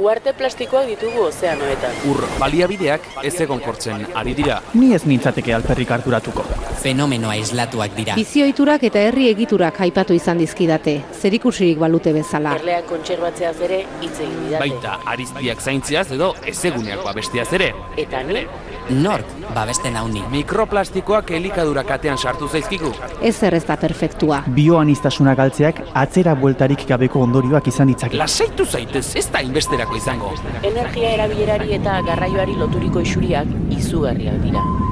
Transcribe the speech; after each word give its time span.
Uarte 0.00 0.32
plastikoak 0.32 0.86
ditugu 0.88 1.26
ozeanoetan. 1.26 1.98
Ur 2.08 2.22
baliabideak 2.40 3.10
ez 3.28 3.34
egon 3.44 3.60
kortzen 3.60 4.06
ari 4.16 4.32
dira. 4.38 4.62
Ni 4.72 4.94
ez 4.96 5.02
nintzateke 5.04 5.52
alperrik 5.52 5.92
harturatuko. 5.92 6.46
Fenomeno 6.82 7.30
aislatuak 7.30 7.94
dira. 7.94 8.16
Bizioiturak 8.18 8.82
eta 8.88 8.98
herri 9.06 9.28
egiturak 9.30 9.76
aipatu 9.84 10.16
izan 10.18 10.40
dizkidate, 10.42 10.96
zerikusirik 11.14 11.78
balute 11.78 12.10
bezala. 12.16 12.56
Erleak 12.58 12.88
kontserbatzeaz 12.90 13.54
ere 13.68 13.84
hitz 14.02 14.16
egin 14.18 14.38
didate. 14.48 14.64
Baita 14.64 14.98
ariztiak 15.14 15.62
zaintziaz 15.62 16.08
edo 16.18 16.32
ezeguneak 16.52 17.04
babestiaz 17.06 17.48
ere. 17.54 17.70
Eta 18.02 18.24
ni, 18.26 18.42
Nork 18.90 19.26
babesten 19.54 19.94
hauni. 19.96 20.24
Mikroplastikoak 20.32 21.30
elikadura 21.38 21.84
katean 21.86 22.18
sartu 22.18 22.48
zaizkigu. 22.48 22.90
Ez 23.22 23.36
ez 23.42 23.64
da 23.64 23.76
perfektua. 23.76 24.42
Bioanistasuna 24.48 25.34
galtzeak 25.38 25.80
atzera 25.94 26.34
bueltarik 26.34 26.86
gabeko 26.88 27.22
ondorioak 27.22 27.68
izan 27.68 27.92
ditzake. 27.92 28.16
Lasaitu 28.16 28.66
zaitez, 28.66 29.14
ez 29.16 29.28
da 29.30 29.40
inbesterako 29.40 29.96
izango. 29.96 30.32
energia 30.62 31.10
erabilerari 31.14 31.74
eta 31.74 32.00
garraioari 32.02 32.56
loturiko 32.56 33.00
isuriak 33.00 33.46
izugarriak 33.70 34.42
dira. 34.42 34.91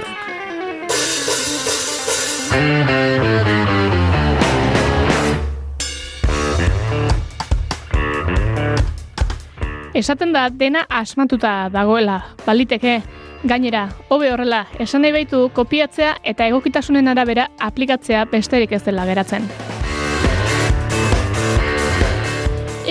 Esaten 9.93 10.33
da 10.33 10.49
dena 10.49 10.81
asmatuta 10.89 11.69
dagoela, 11.71 12.17
baliteke. 12.45 13.01
Gainera, 13.47 13.85
hobe 14.09 14.33
horrela, 14.33 14.65
esan 14.83 15.05
nahi 15.05 15.13
baitu 15.15 15.45
kopiatzea 15.55 16.17
eta 16.27 16.49
egokitasunen 16.51 17.07
arabera 17.07 17.47
aplikatzea 17.59 18.25
besterik 18.33 18.75
ez 18.75 18.83
dela 18.83 19.07
geratzen. 19.07 19.47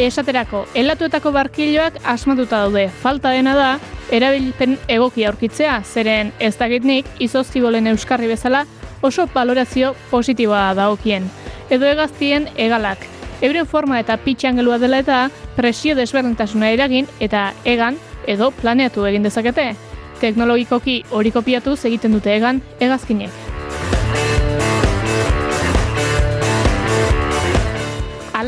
Esaterako, 0.00 0.64
elatuetako 0.74 1.36
barkiloak 1.36 2.00
asmatuta 2.08 2.64
daude. 2.64 2.88
Falta 2.88 3.36
dena 3.36 3.54
da, 3.58 3.70
erabilpen 4.10 4.78
egokia 4.88 5.28
aurkitzea, 5.28 5.82
zeren 5.84 6.32
ez 6.40 6.56
dakitnik 6.56 7.06
izozkibolen 7.20 7.92
euskarri 7.92 8.32
bezala 8.32 8.64
oso 9.00 9.26
balorazio 9.34 9.94
positiboa 10.10 10.74
daokien. 10.74 11.30
Edo 11.70 11.86
egaztien 11.86 12.48
egalak. 12.56 13.06
Euren 13.40 13.66
forma 13.66 14.00
eta 14.00 14.18
pitxangelua 14.20 14.78
dela 14.78 14.98
eta 15.00 15.20
presio 15.56 15.96
desberdintasuna 15.96 16.70
eragin 16.70 17.08
eta 17.20 17.52
egan 17.64 17.96
edo 18.26 18.50
planeatu 18.50 19.06
egin 19.06 19.24
dezakete. 19.24 19.70
Teknologikoki 20.20 21.02
hori 21.10 21.32
kopiatuz 21.32 21.78
egiten 21.88 22.12
dute 22.12 22.36
egan 22.36 22.60
hegazkinek. 22.80 23.49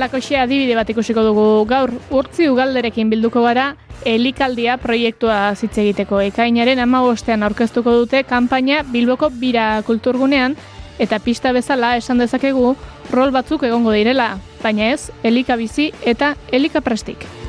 Alakoxe 0.03 0.35
adibide 0.35 0.75
bat 0.75 0.89
ikusiko 0.91 1.23
dugu 1.23 1.43
gaur 1.71 1.93
urtzi 2.11 2.49
ugalderekin 2.51 3.07
bilduko 3.13 3.45
gara 3.45 3.67
elikaldia 4.13 4.75
proiektua 4.83 5.37
zitze 5.55 5.85
egiteko 5.85 6.19
ekainaren 6.25 6.83
amabostean 6.83 7.47
aurkeztuko 7.47 7.95
dute 8.01 8.25
kanpaina 8.27 8.81
Bilboko 8.83 9.29
bira 9.45 9.67
kulturgunean 9.87 10.57
eta 10.99 11.21
pista 11.23 11.53
bezala 11.55 11.93
esan 12.01 12.19
dezakegu 12.19 12.73
rol 13.13 13.31
batzuk 13.31 13.63
egongo 13.71 13.95
direla, 13.95 14.33
baina 14.65 14.91
ez 14.91 15.13
elikabizi 15.23 15.93
eta 16.03 16.35
elikaprestik. 16.51 17.42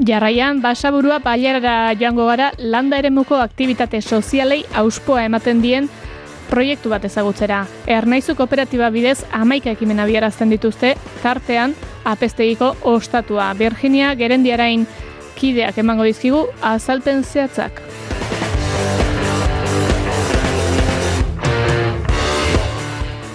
Jarraian, 0.00 0.62
basaburua 0.62 1.18
bailarara 1.20 1.92
joango 1.92 2.24
gara 2.26 2.50
landa 2.58 2.96
eremuko 2.98 3.36
aktivitate 3.36 4.00
sozialei 4.00 4.62
auspoa 4.74 5.26
ematen 5.28 5.60
dien 5.60 5.90
proiektu 6.48 6.88
bat 6.88 7.04
ezagutzera. 7.04 7.66
Ernaizu 7.86 8.34
kooperatiba 8.38 8.88
bidez 8.90 9.18
amaika 9.36 9.70
ekimen 9.76 10.00
abiarazten 10.00 10.50
dituzte, 10.50 10.94
tartean 11.22 11.76
apestegiko 12.04 12.74
ostatua. 12.82 13.52
Virginia 13.58 14.14
Gerendiarain 14.16 14.86
kideak 15.36 15.78
emango 15.84 16.08
dizkigu 16.08 16.46
azalpen 16.62 17.22
zehatzak. 17.22 17.82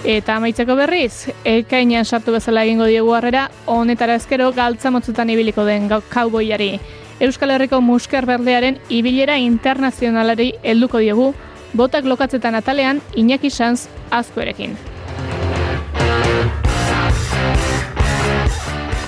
Eta 0.06 0.36
amaitzeko 0.38 0.76
berriz, 0.78 1.32
ekainan 1.42 2.06
sartu 2.06 2.30
bezala 2.30 2.62
egingo 2.62 2.86
diegu 2.86 3.10
harrera, 3.16 3.48
honetara 3.66 4.14
ezkero 4.20 4.52
galtza 4.54 4.92
motzutan 4.94 5.32
ibiliko 5.34 5.64
den 5.66 5.88
kauboiari. 5.90 6.78
Euskal 7.18 7.50
Herriko 7.50 7.80
Musker 7.82 8.22
Berdearen 8.28 8.78
ibilera 8.88 9.34
internazionalari 9.42 10.52
helduko 10.62 11.02
diegu, 11.02 11.32
botak 11.74 12.06
lokatzetan 12.06 12.54
atalean 12.54 13.00
Iñaki 13.16 13.50
Sanz 13.50 13.88
azkoerekin. 14.10 14.76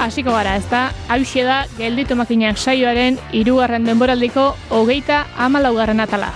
Hasiko 0.02 0.34
gara, 0.34 0.56
ez 0.56 0.66
da, 0.66 0.88
hauxe 1.14 1.46
da, 1.46 1.60
gelditu 1.78 2.18
makinak 2.18 2.58
saioaren 2.58 3.22
hirugarren 3.30 3.86
denboraldiko 3.86 4.50
hogeita 4.74 5.28
amalaugarren 5.46 6.00
atala. 6.00 6.34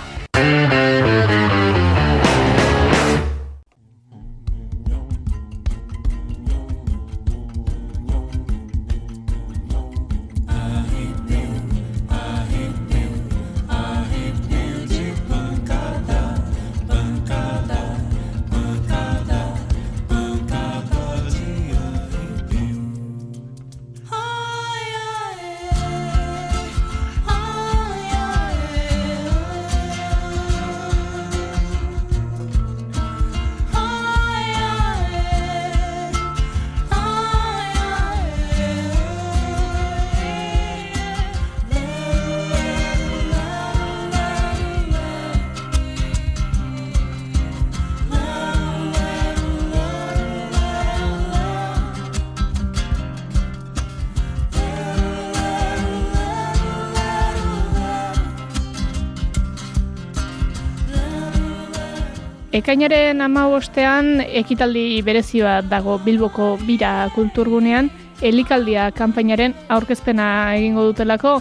Ekainaren 62.63 63.19
amabostean 63.19 64.21
ekitaldi 64.23 65.01
berezioa 65.03 65.57
dago 65.67 65.97
Bilboko 65.99 66.53
bira 66.63 67.09
kulturgunean, 67.11 67.89
elikaldia 68.23 68.85
kanpainaren 68.95 69.51
aurkezpena 69.67 70.27
egingo 70.55 70.85
dutelako. 70.87 71.33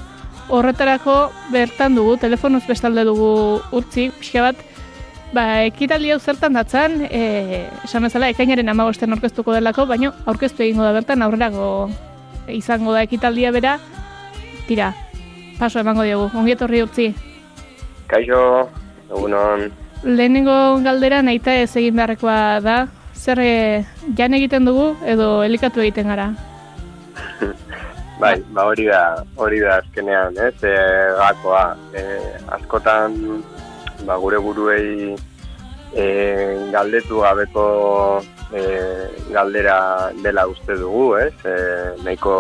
Horretarako 0.50 1.14
bertan 1.52 1.94
dugu, 1.94 2.16
telefonoz 2.18 2.64
bestalde 2.66 3.04
dugu 3.06 3.28
utzi, 3.70 4.08
pixka 4.16 4.48
bat, 4.48 4.64
ba, 5.30 5.44
ekitaldi 5.68 6.10
hau 6.10 6.18
zertan 6.18 6.58
datzan, 6.58 6.96
e, 7.06 7.68
esan 7.86 8.02
bezala, 8.08 8.32
ekainaren 8.34 8.72
amabostean 8.74 9.14
aurkeztuko 9.14 9.54
delako, 9.54 9.86
baino 9.86 10.10
aurkeztu 10.26 10.66
egingo 10.66 10.82
da 10.82 10.90
bertan, 10.96 11.22
aurrerago 11.22 11.68
izango 12.50 12.96
da 12.96 13.04
ekitaldia 13.06 13.54
bera, 13.54 13.76
tira, 14.66 14.90
paso 15.60 15.78
emango 15.86 16.02
diogu, 16.02 16.32
ongi 16.34 16.56
etorri 16.58 16.82
utzi. 16.82 17.08
Kaixo, 18.10 18.42
egunon, 19.06 19.70
Lehenengo 20.02 20.82
galdera 20.82 21.22
nahita 21.22 21.54
ez 21.62 21.76
egin 21.78 21.94
beharrekoa 21.94 22.58
da, 22.64 22.76
zer 23.14 23.38
e, 23.38 23.52
jan 24.18 24.34
egiten 24.34 24.64
dugu 24.66 24.88
edo 25.06 25.44
elikatu 25.46 25.82
egiten 25.84 26.10
gara. 26.10 26.32
bai, 28.22 28.34
ba 28.50 28.64
hori 28.66 28.88
da, 28.90 29.02
hori 29.38 29.60
da 29.62 29.76
azkenean, 29.78 30.38
ez, 30.42 30.56
e, 30.66 30.74
gakoa, 31.20 31.62
e, 31.94 32.02
askotan, 32.58 33.14
ba, 34.02 34.16
gure 34.18 34.42
buruei 34.42 35.14
e, 35.94 36.06
galdetu 36.74 37.22
gabeko 37.22 37.66
e, 38.50 38.62
galdera 39.30 40.10
dela 40.24 40.48
uste 40.50 40.80
dugu, 40.82 41.12
ez? 41.20 41.34
E, 41.46 41.54
nahiko, 42.02 42.34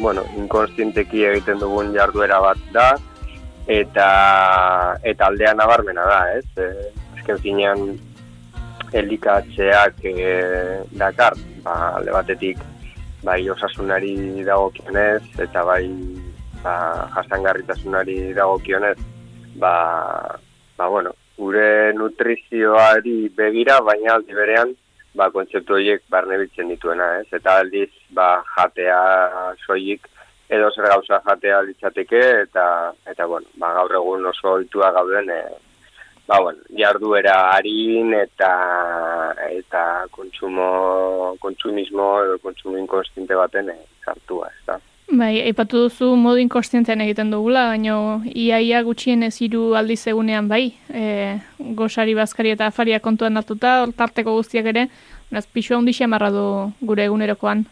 bueno, 0.00 0.26
inkonstienteki 0.34 1.22
egiten 1.30 1.62
dugun 1.62 1.94
jarduera 1.94 2.42
bat 2.42 2.66
da, 2.74 2.88
eta, 3.68 4.98
eta 5.04 5.28
aldea 5.28 5.52
nabarmena 5.54 6.06
da, 6.08 6.20
ez? 6.38 6.46
E, 6.56 6.88
azken 7.18 7.38
finean, 7.44 7.84
elikatzeak 8.96 10.00
e, 10.08 10.32
dakar, 10.96 11.36
ba, 11.62 11.76
alde 11.98 12.14
batetik, 12.16 12.64
bai 13.22 13.42
osasunari 13.52 14.42
dagokionez, 14.46 15.22
eta 15.44 15.64
bai 15.68 15.84
ba, 16.64 16.74
jasangarritasunari 17.14 18.32
dagokionez, 18.32 18.96
ba, 19.60 19.74
ba, 20.78 20.88
bueno, 20.88 21.12
gure 21.36 21.92
nutrizioari 21.94 23.28
begira, 23.36 23.82
baina 23.84 24.16
aldi 24.16 24.34
berean, 24.34 24.72
ba, 25.14 25.28
kontzeptu 25.34 25.76
horiek 25.76 26.06
barnebiltzen 26.08 26.72
dituena, 26.72 27.18
ez? 27.20 27.28
Eta 27.36 27.60
aldiz, 27.60 27.90
ba, 28.16 28.38
jatea 28.56 29.02
soilik 29.66 30.08
edo 30.48 30.70
zer 30.72 30.88
gauza 30.88 31.20
jatea 31.24 31.62
litzateke, 31.62 32.20
eta, 32.42 32.66
eta 33.06 33.26
bueno, 33.26 33.46
ba, 33.60 33.72
gaur 33.76 33.96
egun 34.00 34.26
oso 34.26 34.54
oitua 34.56 34.90
gauden, 34.96 35.30
e, 35.30 35.40
ba, 36.26 36.40
bueno, 36.40 36.64
jarduera 36.76 37.36
harin 37.52 38.14
eta 38.16 38.52
eta 39.50 39.82
kontsumo, 40.10 41.36
kontsumismo 41.40 42.10
edo 42.24 42.38
kontsumo 42.44 42.78
inkonstinte 42.78 43.36
baten 43.36 43.74
e, 43.74 43.80
sartua, 44.04 44.48
ez 44.48 44.66
da. 44.66 44.80
Bai, 45.08 45.38
aipatu 45.40 45.86
duzu 45.86 46.10
modu 46.20 46.40
inkonstientean 46.42 47.00
egiten 47.00 47.30
dugula, 47.32 47.70
baina 47.70 47.94
iaia 48.28 48.82
gutxien 48.84 49.24
ez 49.24 49.38
hiru 49.40 49.70
aldiz 49.78 50.02
egunean 50.12 50.50
bai, 50.50 50.74
e, 50.92 51.38
gosari, 51.76 52.12
bazkari 52.16 52.52
eta 52.52 52.68
afaria 52.68 53.00
kontuan 53.00 53.40
hartuta, 53.40 53.86
tarteko 53.96 54.36
guztiak 54.36 54.68
ere, 54.68 54.84
beraz, 55.30 55.46
pixua 55.48 55.80
hundi 55.80 55.96
xamarra 55.96 56.28
du 56.32 56.44
gure 56.84 57.08
egunerokoan. 57.08 57.64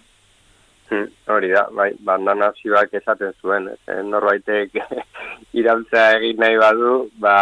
Hmm, 0.88 1.08
hori 1.34 1.50
da, 1.50 1.66
bai, 1.74 1.90
bandana 2.06 2.52
zibak 2.60 2.94
esaten 2.94 3.34
zuen, 3.42 3.68
ez, 3.72 3.98
norbaitek 4.06 4.78
irautza 5.60 6.08
egin 6.18 6.40
nahi 6.42 6.58
badu, 6.62 6.94
ba, 7.22 7.36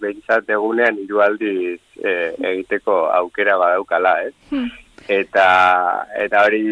behintzat 0.00 0.50
egunean 0.50 1.00
hiru 1.02 1.22
aldiz 1.24 1.80
e, 2.02 2.14
egiteko 2.52 3.04
aukera 3.20 3.58
badaukala, 3.64 4.16
ez? 4.28 4.34
Hmm 4.52 4.70
eta 5.08 6.06
eta 6.14 6.44
hori 6.46 6.62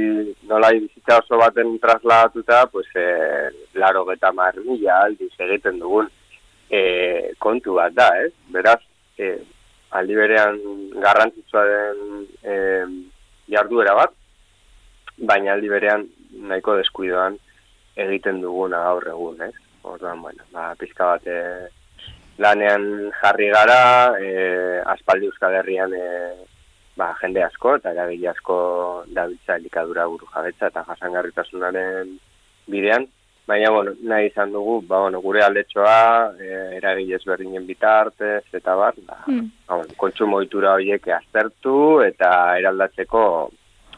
nola 0.47 0.71
bizitza 0.71 1.19
oso 1.19 1.39
baten 1.39 1.79
trasladatuta 1.83 2.67
pues 2.67 2.87
eh 2.95 3.51
laro 3.75 4.05
geta 4.05 4.33
marbilla 4.33 5.01
aldiz 5.03 5.33
egiten 5.39 5.79
dugun 5.79 6.09
e, 6.71 7.33
kontu 7.39 7.75
bat 7.75 7.93
da, 7.95 8.09
ez? 8.23 8.33
Beraz, 8.49 8.81
e, 9.19 9.39
aldi 9.91 10.15
berean 10.15 10.59
garrantzitsua 11.03 11.65
den 11.67 12.27
e, 12.43 12.55
jarduera 13.51 13.95
bat, 13.95 14.15
baina 15.21 15.53
aldi 15.55 15.69
berean 15.69 16.07
nahiko 16.51 16.77
deskuidoan 16.79 17.37
egiten 17.97 18.41
duguna 18.41 18.83
gaur 18.87 19.09
egun, 19.13 19.43
ez? 19.43 19.55
Orduan, 19.83 20.23
bueno, 20.23 20.45
ba, 20.53 20.71
pizka 20.79 21.15
bat 21.15 21.27
e, 21.27 21.39
lanean 22.41 23.11
jarri 23.21 23.49
gara, 23.53 24.17
e, 24.21 24.81
aspaldi 24.95 25.29
Euskal 25.29 25.57
Herrian 25.61 25.95
e, 25.97 26.09
ba, 26.97 27.13
jende 27.21 27.45
asko 27.45 27.77
eta 27.79 27.95
eragile 27.97 28.31
asko 28.33 28.59
dabiltza 29.17 29.57
elikadura 29.61 30.07
buru 30.09 30.29
jabetza 30.35 30.69
eta 30.69 30.85
jasangarritasunaren 30.89 32.19
bidean. 32.69 33.09
Baina, 33.49 33.71
bueno, 33.75 33.97
nahi 34.07 34.29
izan 34.29 34.53
dugu, 34.55 34.77
ba, 34.87 35.01
bueno, 35.07 35.21
gure 35.25 35.43
aldetxoa, 35.43 36.35
e, 36.39 36.51
eragile 36.79 37.17
ezberdinen 37.17 37.65
bitartez, 37.67 38.45
eta 38.55 38.77
bar, 38.79 39.01
ba, 39.09 39.25
mm. 39.27 39.49
ba, 39.67 39.81
bueno, 39.81 39.97
kontsumo 39.99 40.43
horiek 40.45 41.09
aztertu 41.17 41.79
eta 42.05 42.31
eraldatzeko 42.61 43.25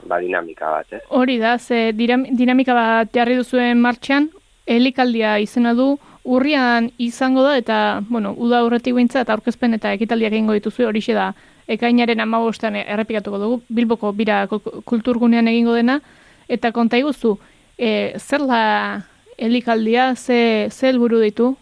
ba, 0.07 0.21
dinamika 0.21 0.71
bat, 0.71 0.93
ez? 0.93 1.03
Hori 1.09 1.39
da, 1.39 1.59
ze 1.59 1.93
dinamika 1.93 2.75
bat 2.75 3.13
jarri 3.15 3.37
duzuen 3.39 3.81
martxan, 3.81 4.29
elikaldia 4.67 5.39
izena 5.43 5.75
du, 5.75 5.97
urrian 6.25 6.91
izango 7.03 7.43
da, 7.43 7.57
eta, 7.59 7.79
bueno, 8.09 8.35
uda 8.39 8.61
aurretik 8.63 8.95
bintza, 8.95 9.23
eta 9.23 9.35
aurkezpen 9.35 9.75
eta 9.79 9.93
ekitaldiak 9.97 10.33
egingo 10.33 10.55
dituzu 10.59 10.87
hori 10.87 11.03
da, 11.09 11.33
ekainaren 11.69 12.21
amabostan 12.21 12.77
errepikatuko 12.77 13.39
dugu, 13.39 13.61
Bilboko 13.69 14.13
bira 14.13 14.47
kulturgunean 14.49 15.49
egingo 15.49 15.75
dena, 15.75 16.01
eta 16.49 16.73
konta 16.73 16.99
iguzu, 16.99 17.37
e, 17.79 18.15
zer 18.19 18.47
da 18.47 19.03
elikaldia, 19.39 20.15
ze, 20.17 20.69
ze 20.71 20.89
elburu 20.89 21.21
ditu? 21.21 21.57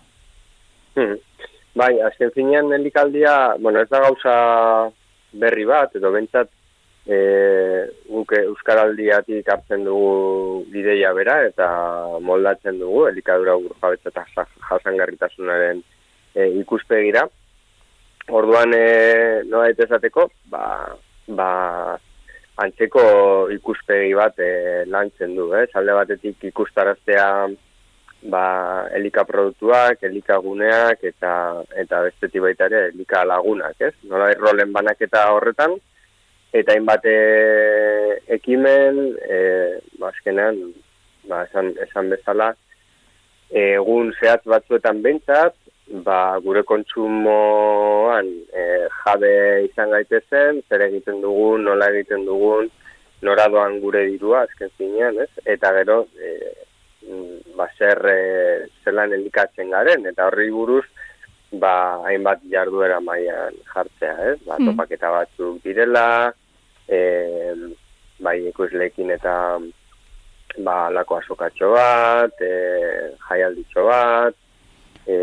Hmm. 0.96 1.19
Bai, 1.75 2.00
azken 2.02 2.32
finean 2.34 2.72
elikaldia, 2.72 3.54
bueno, 3.60 3.81
ez 3.81 3.88
da 3.88 4.00
gauza 4.00 4.32
berri 5.32 5.64
bat, 5.64 5.94
edo 5.96 6.10
bentsat, 6.12 6.50
e, 7.06 7.19
guke 8.08 8.43
Euskaraldiatik 8.50 9.49
hartzen 9.49 9.85
dugu 9.85 10.64
bideia 10.73 11.12
bera, 11.17 11.41
eta 11.49 11.69
moldatzen 12.25 12.81
dugu, 12.81 13.06
elikadura 13.08 13.56
burjabetza 13.61 14.12
eta 14.12 14.47
jasangarritasunaren 14.69 15.82
e, 16.35 16.49
ikuspegira. 16.61 17.26
Orduan, 18.31 18.75
e, 18.76 19.43
noa 19.50 19.70
esateko, 19.73 20.29
ba, 20.52 20.64
ba, 21.26 21.50
antzeko 22.61 23.02
ikuspegi 23.56 24.14
bat 24.14 24.38
e, 24.38 24.85
lantzen 24.87 25.35
du, 25.38 25.50
eh? 25.56 25.67
Salde 25.73 25.97
batetik 25.97 26.44
ikustaraztea 26.50 27.26
ba, 28.31 28.44
elika 28.93 29.25
produktuak, 29.25 30.02
elika 30.05 30.37
guneak, 30.44 31.05
eta, 31.08 31.32
eta 31.81 32.02
bestetik 32.05 32.44
baita 32.44 32.69
ere, 32.69 32.82
elika 32.93 33.25
lagunak, 33.25 33.79
ez? 33.81 33.94
Nola 34.11 34.31
errolen 34.35 34.75
banaketa 34.76 35.31
horretan, 35.32 35.79
eta 36.52 36.75
hainbat 36.75 37.05
e, 37.06 37.17
ekimen, 38.37 38.99
e, 39.23 39.38
azkenean, 40.11 40.58
ba, 41.31 41.44
esan, 41.47 41.73
esan 41.87 42.11
bezala, 42.11 42.50
egun 43.50 44.12
zehatz 44.19 44.43
batzuetan 44.49 45.02
bentsat, 45.02 45.55
ba, 46.06 46.38
gure 46.44 46.62
kontsumoan 46.67 48.29
e, 48.55 48.64
jabe 49.02 49.32
izan 49.67 49.91
gaitezen, 49.94 50.62
zer 50.69 50.87
egiten 50.87 51.20
dugun, 51.23 51.64
nola 51.67 51.91
egiten 51.94 52.25
dugun, 52.26 52.70
nora 53.26 53.49
doan 53.52 53.79
gure 53.82 54.06
dirua, 54.08 54.44
azken 54.47 54.70
zinean, 54.79 55.19
ez? 55.20 55.31
Eta 55.44 55.73
gero, 55.81 56.05
e, 56.19 56.55
ba, 57.58 57.69
zer 57.79 58.00
e, 58.06 58.19
zelan 58.85 59.14
elikatzen 59.19 59.70
garen, 59.75 60.06
eta 60.11 60.31
horri 60.31 60.50
buruz, 60.55 60.87
ba, 61.52 62.02
hainbat 62.06 62.43
jarduera 62.50 63.00
maian 63.00 63.56
jartzea, 63.75 64.14
ez? 64.32 64.38
Ba, 64.47 64.58
mm. 64.58 64.70
topaketa 64.70 65.11
batzuk 65.11 65.62
direla, 65.64 66.32
e, 66.88 67.00
bai, 68.20 68.38
ikuslekin 68.50 69.11
eta 69.17 69.35
ba, 70.59 70.76
lako 70.95 71.19
azokatxo 71.19 71.73
bat, 71.75 72.42
e, 72.42 72.52
jaialditxo 73.28 73.87
bat, 73.88 74.37
e, 75.07 75.16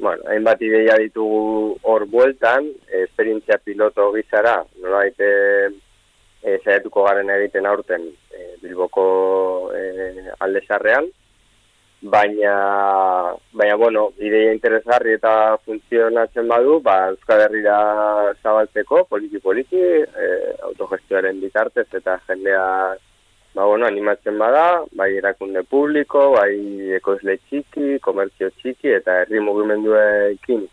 bueno, 0.00 0.22
hainbat 0.30 0.62
ideia 0.62 0.96
ditugu 1.00 1.76
hor 1.82 2.06
bueltan, 2.08 2.70
esperientzia 3.04 3.58
piloto 3.58 4.10
gizara, 4.14 4.62
nola 4.80 5.04
daite 5.04 5.30
e, 6.44 6.58
garen 6.94 7.30
egiten 7.36 7.66
aurten 7.66 8.08
e, 8.32 8.56
Bilboko 8.62 9.70
e, 9.76 10.30
alde 10.40 10.64
sarrean, 10.66 11.08
baina, 12.04 13.34
baina, 13.52 13.76
bueno, 13.76 14.12
ideia 14.18 14.52
interesgarri 14.52 15.14
eta 15.16 15.56
funtzionatzen 15.64 16.48
badu, 16.48 16.78
ba, 16.84 17.08
Euskal 17.14 17.46
Herriera 17.46 18.34
zabaltzeko, 18.42 19.06
poliki-poliki, 19.08 19.80
e, 20.04 20.28
autogestioaren 20.68 21.40
bitartez 21.40 21.86
eta 21.96 22.18
jendea 22.28 22.64
ba, 23.54 23.64
bueno, 23.64 23.86
animatzen 23.86 24.36
bada, 24.38 24.82
bai 24.92 25.14
erakunde 25.16 25.62
publiko, 25.64 26.32
bai 26.36 26.92
ekoizle 26.98 27.38
txiki, 27.46 27.98
komertzio 28.04 28.50
txiki, 28.58 28.92
eta 28.98 29.22
herri 29.22 29.40
mugimenduekin 29.40 30.66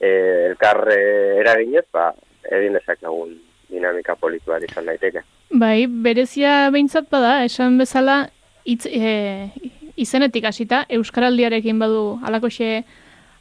e, 0.00 0.10
elkarre 0.50 0.98
eraginez, 1.40 1.86
ba, 1.92 2.10
egin 2.52 2.76
egun 2.76 3.38
dinamika 3.70 4.18
politikoa 4.20 4.60
izan 4.60 4.92
daiteke. 4.92 5.24
Bai, 5.48 5.86
berezia 5.86 6.68
behintzat 6.74 7.08
bada, 7.08 7.38
esan 7.48 7.78
bezala, 7.78 8.26
itz, 8.68 8.84
e, 8.84 9.48
izenetik 9.96 10.44
hasita 10.44 10.84
Euskaraldiarekin 10.88 11.78
badu 11.78 12.18
alakoxe 12.24 12.84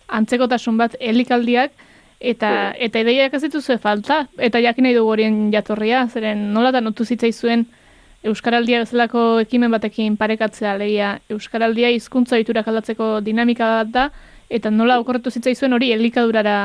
antzekotasun 0.08 0.78
bat 0.78 0.96
elikaldiak, 1.00 1.72
eta 2.20 2.50
mm. 2.50 2.84
eta 2.88 3.04
ideiak 3.04 3.34
ez 3.34 3.42
dituzu 3.44 3.78
falta, 3.82 4.28
eta 4.38 4.62
jakin 4.64 4.88
nahi 4.88 4.98
dugu 4.98 5.12
horien 5.16 5.40
jatorria, 5.54 6.06
zeren 6.08 6.52
nolatan 6.54 6.88
otu 6.92 7.06
zitzaizuen 7.06 7.66
zuen 7.66 7.82
Euskaraldia 8.24 8.80
bezalako 8.86 9.42
ekimen 9.44 9.72
batekin 9.72 10.16
parekatzea 10.16 10.78
legia 10.80 11.18
Euskaraldia 11.34 11.90
hizkuntza 11.92 12.40
iturak 12.40 12.68
aldatzeko 12.72 13.20
dinamika 13.22 13.68
bat 13.82 13.92
da, 13.92 14.06
eta 14.50 14.72
nola 14.72 15.00
okorretu 15.02 15.32
zitzaizuen 15.32 15.74
hori 15.76 15.92
elikadurara 15.92 16.56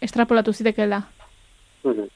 estrapolatu 0.00 0.52
zitekeela? 0.52 1.02
Mhm. 1.84 2.06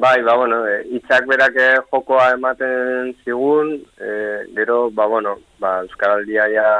Bai, 0.00 0.22
ba, 0.22 0.34
bueno, 0.34 0.66
e, 0.66 0.78
itzak 0.96 1.26
berak 1.28 1.58
jokoa 1.90 2.30
ematen 2.32 3.10
zigun, 3.20 3.74
e, 4.00 4.46
gero, 4.56 4.88
ba, 4.90 5.04
bueno, 5.04 5.34
ba, 5.60 5.82
Euskaraldia 5.84 6.46
ja 6.48 6.70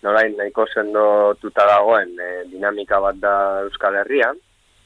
nolain 0.00 0.38
nahiko 0.38 0.64
sendo 0.72 1.34
tuta 1.42 1.66
dagoen 1.68 2.14
e, 2.16 2.30
dinamika 2.48 2.96
bat 3.04 3.20
da 3.20 3.34
Euskal 3.66 3.98
Herria, 4.00 4.32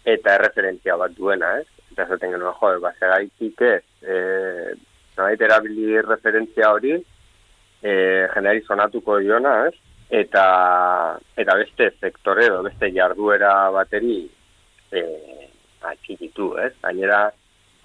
eta 0.03 0.35
erreferentzia 0.35 0.97
bat 0.99 1.15
duena, 1.15 1.53
ez? 1.61 1.69
eta 1.93 2.09
esaten 2.09 2.35
genuen, 2.35 2.59
jo, 2.59 2.73
ba, 2.83 2.91
segaitik 2.99 3.63
ez, 3.69 3.85
e, 4.03 4.19
nolait 5.19 5.47
erabili 5.47 6.03
referentzia 6.03 6.73
hori, 6.75 6.97
e, 6.99 7.93
jeneri 8.35 8.67
zonatuko 8.67 9.21
diona, 9.23 9.55
ez? 9.69 9.77
Eta, 10.11 10.45
eta 11.39 11.55
beste 11.55 11.93
sektore 12.03 12.51
edo 12.51 12.65
beste 12.67 12.91
jarduera 12.91 13.53
bateri 13.71 14.25
e, 14.91 15.03
atxikitu, 15.87 16.57
ez? 16.67 16.73
Gainera, 16.83 17.29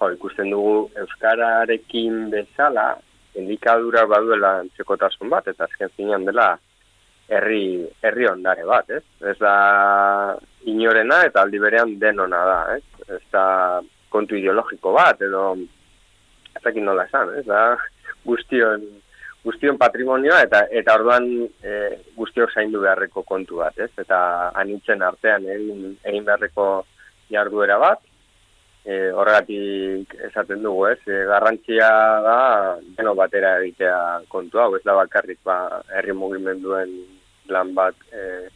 jo, 0.00 0.10
ikusten 0.14 0.50
dugu 0.50 0.90
Euskararekin 1.02 2.30
bezala, 2.30 2.94
indikadura 3.36 4.06
baduela 4.08 4.62
txekotasun 4.76 5.30
bat, 5.32 5.48
eta 5.52 5.66
azken 5.68 5.92
zinean 5.96 6.24
dela 6.28 6.54
herri, 7.28 7.86
herri 8.02 8.28
ondare 8.30 8.64
bat, 8.66 8.90
ez? 8.90 9.02
Ez 9.32 9.36
da 9.40 9.54
inorena 10.70 11.22
eta 11.26 11.42
aldi 11.42 11.60
berean 11.62 11.96
denona 12.02 12.42
da, 12.48 12.60
ez? 12.76 13.08
Ez 13.18 13.22
da 13.32 13.46
kontu 14.12 14.38
ideologiko 14.38 14.92
bat, 14.96 15.20
edo 15.22 15.56
ez 16.56 16.74
nola 16.80 17.04
esan, 17.04 17.34
ez 17.38 17.44
da 17.46 17.76
guztion, 18.24 18.82
guztion 19.44 19.78
patrimonioa 19.78 20.40
eta 20.46 20.64
eta 20.70 20.94
orduan 20.98 21.26
e, 21.62 21.72
guztiok 22.16 22.54
zaindu 22.54 22.80
beharreko 22.82 23.22
kontu 23.22 23.60
bat, 23.62 23.76
ez? 23.78 23.90
Eta 23.98 24.50
anitzen 24.54 25.02
artean 25.02 25.44
egin, 25.44 25.96
egin 26.04 26.24
beharreko 26.24 26.68
jarduera 27.30 27.78
bat, 27.82 28.00
e, 28.86 29.10
horregatik 29.10 30.14
esaten 30.28 30.62
dugu, 30.62 30.86
ez? 30.92 31.00
E, 31.10 31.24
garrantzia 31.28 31.88
da 32.22 32.38
deno 32.98 33.16
batera 33.18 33.56
egitea 33.62 33.98
kontu 34.32 34.62
hau, 34.62 34.70
ez 34.78 34.84
da 34.86 34.94
bakarrik 34.94 35.42
ba, 35.44 35.58
herri 35.98 36.14
mugimenduen 36.14 36.94
lan 37.50 37.74
bat 37.74 37.98
e, 38.14 38.46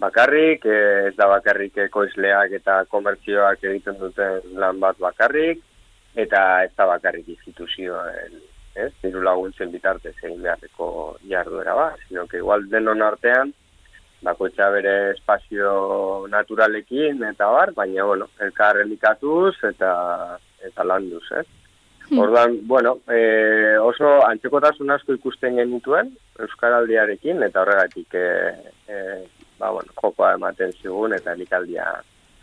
bakarrik, 0.00 0.64
e, 0.64 0.80
ez 1.10 1.14
da 1.20 1.28
bakarrik 1.28 1.76
ekoizleak 1.84 2.56
eta 2.60 2.80
komertzioak 2.88 3.64
egiten 3.70 4.00
duten 4.00 4.54
lan 4.62 4.80
bat 4.80 4.98
bakarrik, 5.04 5.60
eta 6.16 6.44
ez 6.64 6.72
da 6.76 6.88
bakarrik 6.88 7.28
instituzioen, 7.36 8.40
ez? 8.74 8.90
Diru 9.02 9.20
laguntzen 9.26 9.72
bitartez 9.74 10.16
egin 10.22 10.40
beharreko 10.42 11.18
jarduera 11.28 11.76
bat, 11.76 12.00
sino 12.08 12.26
que 12.26 12.40
igual 12.40 12.68
denon 12.72 13.04
artean, 13.04 13.52
bakoitza 14.22 14.68
bere 14.74 15.12
espazio 15.12 16.26
naturalekin 16.30 17.22
eta 17.30 17.46
bar, 17.54 17.72
baina 17.76 18.04
bueno, 18.04 18.28
elkar 18.42 18.80
elikatuz 18.82 19.54
eta 19.70 19.92
eta 20.66 20.84
landuz, 20.84 21.24
eh? 21.38 21.44
Hmm. 22.08 22.18
Ordan, 22.24 22.56
bueno, 22.66 22.98
e, 23.06 23.76
oso 23.84 24.14
antzekotasun 24.26 24.90
asko 24.90 25.14
ikusten 25.18 25.58
genituen 25.60 26.14
euskaraldiarekin 26.40 27.42
eta 27.44 27.62
horregatik 27.62 28.16
e, 28.16 28.28
e, 28.88 29.02
ba, 29.60 29.70
bueno, 29.70 29.92
jokoa 30.00 30.32
ematen 30.38 30.72
zigun 30.80 31.12
eta 31.14 31.36
elikaldia 31.36 31.84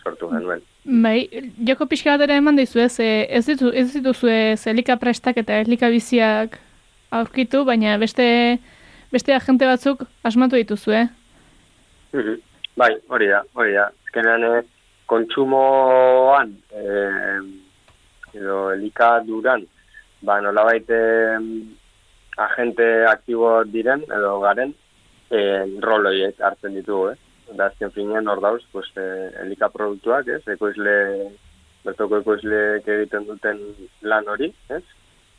sortu 0.04 0.30
genuen. 0.30 0.62
Bai, 0.86 1.26
joko 1.68 1.90
pixka 1.90 2.14
bat 2.14 2.28
ere 2.28 2.38
eman 2.38 2.60
dizu 2.60 2.84
ez, 2.84 2.94
ez, 3.02 3.44
ditu, 3.50 3.72
ez 3.74 3.90
dituzu 3.96 4.30
ez 4.30 4.68
elika 4.70 5.00
prestak 5.02 5.42
eta 5.42 5.58
elika 5.66 5.90
biziak 5.90 6.60
aurkitu, 7.10 7.64
baina 7.66 7.98
beste, 7.98 8.28
beste 9.12 9.34
agente 9.34 9.66
batzuk 9.66 10.06
asmatu 10.24 10.62
dituzu, 10.62 10.94
eh? 10.94 11.08
Mhm. 12.16 12.36
Bai, 12.80 12.94
hori 13.12 13.28
da, 13.28 13.42
hori 13.60 13.74
da. 13.76 13.90
Ezkenean, 14.06 14.44
eh, 14.44 14.64
kontsumoan, 15.12 16.54
eh, 16.72 17.40
edo 18.40 18.72
elikaduran, 18.72 19.66
ba, 20.28 20.40
nola 20.42 20.64
baite 20.64 21.00
agente 22.46 22.88
aktibo 23.12 23.52
diren, 23.74 24.04
edo 24.18 24.40
garen, 24.46 24.72
eh, 25.30 25.64
roloiek 25.88 26.40
hartzen 26.40 26.76
ditugu, 26.80 27.12
eh? 27.12 27.18
Da, 27.58 27.68
azken 27.68 27.92
finean, 27.92 28.28
hor 28.32 28.42
dauz, 28.42 28.64
pues, 28.72 28.88
eh, 28.96 29.30
elika 29.44 29.70
produktuak, 29.70 30.28
ez? 30.28 30.42
Ekoizle, 30.56 30.96
bertoko 31.84 32.24
ekoizle 32.24 32.62
egiten 32.80 33.28
duten 33.28 33.60
lan 34.02 34.28
hori, 34.28 34.54
ez? 34.70 34.84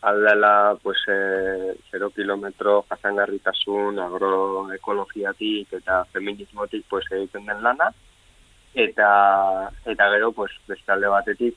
Aldela 0.03 0.76
pues, 0.83 0.99
e, 1.09 1.76
0 1.91 2.11
kilometro 2.11 2.85
jasangarritasun 2.88 3.99
agroekologiatik 3.99 5.73
eta 5.81 6.05
feminismotik 6.12 6.85
pues, 6.88 7.07
egiten 7.11 7.47
den 7.47 7.62
lana 7.62 7.91
eta 8.75 9.09
eta 9.87 10.11
gero 10.12 10.33
pues, 10.33 10.53
beste 10.69 10.93
alde 10.93 11.09
batetik 11.09 11.57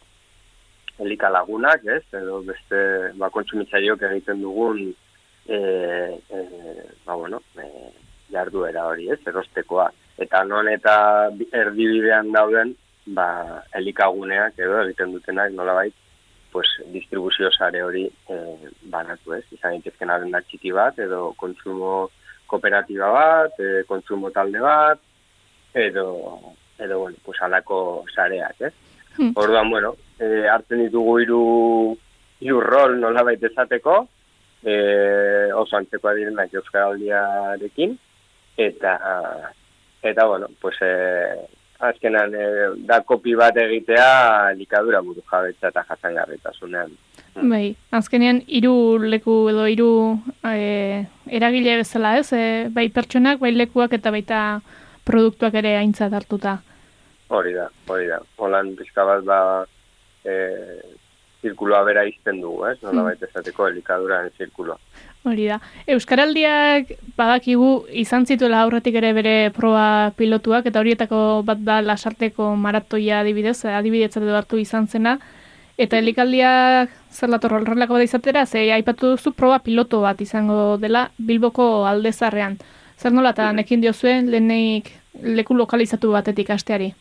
elika 0.99 1.29
lagunak, 1.29 1.85
ez? 1.85 2.03
edo 2.13 2.41
beste 2.43 2.79
ba, 3.19 3.29
kontsumitzaiok 3.31 4.03
egiten 4.09 4.41
dugun 4.43 4.81
e, 5.47 5.57
e, 5.57 6.39
ba, 7.05 7.15
bueno, 7.15 7.41
e, 7.55 7.91
jarduera 8.31 8.85
hori, 8.87 9.09
ez? 9.11 9.19
erostekoa. 9.27 9.89
Eta 10.19 10.43
non 10.43 10.67
eta 10.67 10.95
erdibidean 11.55 12.31
dauden 12.35 12.75
ba, 13.15 13.29
elikaguneak 13.79 14.59
edo 14.59 14.81
egiten 14.83 15.15
dutenak 15.15 15.55
nolabait 15.55 15.95
pues, 16.51 16.67
distribuzio 16.93 17.51
sare 17.51 17.81
hori 17.83 18.05
e, 18.05 18.37
banatu 18.91 19.33
ez. 19.37 19.43
Izan 19.51 19.77
daitezken 19.77 20.31
da 20.31 20.41
txiki 20.41 20.71
bat, 20.71 20.99
edo 20.99 21.33
kontsumo 21.37 22.09
kooperatiba 22.49 23.09
bat, 23.13 23.59
e, 23.59 23.83
kontsumo 23.87 24.31
talde 24.31 24.59
bat, 24.59 25.01
edo, 25.73 26.05
edo 26.77 26.99
bueno, 26.99 27.17
pues, 27.25 27.41
alako 27.41 28.05
sareak, 28.13 28.61
ez. 28.61 28.73
Hmm. 29.17 29.33
Orduan, 29.35 29.69
bueno, 29.69 29.95
e, 30.19 30.47
hartzen 30.47 30.85
ditugu 30.85 31.19
iru, 31.25 31.43
iru 32.41 32.61
rol 32.63 32.97
nola 32.99 33.23
baita 33.27 33.49
esateko, 33.49 34.01
e, 34.63 34.75
oso 35.55 35.77
antzekoa 35.77 36.15
direnak 36.17 36.53
euskaraldiarekin, 36.53 37.97
eta, 38.57 38.97
eta 40.01 40.25
bueno, 40.25 40.47
pues, 40.61 40.77
e, 40.81 41.58
azkenan 41.79 42.33
e, 42.35 42.45
da 42.87 42.99
kopi 43.07 43.35
bat 43.39 43.57
egitea 43.57 44.51
likadura 44.59 45.01
buru 45.01 45.23
jabetza 45.31 45.71
eta 45.71 45.83
jasangarritasunean. 45.87 46.91
Bai, 47.39 47.75
azkenean 47.95 48.41
hiru 48.47 48.99
leku 48.99 49.35
edo 49.51 49.65
hiru 49.69 49.91
e, 50.43 51.05
eragile 51.39 51.77
bezala 51.79 52.17
ez, 52.19 52.27
e, 52.33 52.67
bai 52.75 52.89
pertsonak, 52.91 53.39
bai 53.39 53.53
lekuak 53.55 53.95
eta 53.95 54.11
baita 54.11 54.39
produktuak 55.07 55.55
ere 55.61 55.77
aintzat 55.79 56.13
hartuta. 56.13 56.57
Hori 57.29 57.53
da, 57.53 57.69
hori 57.87 58.09
da. 58.09 58.19
Holan 58.41 58.73
bizka 58.75 59.05
bat 59.05 59.23
ba, 59.25 59.39
e, 60.25 60.35
zirkuloa 61.41 61.83
bera 61.87 62.03
izten 62.09 62.41
dugu, 62.43 62.65
ez? 62.67 62.77
Nola 62.83 63.01
mm. 63.01 63.07
baita 63.11 63.29
esateko 63.29 63.69
elikadura 63.69 64.23
zirkuloa. 64.37 64.77
Hori 65.27 65.49
da. 65.49 65.57
Euskaraldiak 65.91 66.93
badakigu 67.17 67.69
izan 68.01 68.23
zituela 68.25 68.61
aurretik 68.63 68.95
ere 68.95 69.11
bere 69.13 69.33
proba 69.55 70.13
pilotuak, 70.15 70.69
eta 70.69 70.79
horietako 70.79 71.19
bat 71.45 71.59
da 71.67 71.81
lasarteko 71.83 72.53
maratoia 72.55 73.19
adibidez, 73.19 73.57
adibidetzat 73.67 74.23
edo 74.23 74.37
hartu 74.39 74.61
izan 74.61 74.87
zena, 74.87 75.17
eta 75.77 75.99
helikaldiak 75.99 76.95
zer 77.11 77.31
lator 77.33 77.57
horrelako 77.57 77.97
bat 77.97 78.07
izatera, 78.07 78.45
ze 78.45 78.69
aipatu 78.71 79.13
duzu 79.15 79.33
proba 79.35 79.59
piloto 79.59 80.01
bat 80.01 80.21
izango 80.21 80.77
dela 80.77 81.09
Bilboko 81.17 81.85
aldezarrean. 81.87 82.57
Zer 82.99 83.11
nola 83.11 83.35
eta 83.35 83.51
nekin 83.55 83.83
diozuen 83.83 84.31
lehenik 84.31 84.91
leku 85.23 85.55
lokalizatu 85.55 86.11
batetik 86.15 86.49
asteari? 86.55 86.93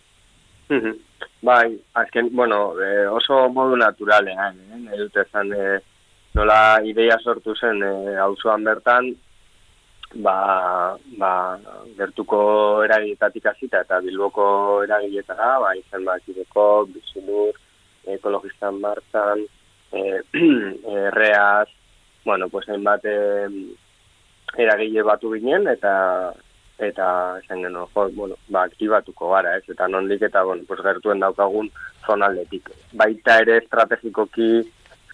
bai, 1.43 1.79
azken, 1.95 2.29
bueno, 2.33 2.75
eh, 2.83 3.07
oso 3.07 3.49
modu 3.49 3.77
naturalean, 3.77 4.57
eh? 4.75 4.97
dute 4.99 5.25
zan, 5.33 5.53
eh, 5.53 5.79
nola 6.39 6.79
ideia 6.87 7.19
sortu 7.19 7.55
zen 7.59 7.83
e, 7.83 8.15
auzoan 8.23 8.63
bertan 8.67 9.09
ba, 10.15 10.97
ba, 11.19 11.33
gertuko 11.99 12.41
eragietatik 12.87 13.49
hasita 13.51 13.83
eta 13.83 13.99
bilboko 14.05 14.47
eragietara, 14.87 15.57
ba, 15.65 15.75
izan 15.77 16.07
ba, 16.07 16.15
kireko, 16.25 16.87
bizilur, 16.95 17.59
ekologistan 18.15 18.79
martzan, 18.85 19.45
e, 19.93 20.23
erreaz, 21.09 21.69
bueno, 22.25 22.49
pues 22.49 22.69
hainbat 22.69 23.05
e, 23.05 23.19
eragile 24.57 25.05
batu 25.11 25.35
ginen, 25.35 25.69
eta 25.75 25.95
eta 26.79 27.07
esan 27.43 27.65
geno, 27.67 27.89
jo, 27.93 28.07
bueno, 28.15 28.39
ba, 28.55 28.63
aktibatuko 28.71 29.35
gara, 29.35 29.57
ez, 29.59 29.67
eta 29.75 29.91
nondik 29.91 30.23
eta, 30.31 30.47
bueno, 30.47 30.63
pues 30.71 30.81
gertuen 30.87 31.21
daukagun 31.21 31.73
zonaldetik. 32.07 32.71
Baita 32.95 33.41
ere 33.43 33.59
estrategikoki, 33.65 34.63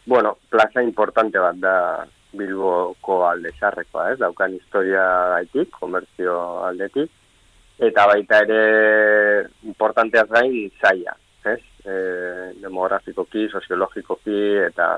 bueno, 0.06 0.36
plaza 0.50 0.82
importante 0.82 1.38
bat 1.38 1.56
da 1.56 1.76
Bilboko 2.34 3.22
alde 3.28 3.52
zarrekoa, 3.58 4.10
ez? 4.12 4.18
Daukan 4.18 4.56
historia 4.58 5.04
gaitik, 5.36 5.70
komertzio 5.78 6.36
aldetik, 6.66 7.10
eta 7.78 8.06
baita 8.10 8.42
ere 8.44 8.60
importanteaz 9.70 10.28
gain 10.30 10.70
zaia, 10.80 11.14
ez? 11.46 11.60
E, 11.84 11.96
demografikoki, 12.62 13.48
soziologikoki, 13.52 14.38
eta, 14.66 14.94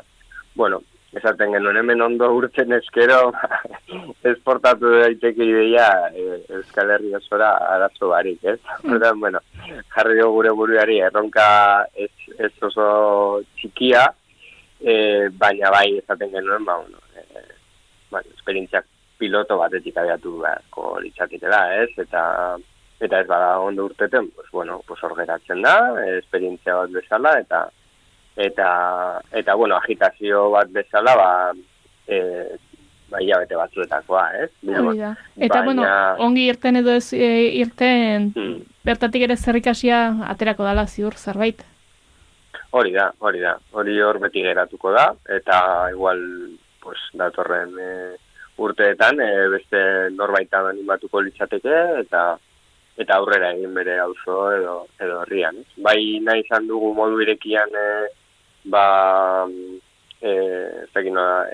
bueno, 0.55 0.83
esaten 1.17 1.55
genuen 1.57 1.79
hemen 1.81 2.03
ondo 2.05 2.29
urtzen 2.37 2.75
eskero, 2.77 3.33
esportatu 4.33 4.93
daiteke 5.01 5.45
ideia 5.45 5.87
e, 6.13 6.43
Euskal 6.59 6.93
Herri 6.97 7.15
osora 7.17 7.55
arazo 7.77 8.11
barik, 8.13 8.43
ez? 8.45 8.59
Mm. 8.83 9.21
bueno, 9.21 9.41
jarri 9.95 10.21
gure 10.23 10.53
buruari 10.53 11.01
erronka 11.01 11.49
ez, 11.95 12.13
ez 12.39 12.53
oso 12.63 13.43
txikia, 13.57 14.07
e, 14.87 15.29
baina 15.35 15.71
bai 15.75 15.99
ezaten 15.99 16.31
genuen, 16.31 16.65
ba, 16.65 16.77
bueno, 16.79 17.03
e, 17.19 17.43
bueno, 18.11 18.31
esperientziak 18.37 18.87
piloto 19.19 19.59
batetik 19.59 19.97
abiatu 19.99 20.37
beharko 20.45 21.01
litzakitela, 21.03 21.63
ez? 21.83 21.91
Eta, 21.99 22.23
eta 23.01 23.21
ez 23.21 23.27
bada 23.27 23.57
ondo 23.61 23.89
urteten, 23.91 24.31
pues, 24.31 24.51
bueno, 24.53 24.81
pues 24.87 25.03
hor 25.03 25.17
geratzen 25.19 25.65
da, 25.65 25.77
esperientzia 26.19 26.79
bat 26.83 26.95
bezala, 26.95 27.35
eta 27.41 27.67
eta, 28.37 28.69
eta 29.33 29.55
bueno, 29.55 29.77
agitazio 29.77 30.51
bat 30.53 30.71
bezala, 30.71 31.17
ba, 31.17 31.31
e, 32.07 32.19
ba, 33.11 33.23
hilabete 33.23 33.57
batzuetakoa, 33.57 34.27
ez? 34.45 34.51
Da. 34.63 35.15
Eta, 35.37 35.63
bueno, 35.65 35.87
ongi 36.23 36.47
irten 36.53 36.83
edo 36.83 36.95
ez 37.01 37.09
e, 37.17 37.31
irten, 37.63 38.31
hmm. 38.37 38.61
bertatik 38.87 39.25
ere 39.27 39.39
zerrikasia 39.41 40.03
aterako 40.29 40.69
dala 40.69 40.87
ziur 40.87 41.17
zerbait. 41.17 41.65
Hori 42.77 42.93
da, 42.93 43.07
hori 43.25 43.41
da. 43.41 43.55
Hori 43.73 43.95
hor 44.05 44.19
beti 44.21 44.43
geratuko 44.45 44.91
da, 44.93 45.07
eta 45.39 45.59
igual, 45.95 46.21
pues, 46.83 46.99
datorren 47.17 47.73
e, 47.81 47.93
urteetan, 48.61 49.21
e, 49.21 49.31
beste 49.55 49.81
norbaitan 50.17 50.69
animatuko 50.75 51.23
litzateke, 51.25 51.79
eta 52.03 52.27
eta 52.97 53.17
aurrera 53.17 53.51
egin 53.53 53.75
bere 53.77 53.99
auzo 54.01 54.37
edo 54.57 54.77
edo 55.05 55.19
herrian. 55.23 55.59
Bai 55.85 56.19
nahi 56.25 56.45
izan 56.45 56.69
dugu 56.69 56.93
modu 56.97 57.21
irekian 57.25 57.75
e, 57.77 57.89
ba 58.73 58.85
eh 60.21 60.87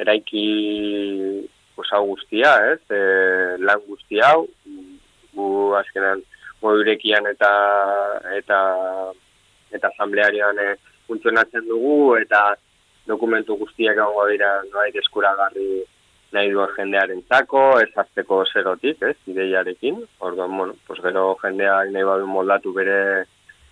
eraiki 0.02 0.46
pues 1.74 1.88
hau 1.92 2.04
guztia, 2.06 2.52
ez? 2.72 2.80
E, 2.90 3.00
lan 3.58 3.82
guzti 3.88 4.20
hau 4.22 4.46
gu 5.34 5.74
azkenan 5.80 6.22
modu 6.62 6.86
irekian 6.86 7.26
eta 7.26 7.50
eta 8.38 8.58
eta 9.72 9.88
asamblearioan 9.88 10.58
e, 10.58 10.70
funtzionatzen 11.08 11.66
dugu 11.68 12.16
eta 12.16 12.54
dokumentu 13.06 13.56
guztiak 13.60 13.98
egongo 13.98 14.26
dira 14.30 14.52
noait 14.70 14.96
eskuragarri 14.96 15.82
nahi 16.32 16.50
duen 16.52 16.70
jendearen 16.76 17.20
zako, 17.28 17.62
ez 17.82 17.90
azteko 17.96 18.42
zerotik, 18.52 19.02
ez, 19.04 19.16
ideiarekin. 19.28 19.98
Orduan, 20.24 20.56
bueno, 20.56 20.76
pues 20.86 21.00
gero 21.04 21.34
jendeak 21.42 21.90
nahi 21.92 22.06
badu 22.08 22.26
moldatu 22.26 22.72
bere 22.72 23.26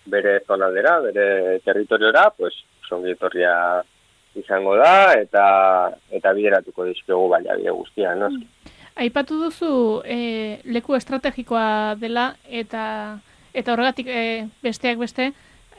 bere 0.05 0.39
zonaldera, 0.47 0.99
bere 0.99 1.59
territoriora, 1.65 2.29
pues, 2.37 2.53
songitorria 2.89 3.53
izango 4.35 4.75
da, 4.79 5.13
eta 5.19 5.43
eta 6.09 6.33
bideratuko 6.33 6.87
dizkegu 6.87 7.27
baina 7.29 7.57
bide 7.59 7.73
guztia, 7.75 8.15
no? 8.15 8.29
Mm. 8.29 8.71
Aipatu 9.01 9.37
duzu 9.39 9.73
e, 10.03 10.59
leku 10.67 10.95
estrategikoa 10.97 11.95
dela, 11.99 12.31
eta 12.47 12.83
eta 13.53 13.73
horregatik 13.73 14.07
e, 14.07 14.23
besteak 14.63 14.99
beste, 14.99 15.31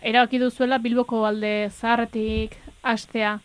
erabaki 0.03 0.39
duzuela 0.43 0.79
Bilboko 0.79 1.25
alde 1.27 1.71
zaharretik 1.71 2.57
astea. 2.83 3.39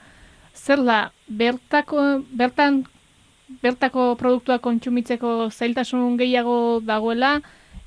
Zer 0.54 0.84
da, 0.84 1.12
bertako, 1.28 2.24
bertan 2.34 2.84
bertako 3.64 4.16
produktua 4.20 4.60
kontsumitzeko 4.60 5.50
zailtasun 5.52 6.18
gehiago 6.20 6.80
dagoela, 6.84 7.38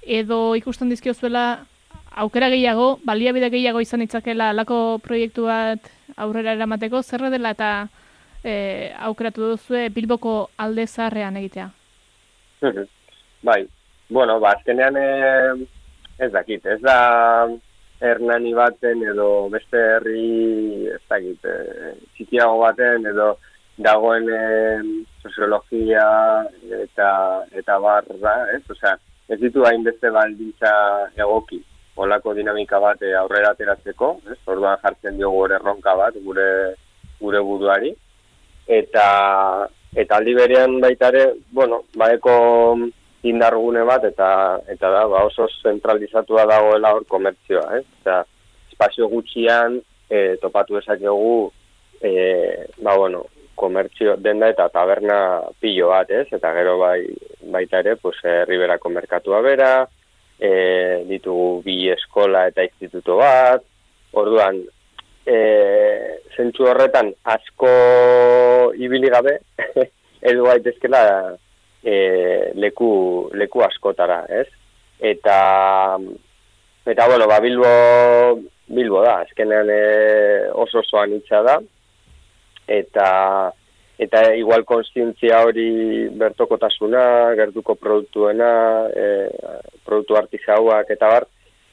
edo 0.03 0.55
ikusten 0.57 0.89
dizkiozuela 0.89 1.65
aukera 2.11 2.49
gehiago, 2.50 2.99
baliabide 3.05 3.50
gehiago 3.53 3.83
izan 3.85 4.03
itzakela 4.03 4.50
alako 4.50 4.99
proiektu 5.05 5.47
bat 5.47 5.91
aurrera 6.17 6.55
eramateko, 6.57 7.03
zerre 7.03 7.31
dela 7.31 7.53
eta 7.57 7.71
e, 8.43 8.93
aukeratu 9.11 9.53
duzue 9.53 9.89
Bilboko 9.95 10.50
alde 10.59 10.87
zaharrean 10.87 11.37
egitea? 11.43 11.69
bai, 13.49 13.61
bueno, 14.09 14.41
ba, 14.41 14.57
azkenean 14.57 14.97
e, 14.97 15.09
ez 16.19 16.33
dakit, 16.33 16.67
ez 16.67 16.81
da 16.83 16.97
hernani 18.00 18.52
baten 18.57 19.02
edo 19.12 19.49
beste 19.52 19.80
herri 19.95 20.88
ez 20.88 21.02
dakit, 21.09 21.45
e, 21.45 21.95
txikiago 22.16 22.59
baten 22.62 23.07
edo 23.12 23.35
dagoen 23.80 24.28
soziologia 25.23 26.04
eta 26.83 27.11
eta 27.57 27.78
barra, 27.80 28.35
ez? 28.54 28.62
Osea, 28.71 28.97
ez 29.28 29.38
ditu 29.40 29.64
hainbeste 29.64 30.11
baldintza 30.12 30.73
egoki 31.16 31.61
olako 32.00 32.35
dinamika 32.35 32.80
bat 32.80 33.02
eh, 33.04 33.14
aurrera 33.19 33.52
ateratzeko, 33.54 34.14
ez? 34.33 34.38
Orduan 34.47 34.80
jartzen 34.83 35.19
diogu 35.19 35.42
gure 35.42 35.59
erronka 35.59 35.95
bat 35.97 36.16
gure 36.25 36.49
gure 37.21 37.42
buruari 37.45 37.92
eta 38.80 39.07
eta 39.97 40.16
aldi 40.16 40.35
berean 40.38 40.78
baita 40.80 41.09
ere, 41.11 41.25
bueno, 41.52 41.83
baeko 41.99 42.35
indargune 43.23 43.83
bat 43.85 44.04
eta 44.09 44.30
eta 44.73 44.91
da 44.91 45.06
ba 45.09 45.25
oso 45.28 45.49
zentralizatua 45.63 46.47
dagoela 46.49 46.95
hor 46.95 47.04
komertzioa, 47.09 47.78
ez? 47.78 47.85
Osea, 48.00 48.23
espazio 48.71 49.09
gutxian 49.13 49.80
eh, 50.09 50.37
topatu 50.41 50.78
dezakegu 50.78 51.50
eh, 52.00 52.67
ba 52.80 52.97
bueno, 52.97 53.26
komertzio 53.61 54.17
denda 54.17 54.49
eta 54.49 54.69
taberna 54.73 55.43
pilo 55.61 55.91
bat, 55.93 56.11
ez? 56.11 56.26
Eta 56.33 56.52
gero 56.56 56.78
bai 56.80 57.04
baita 57.52 57.83
ere, 57.85 57.97
pues 58.00 58.17
Riberako 58.49 58.89
merkatua 58.95 59.41
bera, 59.45 59.73
e, 60.41 61.04
ditugu 61.09 61.61
bi 61.65 61.76
eskola 61.93 62.47
eta 62.49 62.65
instituto 62.65 63.19
bat. 63.21 63.65
Orduan, 64.17 64.63
e, 65.26 65.37
zentsu 66.37 66.67
horretan 66.71 67.13
asko 67.35 67.71
ibili 68.80 69.13
gabe 69.13 69.37
edu 70.30 70.49
gaitezkela 70.49 71.02
e, 71.82 72.52
leku, 72.54 73.30
leku 73.34 73.62
askotara, 73.64 74.25
ez? 74.28 74.47
Eta 75.00 75.99
eta 76.86 77.06
bueno, 77.08 77.26
ba 77.28 77.40
Bilbo 77.40 78.40
Bilbo 78.71 79.02
da, 79.02 79.21
azkenean 79.25 79.71
e, 79.73 79.80
oso 80.52 80.80
osoan 80.84 81.16
itxa 81.16 81.43
da, 81.47 81.56
eta 82.71 83.08
eta 84.00 84.23
igual 84.32 84.64
konstientzia 84.64 85.43
hori 85.45 86.08
bertokotasuna, 86.16 87.34
gertuko 87.36 87.75
produktuena, 87.76 88.52
e, 88.97 89.04
produktu 89.84 90.16
artizauak 90.16 90.88
eta 90.95 91.10
bar, 91.10 91.26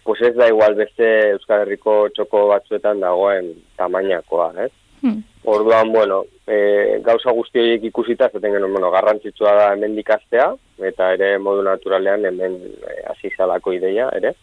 pues 0.04 0.22
ez 0.24 0.34
da 0.36 0.50
igual 0.52 0.76
beste 0.76 1.08
Euskal 1.36 1.64
Herriko 1.64 2.10
txoko 2.16 2.48
batzuetan 2.52 3.00
dagoen 3.04 3.54
tamainakoa, 3.80 4.52
ez? 4.66 4.72
Hmm. 5.02 5.22
Orduan, 5.44 5.92
bueno, 5.94 6.24
e, 6.48 7.00
gauza 7.06 7.32
guzti 7.32 7.60
horiek 7.62 7.86
ikusita, 7.90 8.30
zaten 8.34 8.52
genuen, 8.52 8.74
bueno, 8.74 8.92
garrantzitsua 8.92 9.54
da 9.56 9.70
hemen 9.74 9.96
dikastea, 9.96 10.50
eta 10.90 11.14
ere 11.16 11.38
modu 11.40 11.64
naturalean 11.64 12.26
hemen 12.28 12.58
e, 12.58 12.98
azizalako 13.14 13.74
ideia, 13.78 14.10
ere? 14.18 14.34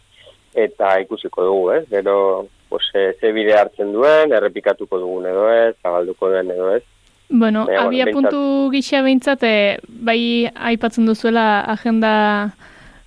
Eta 0.55 0.95
ikusiko 1.03 1.45
dugu, 1.45 1.69
ez? 1.75 1.83
Gero, 1.91 2.47
pues, 2.69 2.87
e, 2.93 3.13
ze 3.19 3.31
bide 3.35 3.57
hartzen 3.59 3.93
duen, 3.93 4.33
errepikatuko 4.33 4.99
dugun 5.03 5.27
edo 5.29 5.49
ez, 5.51 5.75
zabalduko 5.83 6.31
duen 6.31 6.51
edo 6.51 6.71
ez. 6.75 6.83
Bueno, 7.29 7.65
e, 7.69 7.77
abia 7.77 8.05
puntu 8.11 8.71
gisa 8.71 9.01
behintzat, 9.05 9.43
e, 9.43 9.77
bai 9.87 10.49
aipatzen 10.55 11.05
duzuela 11.05 11.61
agenda 11.61 12.55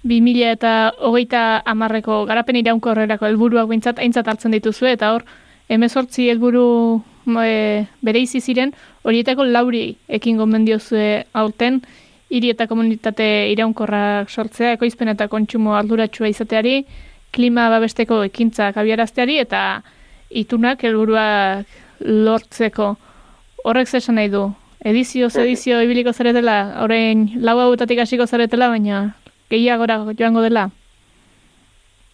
2000 0.04 0.54
eta 0.54 0.72
hogeita 0.98 1.62
amarreko 1.66 2.24
garapen 2.26 2.58
iraunko 2.62 2.92
horrelako 2.92 3.26
helburuak 3.26 3.68
behintzat 3.70 3.98
aintzat 3.98 4.28
hartzen 4.28 4.54
dituzu 4.54 4.86
eta 4.90 5.12
hor, 5.14 5.24
emezortzi 5.68 6.28
helburu 6.30 7.02
e, 7.36 7.86
bere 8.02 8.22
izi 8.24 8.40
ziren, 8.40 8.72
horietako 9.04 9.44
lauri 9.44 9.96
ekin 10.08 10.38
gomendiozue 10.40 11.24
aurten, 11.32 11.82
hiri 12.30 12.52
eta 12.52 12.66
komunitate 12.68 13.26
iraunkorrak 13.52 14.30
sortzea, 14.30 14.72
ekoizpen 14.76 15.12
eta 15.14 15.28
kontsumo 15.28 15.74
arduratsua 15.76 16.28
izateari, 16.28 16.82
klima 17.32 17.68
babesteko 17.72 18.22
ekintzak 18.28 18.76
abiarazteari 18.80 19.38
eta 19.42 19.82
itunak 20.30 20.82
helburuak 20.84 21.66
lortzeko. 22.00 22.94
Horrek 23.64 23.88
zesan 23.88 24.18
nahi 24.20 24.30
du. 24.32 24.46
Edizio, 24.84 25.26
edizio 25.42 25.80
ibiliko 25.82 26.12
zaretela, 26.12 26.58
orain 26.84 27.26
lau 27.42 27.58
hauetatik 27.58 27.98
hasiko 28.04 28.26
zaretela, 28.26 28.68
baina 28.70 29.00
gehiagora 29.50 29.98
joango 30.14 30.44
dela? 30.44 30.68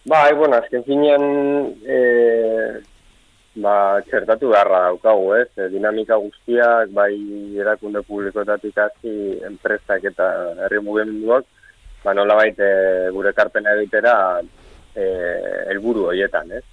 Ba, 0.09 0.23
egon, 0.29 0.53
azken 0.53 0.83
finean, 0.85 1.23
e, 1.85 1.99
ba, 3.55 4.01
txertatu 4.09 4.51
beharra 4.51 4.81
daukagu, 4.89 5.33
ez? 5.39 5.49
E, 5.57 5.69
dinamika 5.73 6.17
guztiak, 6.19 6.91
bai, 6.95 7.13
erakunde 7.61 8.01
publikoetatik 8.07 8.77
hasi 8.83 9.15
enpresak 9.47 10.03
eta 10.11 10.29
herri 10.65 10.81
mugimenduak, 10.83 11.47
ba, 12.03 12.13
nola 12.13 12.37
baite 12.41 12.67
gure 13.15 13.33
karpena 13.33 13.75
egitera, 13.79 14.15
eh 14.95 15.65
helburu 15.71 16.07
hoietan, 16.11 16.51
ez? 16.55 16.63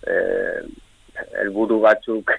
Helburu 1.43 1.81
batzuk 1.83 2.31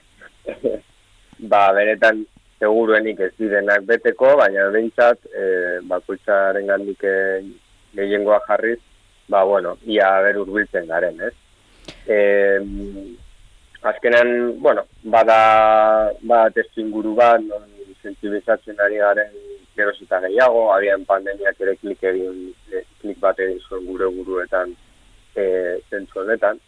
ba 1.51 1.63
beretan 1.75 2.23
seguruenik 2.59 3.19
ez 3.19 3.33
direnak 3.39 3.83
beteko, 3.89 4.35
baina 4.39 4.69
beintzat 4.71 5.19
eh 5.35 5.79
bakoitzaren 5.89 6.69
eh, 6.69 7.43
gehiengoa 7.93 8.39
jarriz, 8.47 8.79
ba 9.27 9.43
bueno, 9.43 9.77
ia 9.85 10.21
ber 10.21 10.37
hurbiltzen 10.37 10.87
garen, 10.87 11.19
ez? 11.21 11.33
Eh 12.07 12.59
azkenan, 13.83 14.59
bueno, 14.61 14.85
bada 15.03 16.11
ba 16.21 16.49
testu 16.55 16.81
inguru 16.81 17.15
bat, 17.15 17.41
non 17.41 17.63
sensibilizatzen 18.03 18.79
ari 18.79 18.99
garen 18.99 19.31
geroz 19.75 19.95
eta 20.01 20.19
gehiago, 20.23 20.63
abian 20.73 21.05
pandemiak 21.05 21.59
ere 21.59 21.75
klik 21.81 22.03
egin, 22.03 22.53
eh, 22.71 22.83
klik 23.01 23.19
bat 23.19 23.39
egin 23.39 23.59
zuen 23.67 23.85
gure 23.87 24.07
buruetan, 24.17 24.75
e, 25.35 25.43
zentzu 25.89 26.21
honetan, 26.21 26.59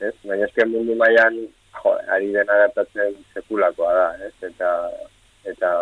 ez? 0.00 0.14
Baina 0.24 0.46
ezken 0.46 0.70
mundu 0.70 0.96
mailan 1.00 1.40
jo, 1.80 1.94
ari 2.16 2.30
dena 2.36 2.60
gertatzen 2.62 3.16
sekulakoa 3.34 3.94
da, 3.98 4.06
ez? 4.28 4.34
Eta, 4.50 4.70
eta 5.52 5.72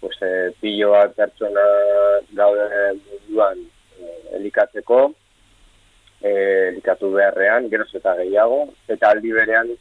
pues, 0.00 0.16
e, 0.22 0.32
pilo 0.60 0.92
bat 0.94 1.14
pertsona 1.18 1.66
gaude 2.38 2.66
munduan 3.04 3.62
e, 4.00 4.10
elikatzeko, 4.40 5.02
e, 6.22 6.32
elikatu 6.72 7.12
beharrean, 7.14 7.68
geroz 7.72 7.90
eta 7.94 8.14
gehiago, 8.20 8.62
eta 8.88 9.10
aldi 9.10 9.32
berean 9.32 9.72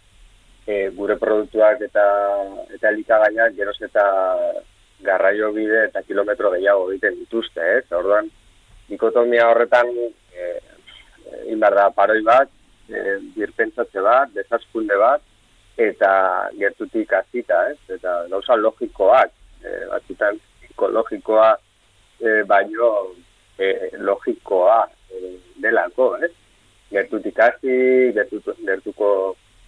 e, 0.67 0.89
gure 0.97 1.17
produktuak 1.21 1.81
eta 1.87 2.05
eta 2.75 2.91
elikagaiak 2.91 3.55
geroz 3.57 3.77
eta 3.87 4.05
garraio 5.05 5.51
bide 5.53 5.85
eta 5.89 6.01
kilometro 6.07 6.51
gehiago 6.55 6.89
egiten 6.91 7.19
dituzte, 7.21 7.65
ez? 7.79 7.85
Orduan, 7.93 8.29
dikotomia 8.89 9.49
horretan 9.51 9.91
e, 9.95 10.49
inbar 11.51 11.75
da 11.77 11.89
paroi 11.93 12.21
bat, 12.25 12.51
e, 12.89 13.17
birpentsatze 13.35 14.01
bat, 14.01 14.33
desazkunde 14.33 14.97
bat, 14.99 15.21
eta 15.77 16.11
gertutik 16.57 17.13
azita, 17.13 17.61
ez? 17.71 17.97
Eta 17.97 18.23
gauza 18.31 18.57
logikoak, 18.57 19.33
e, 19.61 19.77
batzutan 19.91 20.39
psikologikoa 20.59 21.51
e, 22.19 22.41
baino 22.47 22.91
e, 23.57 23.91
logikoa 23.99 24.83
delako, 25.61 26.15
ez? 26.23 26.31
Gertutik 26.91 27.39
hasi, 27.39 27.77
gertuko, 28.15 28.55
gertuko 28.65 29.09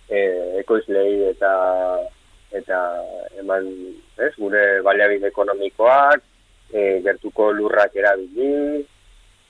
e, 0.09 0.19
ekoizlei 0.61 1.29
eta 1.31 1.51
eta 2.57 2.77
eman, 3.41 3.67
ez, 4.23 4.31
gure 4.37 4.81
baliabide 4.85 5.27
ekonomikoak, 5.31 6.21
e, 6.71 6.99
gertuko 7.03 7.49
lurrak 7.55 7.95
erabili, 7.95 8.85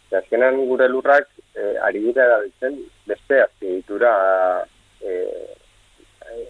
eta 0.07 0.21
azkenan 0.23 0.57
gure 0.69 0.87
lurrak 0.89 1.27
e, 1.53 1.75
ari 1.85 2.01
dira 2.07 2.25
erabiltzen 2.25 2.79
beste 3.09 3.41
azpiegitura 3.43 4.13
e, 5.01 5.13
e, 6.25 6.47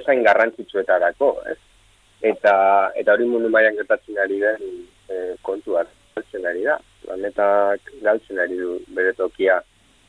ezain 0.00 0.22
garrantzitsuetarako, 0.26 1.32
ez? 1.52 1.58
Eta, 2.28 2.54
eta 2.98 3.14
hori 3.14 3.28
mundu 3.30 3.48
mailan 3.52 3.78
gertatzen 3.78 4.18
ari 4.18 4.40
den 4.42 4.62
e, 5.08 5.36
kontuak 5.46 5.90
galtzen 6.16 6.46
ari 6.50 6.66
da. 6.66 6.78
Planetak 7.08 7.92
galtzen 8.04 8.40
ari 8.44 8.56
du 8.60 8.74
bere 8.92 9.14
tokia 9.16 9.56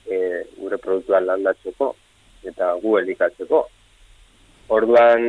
e, 0.03 0.43
gure 0.59 0.77
produktuan 0.83 1.27
landatzeko 1.29 1.93
eta 2.51 2.73
gu 2.83 2.97
elikatzeko. 2.99 3.61
Orduan, 4.75 5.23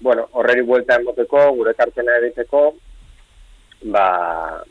bueno, 0.00 0.28
horreri 0.32 0.62
buelta 0.68 0.96
emoteko, 1.00 1.42
gure 1.58 1.74
kartena 1.76 2.14
egiteko, 2.22 2.62
ba, 3.94 4.06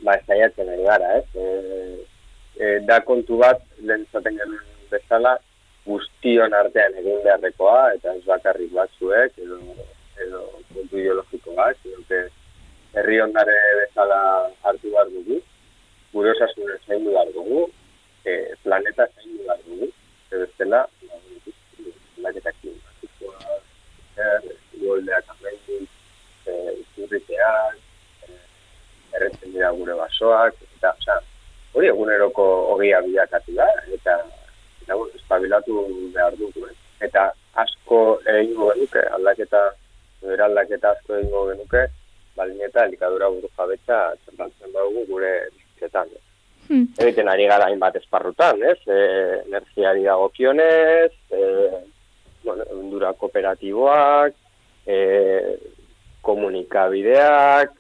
ba 0.04 0.16
esaiatzen 0.22 0.72
ari 0.74 0.88
gara, 0.88 1.12
ez? 1.20 1.28
E, 1.36 1.46
e, 2.58 2.72
da 2.88 3.02
kontu 3.06 3.38
bat, 3.44 3.62
lehen 3.84 4.08
zaten 4.12 4.40
bezala, 4.92 5.36
guztion 5.86 6.56
artean 6.58 6.98
egin 7.04 7.22
beharrekoa, 7.28 7.94
eta 8.00 8.16
ez 8.16 8.24
bakarrik 8.26 8.74
batzuek, 8.74 9.38
edo, 9.44 9.60
edo 10.26 10.42
kontu 10.74 10.98
ideologiko 10.98 11.54
bat, 11.60 11.78
edo 11.86 12.24
herri 12.98 13.22
ondare 13.22 13.56
bezala 13.84 14.20
hartu 14.66 14.92
behar 14.92 15.14
dugu, 15.14 15.40
gure 16.14 16.32
osasunen 16.32 16.80
zain 16.88 17.06
behar 17.06 17.32
dugu, 17.36 17.68
e, 18.26 18.34
planeta 18.64 19.08
zain 19.16 19.38
behar 19.38 19.60
dugu, 19.66 19.90
edo 20.32 20.40
bestela, 20.46 20.82
aldaketa 22.18 22.52
klimatikoa, 22.60 23.60
zer, 24.16 24.48
goldeak 24.82 25.34
amendu, 25.36 25.80
izurriteak, 26.82 27.80
erretzen 29.16 29.54
dira 29.54 29.72
gure 29.80 29.98
basoak, 30.02 30.58
eta, 30.78 30.94
oza, 31.02 31.20
hori 31.74 31.92
eguneroko 31.94 32.48
ogia 32.76 33.02
bilakatu 33.06 33.56
da, 33.60 33.68
eta, 34.00 34.18
eta, 34.84 35.00
espabilatu 35.20 35.84
behar 36.16 36.36
dugu, 36.40 36.68
eta 37.04 37.30
asko 37.64 38.02
egingo 38.34 38.72
genuke, 38.74 39.06
aldaketa, 39.20 39.64
bera 40.24 40.46
aldaketa 40.50 40.96
asko 40.96 41.18
egingo 41.20 41.48
genuke, 41.52 41.88
balin 42.38 42.62
eta 42.62 42.86
elikadura 42.86 43.30
buru 43.34 43.50
jabetza 43.58 43.98
txertatzen 44.24 44.74
badugu 44.74 45.06
gure 45.10 45.32
bizitzetan. 45.78 46.08
Hmm. 46.68 46.88
Egiten 47.00 47.28
ari 47.28 47.48
gara 47.48 47.70
hainbat 47.70 47.96
esparrutan, 47.96 48.62
ez? 48.64 48.80
E, 48.88 49.44
energiari 49.48 50.04
dagokionez, 50.04 51.14
e, 51.32 51.42
bueno, 52.44 52.64
endura 52.72 53.14
kooperatiboak, 53.14 54.34
e, 54.86 54.98
komunikabideak, 56.22 57.72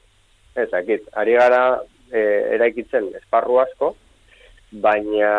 ez 0.55 0.69
akit, 0.73 1.09
ari 1.13 1.35
gara 1.35 1.81
e, 2.11 2.21
eraikitzen 2.55 3.11
esparru 3.19 3.59
asko, 3.59 3.95
baina 4.71 5.33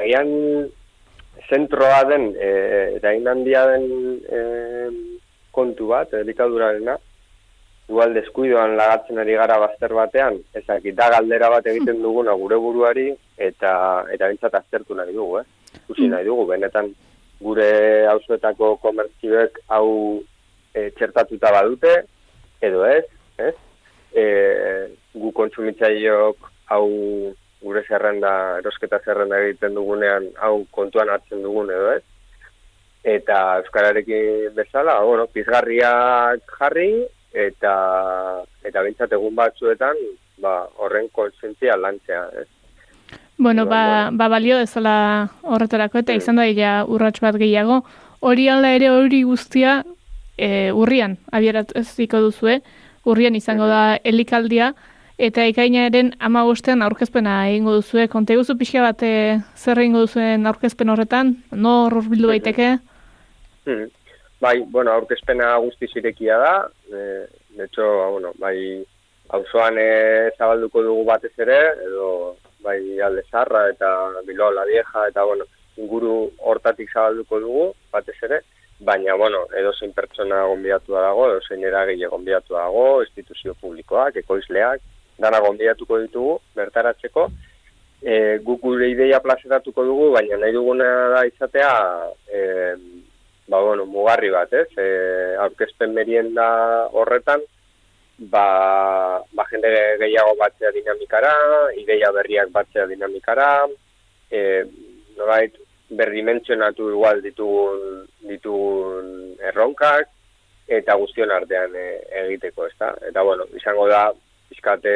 agian 0.00 0.66
zentroa 1.48 2.02
den, 2.10 2.32
e, 2.34 2.50
erain 2.98 3.28
handia 3.28 3.66
den 3.70 3.86
e, 4.26 4.42
kontu 5.54 5.92
bat, 5.94 6.12
elikadurarena, 6.14 6.98
igual 7.90 8.14
deskuidoan 8.14 8.76
lagatzen 8.78 9.18
ari 9.18 9.34
gara 9.34 9.56
bazter 9.58 9.92
batean, 9.98 10.36
ezak, 10.54 10.84
da 10.94 11.08
galdera 11.10 11.48
bat 11.50 11.66
egiten 11.66 11.98
duguna 12.04 12.36
gure 12.38 12.58
buruari, 12.62 13.08
eta 13.36 13.72
eta 14.14 14.28
bintzat 14.30 14.54
aztertu 14.60 14.94
nahi 14.94 15.14
dugu, 15.16 15.40
eh? 15.40 15.80
Usi 15.90 16.06
nahi 16.12 16.28
dugu, 16.28 16.46
benetan 16.52 16.92
gure 17.42 18.06
hausuetako 18.12 18.76
komertzioek 18.84 19.58
hau 19.74 19.90
e, 20.70 20.86
txertatuta 20.94 21.50
badute, 21.56 21.96
edo 22.62 22.86
ez, 22.86 23.02
ez? 23.42 23.56
E, 24.14 24.24
gu 25.18 25.34
kontsumitzaileok 25.34 26.50
hau 26.70 26.86
gure 27.60 27.82
zerrenda, 27.88 28.32
erosketa 28.62 29.02
zerrenda 29.02 29.42
egiten 29.42 29.74
dugunean 29.74 30.30
hau 30.38 30.60
kontuan 30.70 31.10
hartzen 31.10 31.42
dugun 31.42 31.74
edo 31.74 31.94
ez? 31.96 32.02
Eta 33.18 33.62
Euskararekin 33.64 34.52
bezala, 34.54 35.00
bueno, 35.08 35.26
pizgarriak 35.32 36.44
jarri, 36.58 36.92
eta 37.32 37.74
eta 38.66 38.82
bintzat 38.82 39.12
egun 39.12 39.34
batzuetan 39.38 39.96
ba, 40.40 40.66
horren 40.78 41.08
konsentzia 41.12 41.76
lantzea, 41.76 42.24
ez? 42.40 42.48
Bueno, 43.40 43.64
ba, 43.66 44.10
ba 44.12 44.28
balio 44.28 44.58
ezala 44.60 45.30
horretarako 45.42 46.02
eta 46.02 46.12
izan 46.12 46.36
da 46.36 46.44
ja 46.44 46.84
urrats 46.84 47.22
bat 47.24 47.38
gehiago. 47.40 47.80
Hori 48.20 48.48
alda 48.52 48.74
ere 48.76 48.90
hori 48.92 49.22
guztia 49.24 49.82
e, 50.36 50.72
urrian 50.72 51.16
abierat 51.32 51.72
ez 51.76 51.88
duzue, 51.96 52.60
urrian 53.04 53.34
izango 53.34 53.66
da 53.66 53.96
elikaldia, 54.04 54.74
eta 55.16 55.44
ikainaren 55.48 56.14
ama 56.18 56.44
bostean 56.44 56.82
aurkezpena 56.82 57.48
egingo 57.48 57.74
duzue. 57.78 58.08
Konte 58.08 58.36
guzu 58.36 58.56
pixka 58.56 58.82
bat 58.82 59.02
e, 59.02 59.40
zer 59.56 59.78
egingo 59.78 60.00
duzuen 60.04 60.46
aurkezpen 60.46 60.88
horretan? 60.88 61.36
No 61.52 61.86
horror 61.86 62.08
bildu 62.08 62.28
daiteke? 62.28 62.78
Hmm. 63.64 63.88
Bai, 64.40 64.60
bueno, 64.66 64.92
aurkezpena 64.92 65.56
guzti 65.60 65.86
zirekia 65.92 66.38
da. 66.38 66.54
E, 66.88 67.26
de 67.56 67.64
hecho, 67.64 67.84
bueno, 68.10 68.32
bai, 68.38 68.84
hauzoan 69.28 69.76
e, 69.78 70.30
zabalduko 70.38 70.82
dugu 70.82 71.04
batez 71.04 71.32
ere, 71.38 71.58
edo 71.86 72.36
bai 72.64 73.00
alde 73.00 73.22
zarra 73.30 73.66
eta 73.70 73.90
bilo 74.26 74.50
la 74.52 74.64
vieja 74.64 75.06
eta 75.08 75.24
bueno, 75.24 75.44
inguru 75.76 76.30
hortatik 76.38 76.90
zabalduko 76.92 77.40
dugu, 77.40 77.66
batez 77.92 78.16
ere, 78.22 78.40
baina 78.80 79.14
bueno, 79.14 79.44
edo 79.56 79.72
zein 79.78 79.92
pertsona 79.92 80.42
gonbiatu 80.48 80.96
dago, 80.96 81.28
edo 81.30 81.44
zein 81.46 81.64
eragile 81.64 82.08
gonbiatu 82.08 82.56
dago, 82.56 83.02
instituzio 83.04 83.54
publikoak, 83.60 84.16
ekoizleak, 84.24 84.80
dana 85.20 85.40
gonbiatuko 85.44 86.00
ditugu, 86.00 86.38
bertaratzeko, 86.56 87.28
e, 88.02 88.38
guk 88.44 88.64
gure 88.64 88.88
ideia 88.90 89.20
plazeratuko 89.20 89.84
dugu, 89.84 90.10
baina 90.16 90.40
nahi 90.40 90.56
duguna 90.56 90.88
da 91.14 91.26
izatea, 91.28 91.72
e, 92.32 92.40
ba 92.74 92.99
mugarri 94.00 94.32
bat, 94.32 94.52
ez? 94.56 94.68
E, 94.80 94.90
aurkezpen 95.44 95.92
merienda 95.94 96.46
horretan, 96.96 97.42
ba, 98.32 98.44
ba 99.36 99.46
jende 99.52 99.72
gehiago 100.00 100.36
batzea 100.40 100.72
dinamikara, 100.76 101.32
ideia 101.80 102.12
berriak 102.16 102.52
batzea 102.54 102.86
dinamikara, 102.88 103.50
e, 104.30 104.40
nolait, 105.18 105.56
berdimentsionatu 105.90 106.86
igual 106.92 107.20
ditugun, 107.20 108.04
ditugun 108.28 109.36
erronkak, 109.50 110.08
eta 110.70 110.94
guztion 111.00 111.32
artean 111.34 111.74
e, 111.74 111.86
egiteko, 112.24 112.68
ez 112.70 112.76
da? 112.78 112.92
Eta, 113.10 113.24
bueno, 113.26 113.48
izango 113.58 113.88
da, 113.90 114.04
izkate, 114.54 114.94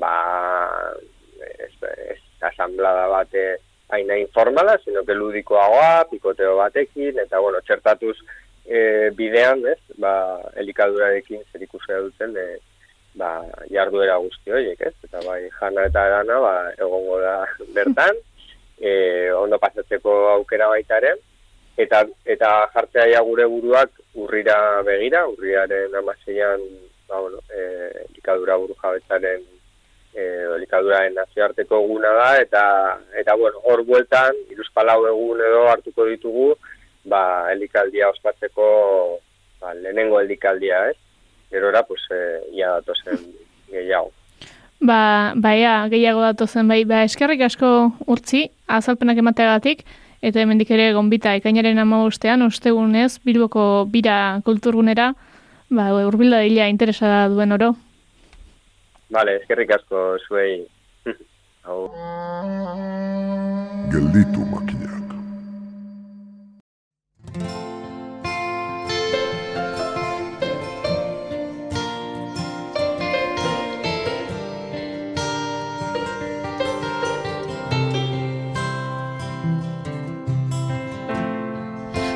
ba, 0.00 0.14
ez, 1.38 1.72
ez 2.08 2.20
asamblada 2.48 3.06
bate 3.12 3.44
aina 3.88 4.18
informala, 4.18 4.78
sino 4.84 5.04
que 5.04 5.14
ludikoagoa, 5.14 6.06
pikoteo 6.10 6.56
batekin, 6.56 7.18
eta, 7.18 7.38
bueno, 7.38 7.60
txertatuz, 7.64 8.16
e, 8.66 9.10
bidean, 9.16 9.64
ez, 9.66 9.80
ba, 9.96 10.12
elikadurarekin 10.60 11.44
zer 11.52 11.64
ikusea 11.64 12.00
duten, 12.04 12.36
e, 12.36 12.58
ba, 13.18 13.30
jarduera 13.72 14.18
guzti 14.20 14.52
horiek, 14.52 14.80
ez, 14.90 14.94
eta 15.08 15.22
bai, 15.24 15.40
jana 15.60 15.86
eta 15.88 16.04
dana, 16.18 16.40
ba, 16.44 16.54
egongo 16.76 17.20
da 17.24 17.38
bertan, 17.76 18.20
e, 18.78 18.92
ondo 19.32 19.58
pasatzeko 19.58 20.18
aukera 20.34 20.68
baita 20.68 21.00
ere, 21.00 21.16
eta, 21.80 22.04
eta 22.26 22.52
jartzea 22.74 23.08
ja 23.14 23.24
gure 23.24 23.48
buruak 23.48 23.96
urrira 24.18 24.82
begira, 24.84 25.24
urriaren 25.32 25.96
amaseian, 26.02 26.60
ba, 27.08 27.22
bueno, 27.22 27.40
e, 27.48 28.04
elikadura 28.10 28.60
buru 28.60 28.76
jabetzaren 28.82 29.46
e, 30.14 30.24
elikaduraren 30.56 31.14
nazioarteko 31.18 31.82
eguna 31.84 32.12
da, 32.16 32.28
eta, 32.42 32.62
eta 33.20 33.36
bueno, 33.36 33.60
hor 33.64 33.84
bueltan, 33.86 34.36
iruzpalau 34.50 35.00
egun 35.10 35.42
edo 35.44 35.66
hartuko 35.72 36.06
ditugu, 36.08 36.52
ba, 37.08 37.22
elikaldia 37.52 38.10
ospatzeko 38.12 38.68
ba, 39.60 39.74
lehenengo 39.74 40.20
elikaldia, 40.20 40.88
ez? 40.90 40.96
Gerora, 41.50 41.84
pues, 41.86 42.02
e, 42.10 42.20
ia 42.52 42.74
datozen 42.78 43.22
gehiago. 43.70 44.12
Ba, 44.80 45.32
baia, 45.34 45.88
gehiago 45.90 46.22
datozen, 46.22 46.68
bai, 46.68 46.84
ba, 46.86 47.02
eskerrik 47.08 47.42
asko 47.46 47.90
urtzi, 48.06 48.44
azalpenak 48.68 49.18
emateagatik, 49.18 49.82
eta 50.22 50.42
hemendik 50.42 50.70
ere 50.74 50.92
gonbita 50.94 51.34
ekainaren 51.38 51.80
amabostean, 51.82 52.44
ostegunez, 52.46 53.18
Bilboko 53.24 53.86
bira 53.90 54.40
kulturgunera, 54.46 55.12
ba, 55.70 55.90
urbilda 56.06 56.44
dila 56.44 56.68
interesa 56.70 57.26
duen 57.32 57.52
oro. 57.56 57.74
Bale, 59.10 59.38
eskerrik 59.40 59.70
asko 59.72 60.18
zuei. 60.26 60.66
Hau. 61.66 61.88
Gelditu 63.92 64.44
makinak. 64.52 65.08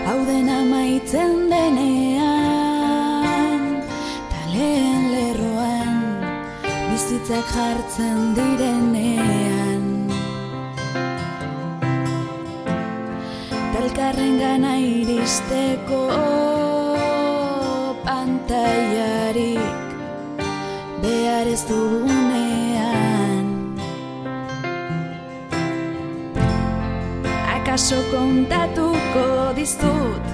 Hau 0.07 0.21
dena 0.29 0.61
maitzen 0.69 1.49
denean 1.49 2.12
Bizitzak 7.33 7.49
jartzen 7.57 8.35
direnean. 8.37 9.85
Talkarren 13.73 14.35
gana 14.37 14.73
iristeko 14.77 16.01
Pantaiarik 18.05 19.97
Behar 21.01 21.49
ez 21.49 21.65
dugunean. 21.71 23.49
Akaso 27.57 28.05
kontatuko 28.13 29.27
dizut 29.57 30.33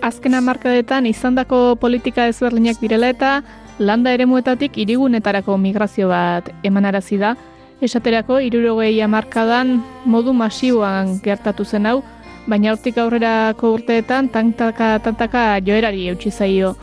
Azken 0.00 0.32
hamarkadetan 0.32 1.04
izandako 1.04 1.76
politika 1.76 2.24
ezberdinak 2.32 2.80
direla 2.80 3.12
eta 3.12 3.42
landa 3.80 4.12
eremuetatik 4.12 4.76
irigunetarako 4.78 5.56
migrazio 5.56 6.08
bat 6.12 6.52
emanarazi 6.62 7.16
da. 7.18 7.34
Esaterako 7.80 8.38
irurogei 8.44 9.00
hamarkadan 9.00 9.78
modu 10.04 10.34
masiboan 10.36 11.16
gertatu 11.24 11.64
zen 11.64 11.88
hau, 11.88 12.02
baina 12.46 12.74
hortik 12.74 12.98
aurrerako 13.00 13.72
urteetan 13.78 14.28
tantaka 14.28 14.98
tantaka 15.00 15.44
joerari 15.64 16.06
eutsi 16.12 16.30
zaio. 16.30 16.74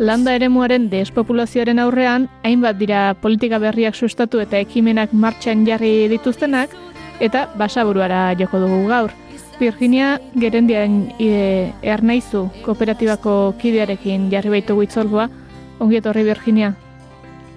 Landa 0.00 0.34
eremuaren 0.34 0.88
despopulazioaren 0.90 1.78
aurrean, 1.78 2.26
hainbat 2.42 2.78
dira 2.80 3.14
politika 3.22 3.58
berriak 3.62 3.94
sustatu 3.94 4.40
eta 4.40 4.58
ekimenak 4.58 5.12
martxan 5.12 5.66
jarri 5.68 6.08
dituztenak, 6.08 6.74
eta 7.20 7.46
basaburuara 7.60 8.34
joko 8.40 8.58
dugu 8.64 8.86
gaur. 8.88 9.12
Virginia 9.60 10.14
gerendian 10.40 11.12
e, 11.20 11.70
ernaizu 11.82 12.46
kooperatibako 12.64 13.54
kidearekin 13.60 14.30
jarri 14.32 14.56
baitugu 14.56 14.88
itzolgoa. 14.88 15.28
Ongi 15.80 15.96
etorri 15.96 16.22
Virginia. 16.26 16.74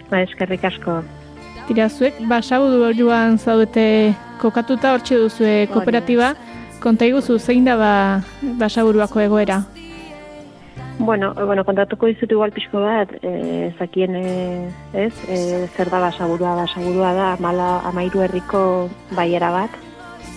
Ba, 0.10 0.22
eskerrik 0.24 0.64
asko. 0.64 1.02
Tira 1.68 1.90
zuek, 1.90 2.18
basaburuan 2.28 3.38
zaudete 3.38 4.14
kokatuta 4.42 4.94
hortxe 4.96 5.20
duzue 5.20 5.54
kooperatiba. 5.72 6.34
Konta 6.84 7.08
iguzu 7.08 7.38
zein 7.40 7.68
da 7.68 7.78
ba, 7.80 7.94
basaburuako 8.60 9.24
egoera? 9.24 9.62
Bueno, 11.00 11.34
bueno, 11.34 11.64
kontatuko 11.66 12.08
dizut 12.12 12.32
igual 12.32 12.52
pixko 12.54 12.84
bat, 12.84 13.10
e, 13.24 13.72
zakien, 13.80 14.16
e, 14.16 14.70
ez, 14.94 15.14
e, 15.28 15.38
zer 15.76 15.90
da 15.90 16.00
basaburua, 16.04 16.54
basaburua 16.60 17.14
da, 17.18 17.30
mala 17.40 17.80
amairu 17.90 18.22
herriko 18.22 18.90
baiera 19.12 19.50
bat. 19.52 19.80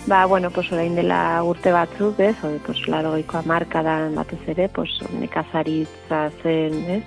Ba, 0.07 0.25
bueno, 0.27 0.51
pues 0.51 0.71
orain 0.73 0.95
dela 0.97 1.43
urte 1.45 1.75
batzuk, 1.75 2.19
ez, 2.21 2.35
oi, 2.47 2.57
pues, 2.65 2.81
laro 2.89 3.13
goiko 3.15 3.39
amarkadan 3.43 4.15
batez 4.15 4.41
ere, 4.55 4.69
pues, 4.69 4.97
nekazaritza 5.21 6.31
zen, 6.43 6.79
ez, 6.99 7.03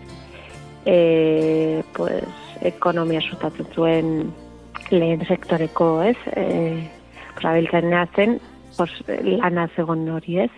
e, 0.86 1.84
pues, 1.96 2.24
ekonomia 2.62 3.22
sustatzen 3.22 3.68
zuen 3.74 4.13
lehen 4.92 5.26
sektoreko, 5.26 6.02
ez, 6.04 6.18
e, 6.36 6.89
abiltzen 7.44 7.94
zen, 8.15 8.39
pues, 8.78 8.92
lana 9.08 9.70
zegon 9.76 10.08
hori, 10.10 10.39
ez, 10.46 10.52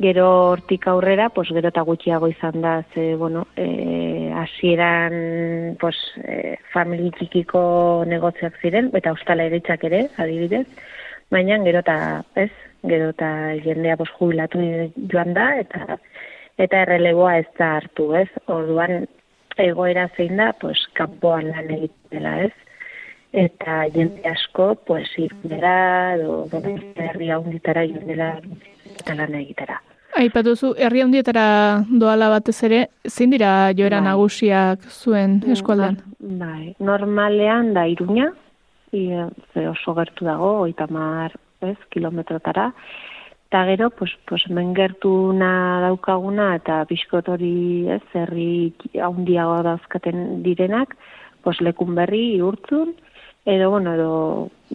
Gero 0.00 0.50
hortik 0.50 0.88
aurrera, 0.88 1.28
pues, 1.30 1.48
gero 1.54 1.70
eta 1.70 1.82
gutxiago 1.86 2.26
izan 2.26 2.60
da, 2.64 2.82
ze, 2.94 3.14
bueno, 3.14 3.46
e, 3.54 4.32
hasieran 4.34 5.76
pues, 5.78 5.96
e, 6.18 6.56
famili 6.72 7.12
txikiko 7.14 8.02
negotziak 8.10 8.58
ziren, 8.58 8.90
eta 8.92 9.12
ustala 9.14 9.46
eritzak 9.46 9.84
ere, 9.86 10.08
adibidez, 10.18 10.66
baina 11.30 11.60
gero 11.62 11.84
eta, 11.84 11.96
ez, 12.34 12.50
gero 12.82 13.12
eta 13.14 13.28
jendea 13.62 13.96
pues, 13.96 14.10
jubilatu 14.18 14.66
joan 15.12 15.32
da, 15.38 15.46
eta 15.62 16.00
eta 16.58 16.82
erreleboa 16.82 17.38
ez 17.38 17.48
da 17.58 17.76
hartu, 17.78 18.10
ez, 18.18 18.28
orduan 18.50 19.06
egoera 19.56 20.08
zein 20.16 20.36
da, 20.36 20.52
pues, 20.60 20.78
kanpoan 20.98 21.50
lan 21.50 21.70
egiten 21.70 22.10
dela, 22.10 22.34
ez, 22.44 22.52
eta 23.32 23.84
jende 23.94 24.22
asko, 24.30 24.74
pues, 24.86 25.08
irundera, 25.18 26.14
edo, 26.16 26.44
bueno, 26.52 26.76
herri 26.94 27.30
haunditara 27.30 27.86
dela 27.86 28.30
eta 28.94 29.14
lan 29.18 29.34
egitera. 29.40 29.80
Aipatuzu, 30.14 30.74
herri 30.78 31.02
handietara 31.02 31.46
doala 31.90 32.28
batez 32.30 32.60
ere, 32.68 32.84
zein 33.08 33.32
dira 33.34 33.72
joera 33.74 33.98
Bai. 33.98 34.10
nagusiak 34.10 34.84
zuen 34.86 35.40
eskualdean? 35.50 35.98
Bai, 36.20 36.74
normalean 36.78 37.72
da 37.74 37.88
iruña, 37.90 38.30
i, 38.94 39.08
ze 39.52 39.66
oso 39.68 39.94
gertu 39.98 40.24
dago, 40.28 40.52
oita 40.68 40.86
mar, 40.86 41.34
ez, 41.66 41.76
kilometrotara, 41.90 42.70
eta 43.54 43.66
gero, 43.66 43.90
pues, 43.90 44.10
pues, 44.26 44.42
hemen 44.50 44.74
gertuna 44.74 45.78
daukaguna, 45.80 46.56
eta 46.58 46.80
pixkot 46.90 47.28
hori, 47.30 47.86
ez, 47.86 48.02
herri 48.18 48.74
handiago 48.98 49.60
dauzkaten 49.62 50.40
direnak, 50.42 50.96
pues, 51.46 51.60
lekun 51.62 51.94
berri, 51.94 52.40
urtzun, 52.42 52.96
edo, 53.46 53.70
bueno, 53.70 53.92
edo 53.94 54.16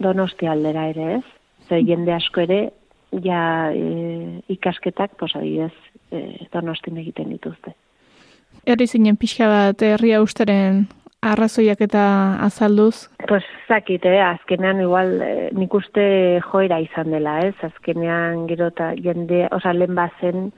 donosti 0.00 0.48
aldera 0.48 0.86
ere, 0.94 1.18
ez, 1.18 1.26
ze 1.68 1.82
jende 1.84 2.14
asko 2.16 2.40
ere, 2.46 2.60
ja 3.20 3.68
e, 3.68 4.40
ikasketak, 4.48 5.12
pues, 5.20 5.36
adibidez, 5.36 5.76
e, 6.08 6.48
donostin 6.48 6.96
egiten 7.04 7.36
dituzte. 7.36 7.76
Herri 8.64 8.88
zinen 8.88 9.20
pixka 9.20 9.50
bat 9.52 9.84
herria 9.84 10.22
usteren 10.24 10.86
arrazoiak 11.22 11.80
eta 11.84 12.02
azalduz. 12.46 13.08
Pues 13.28 13.44
zakit, 13.68 14.04
eh? 14.08 14.20
azkenean 14.24 14.80
igual 14.80 15.20
eh, 15.22 15.50
nik 15.52 15.74
uste 15.74 16.40
joera 16.48 16.80
izan 16.80 17.12
dela, 17.12 17.38
ez? 17.44 17.54
Azkenean 17.62 18.46
gero 18.48 18.70
eta 18.72 18.92
jende, 18.96 19.46
oza, 19.52 19.74
lehen 19.76 19.94
bazen 19.94 20.50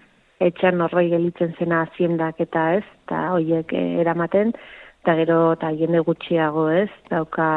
etxean 0.42 0.78
norbait 0.78 1.10
gelitzen 1.10 1.54
zena 1.58 1.82
haziendak 1.86 2.40
eta 2.42 2.68
ez, 2.78 2.84
eta 3.06 3.24
hoiek 3.34 3.74
eh, 3.74 3.98
eramaten, 4.02 4.54
eta 5.02 5.16
gero 5.18 5.40
eta 5.56 5.72
jende 5.78 6.04
gutxiago, 6.06 6.68
ez? 6.70 6.90
Dauka 7.10 7.48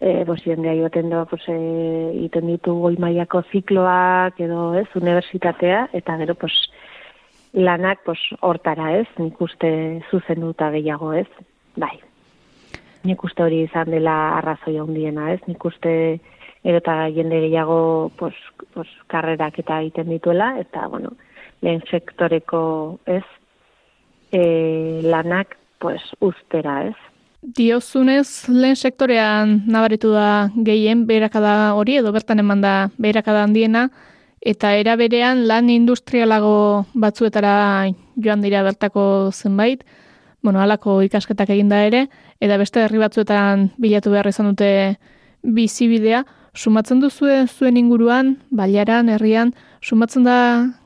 eh 0.00 0.24
bos 0.24 0.40
jendea 0.40 0.72
joaten 0.78 1.10
da, 1.10 1.26
pues 1.28 1.42
eh 1.48 2.12
iten 2.24 2.46
ditu 2.46 2.72
goi 2.80 2.96
mailako 2.98 3.42
zikloak 3.52 4.38
edo, 4.40 4.74
ez, 4.74 4.86
unibertsitatea 4.96 5.88
eta 5.92 6.16
gero 6.16 6.34
pues 6.34 6.54
lanak 7.52 7.98
pues 8.04 8.18
hortara, 8.40 8.94
ez? 8.96 9.08
Nik 9.18 9.40
uste 9.40 10.02
zuzenduta 10.10 10.70
gehiago, 10.70 11.12
ez? 11.12 11.28
Bai. 11.76 11.98
Nik 13.04 13.22
uste 13.24 13.42
hori 13.42 13.62
izan 13.64 13.90
dela 13.92 14.16
arrazoi 14.38 14.76
handiena, 14.78 15.30
ez? 15.32 15.40
Nik 15.46 15.64
uste 15.64 15.92
gero 16.62 16.80
eta 16.82 17.08
jende 17.14 17.40
gehiago 17.46 18.12
pues, 18.18 18.34
pues, 18.74 18.88
karrerak 19.08 19.58
eta 19.62 19.80
egiten 19.80 20.10
dituela, 20.12 20.52
eta, 20.60 20.86
bueno, 20.88 21.14
lehen 21.62 21.82
sektoreko, 21.90 23.00
ez? 23.06 23.24
E, 24.32 25.00
lanak, 25.02 25.56
pues, 25.78 26.02
ustera, 26.20 26.82
ez? 26.90 26.96
Diozunez, 27.40 28.50
lehen 28.52 28.76
sektorean 28.76 29.62
nabaritu 29.66 30.12
da 30.12 30.50
gehien 30.54 31.06
beherakada 31.08 31.72
hori, 31.74 31.96
edo 31.96 32.12
bertan 32.12 32.42
eman 32.42 32.60
da 32.60 32.74
beherakada 32.98 33.46
handiena, 33.46 33.88
eta 34.40 34.74
era 34.76 34.96
berean 34.96 35.46
lan 35.48 35.70
industrialago 35.72 36.84
batzuetara 36.92 37.88
joan 38.20 38.44
dira 38.44 38.62
bertako 38.62 39.32
zenbait, 39.32 39.84
bueno, 40.42 40.60
halako 40.60 41.00
ikasketak 41.02 41.50
eginda 41.50 41.82
ere, 41.84 42.06
eta 42.40 42.56
beste 42.60 42.84
herri 42.84 43.00
batzuetan 43.02 43.70
bilatu 43.78 44.12
behar 44.14 44.28
izan 44.30 44.50
dute 44.52 44.70
bizibidea, 45.42 46.24
sumatzen 46.54 47.00
duzue 47.00 47.46
zuen 47.46 47.76
inguruan, 47.76 48.36
baliaran, 48.50 49.08
herrian, 49.08 49.52
sumatzen 49.82 50.24
da 50.24 50.36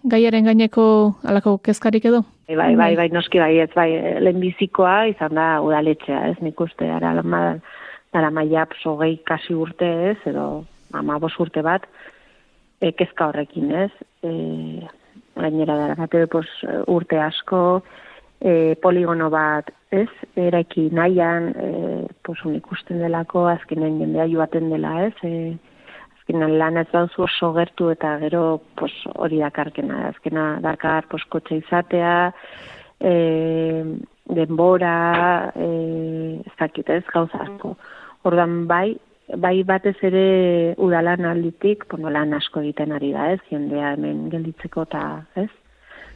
gaiaren 0.05 0.45
gaineko 0.45 0.87
halako 1.25 1.59
kezkarik 1.59 2.05
edo? 2.11 2.25
Bai, 2.49 2.57
bai, 2.57 2.75
bai, 2.77 2.91
bai, 2.97 3.09
noski 3.09 3.41
bai, 3.41 3.57
ez 3.65 3.71
bai, 3.75 3.89
lehenbizikoa 4.21 5.07
izan 5.15 5.35
da 5.39 5.47
udaletxea, 5.65 6.27
ez 6.35 6.37
nik 6.45 6.61
uste, 6.61 6.91
ara 6.93 7.15
lama, 7.17 7.57
dara 8.13 8.31
maia 8.31 8.67
hogei 8.85 9.17
kasi 9.25 9.55
urte 9.55 9.89
ez, 10.11 10.19
edo 10.27 10.65
ama 10.93 11.19
bos 11.19 11.33
urte 11.41 11.63
bat, 11.63 11.87
e, 12.81 12.93
kezka 12.93 13.29
horrekin 13.29 13.73
ez, 13.73 13.91
e, 14.23 14.85
gainera 15.35 15.77
dara 15.77 15.95
bate, 15.95 16.27
pues, 16.27 16.49
urte 16.87 17.19
asko, 17.19 17.83
e, 18.45 18.77
poligono 18.83 19.31
bat, 19.33 19.71
ez, 19.95 20.11
eraiki 20.37 20.91
nahian, 20.93 21.49
e, 21.57 21.69
pues, 22.27 22.43
ikusten 22.53 23.01
delako, 23.01 23.47
azkenen 23.49 24.01
jendea 24.03 24.27
joaten 24.29 24.69
dela, 24.73 24.93
ez, 25.07 25.15
e, 25.25 25.57
azkenan 26.19 26.59
lan 26.61 26.77
ez 26.83 26.89
bauzu 26.93 27.25
oso 27.25 27.53
gertu 27.57 27.89
eta 27.95 28.19
gero 28.21 28.61
pues, 28.77 28.93
hori 29.15 29.41
dakarkena, 29.41 30.11
azkena 30.11 30.45
dakar 30.65 31.09
pues, 31.09 31.25
kotxe 31.33 31.63
izatea, 31.63 32.35
e, 33.01 33.15
denbora, 34.29 34.95
e, 35.57 35.71
ez 36.45 36.55
dakit 36.61 36.93
ez, 36.93 37.03
gauza 37.13 37.43
asko. 37.49 37.75
Ordan 38.29 38.65
bai, 38.69 38.97
bai 39.41 39.57
batez 39.65 39.97
ere 40.05 40.75
udalan 40.77 41.25
alditik, 41.33 41.89
bueno, 41.89 42.13
lan 42.13 42.37
asko 42.37 42.61
egiten 42.61 42.93
ari 42.93 43.13
da, 43.17 43.31
ez, 43.33 43.41
jendea 43.49 43.97
hemen 43.97 44.29
gelditzeko 44.33 44.85
eta, 44.89 45.05
ez? 45.41 45.51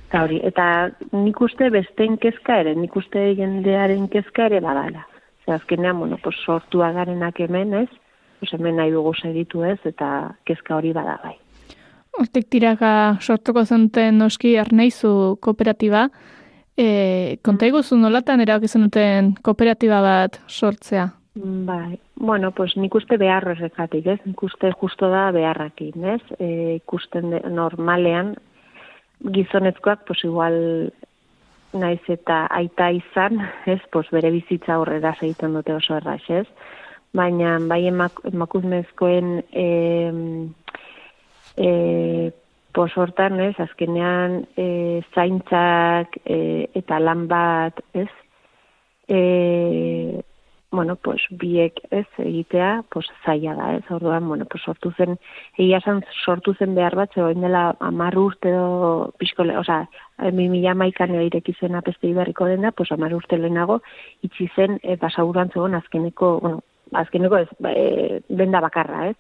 Eta 0.09 0.23
hori, 0.25 0.39
eta 0.41 0.65
nik 1.13 1.41
uste 1.45 1.67
besteen 1.69 2.15
kezka 2.17 2.63
ere, 2.63 2.73
nik 2.81 2.95
uste 2.97 3.27
jendearen 3.37 4.07
kezka 4.09 4.47
ere 4.49 4.63
badala. 4.65 5.03
Zer 5.45 5.59
azkenean, 5.59 5.99
bueno, 6.01 6.17
pues, 6.23 6.39
sortu 6.47 6.81
agarenak 6.81 7.41
hemen, 7.45 7.75
ez? 7.83 7.91
Pues 8.41 8.55
hemen 8.57 8.79
nahi 8.81 8.95
dugu 8.95 9.13
segitu 9.19 9.67
ez, 9.69 9.77
eta 9.85 10.33
kezka 10.49 10.79
hori 10.79 10.95
bada 10.97 11.19
bai. 11.25 11.35
Hortik 12.19 12.49
tiraka 12.49 13.19
sortuko 13.21 13.67
zenten 13.67 14.17
noski 14.23 14.57
arnaizu 14.57 15.37
kooperatiba, 15.45 16.09
e, 16.73 17.37
konta 17.45 17.69
iguzu 17.69 18.01
nolatan 18.01 18.41
erabak 18.41 18.73
duten 18.81 19.35
kooperatiba 19.45 20.01
bat 20.01 20.41
sortzea? 20.49 21.11
Bai, 21.69 21.99
bueno, 22.17 22.51
pues 22.51 22.77
nik 22.77 22.95
uste 22.95 23.19
behar 23.21 23.45
horrekatik, 23.47 24.07
ez? 24.07 24.21
Nik 24.25 24.43
uste 24.43 24.73
justo 24.73 25.11
da 25.13 25.31
beharrakin, 25.37 26.05
ez? 26.17 26.23
E, 26.39 26.81
ikusten 26.81 27.31
de, 27.31 27.43
normalean, 27.51 28.39
gizonezkoak, 29.25 30.05
pues 30.07 30.25
igual 30.25 30.93
naiz 31.73 32.03
eta 32.09 32.47
aita 32.51 32.91
izan, 32.95 33.41
ez? 33.67 33.81
Pues 33.93 34.09
bere 34.11 34.31
bizitza 34.31 34.79
horrela 34.79 35.15
egiten 35.21 35.57
dute 35.59 35.75
oso 35.75 35.97
erraz, 35.99 36.23
ez? 36.29 36.47
Baina, 37.17 37.57
bai 37.69 37.87
emak, 37.89 38.21
emakumezkoen 38.29 39.39
e, 39.53 39.67
e, 41.57 41.71
pos 42.73 42.91
hortan, 42.97 43.41
ez? 43.41 43.55
Azkenean, 43.61 44.43
e, 44.57 45.03
zaintzak 45.15 46.21
e, 46.25 46.69
eta 46.79 47.01
lan 47.01 47.27
bat, 47.29 47.83
ez? 47.93 48.11
E, 49.09 50.23
bueno, 50.71 50.97
pues 50.97 51.23
biek 51.31 51.81
ez 51.91 52.07
egitea, 52.19 52.85
pues 52.93 53.07
zaila 53.25 53.55
da, 53.55 53.75
ez 53.77 53.91
orduan, 53.91 54.29
bueno, 54.29 54.45
pues 54.45 54.63
sortu 54.65 54.93
zen, 54.97 55.17
egia 55.57 55.81
san 55.81 56.03
sortu 56.25 56.55
zen 56.55 56.75
behar 56.77 56.95
bat, 56.97 57.13
zegoen 57.15 57.41
dela 57.41 57.77
amar 57.81 58.19
urte 58.19 58.53
do, 58.53 59.13
pixkole, 59.19 59.57
oza, 59.57 59.87
mi 60.33 60.49
mila 60.53 60.75
maikan 60.75 61.15
ireki 61.15 61.55
zen 61.61 61.75
apeste 61.75 62.09
ibarriko 62.09 62.45
dena, 62.45 62.73
pues 62.73 62.93
amar 62.93 63.15
urte 63.15 63.39
lehenago, 63.39 63.81
itxi 64.23 64.51
zen, 64.57 64.79
e, 64.83 64.97
basaguran 64.97 65.51
zegoen 65.55 65.75
azkeneko, 65.75 66.39
bueno, 66.41 66.61
azkeneko 66.93 67.39
ez, 67.39 67.49
ba, 67.59 67.73
e, 67.73 68.21
benda 68.29 68.61
bakarra, 68.61 69.09
ez? 69.09 69.17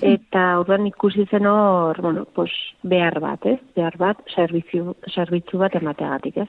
Eta 0.00 0.58
orduan 0.58 0.86
ikusi 0.86 1.26
zen 1.30 1.46
hor, 1.46 2.00
bueno, 2.02 2.24
pues 2.34 2.50
behar 2.82 3.20
bat, 3.20 3.46
ez? 3.46 3.60
Behar 3.76 3.98
bat, 3.98 4.22
zerbitzu 4.34 5.58
bat 5.62 5.74
emateagatik, 5.78 6.42
ez? 6.42 6.48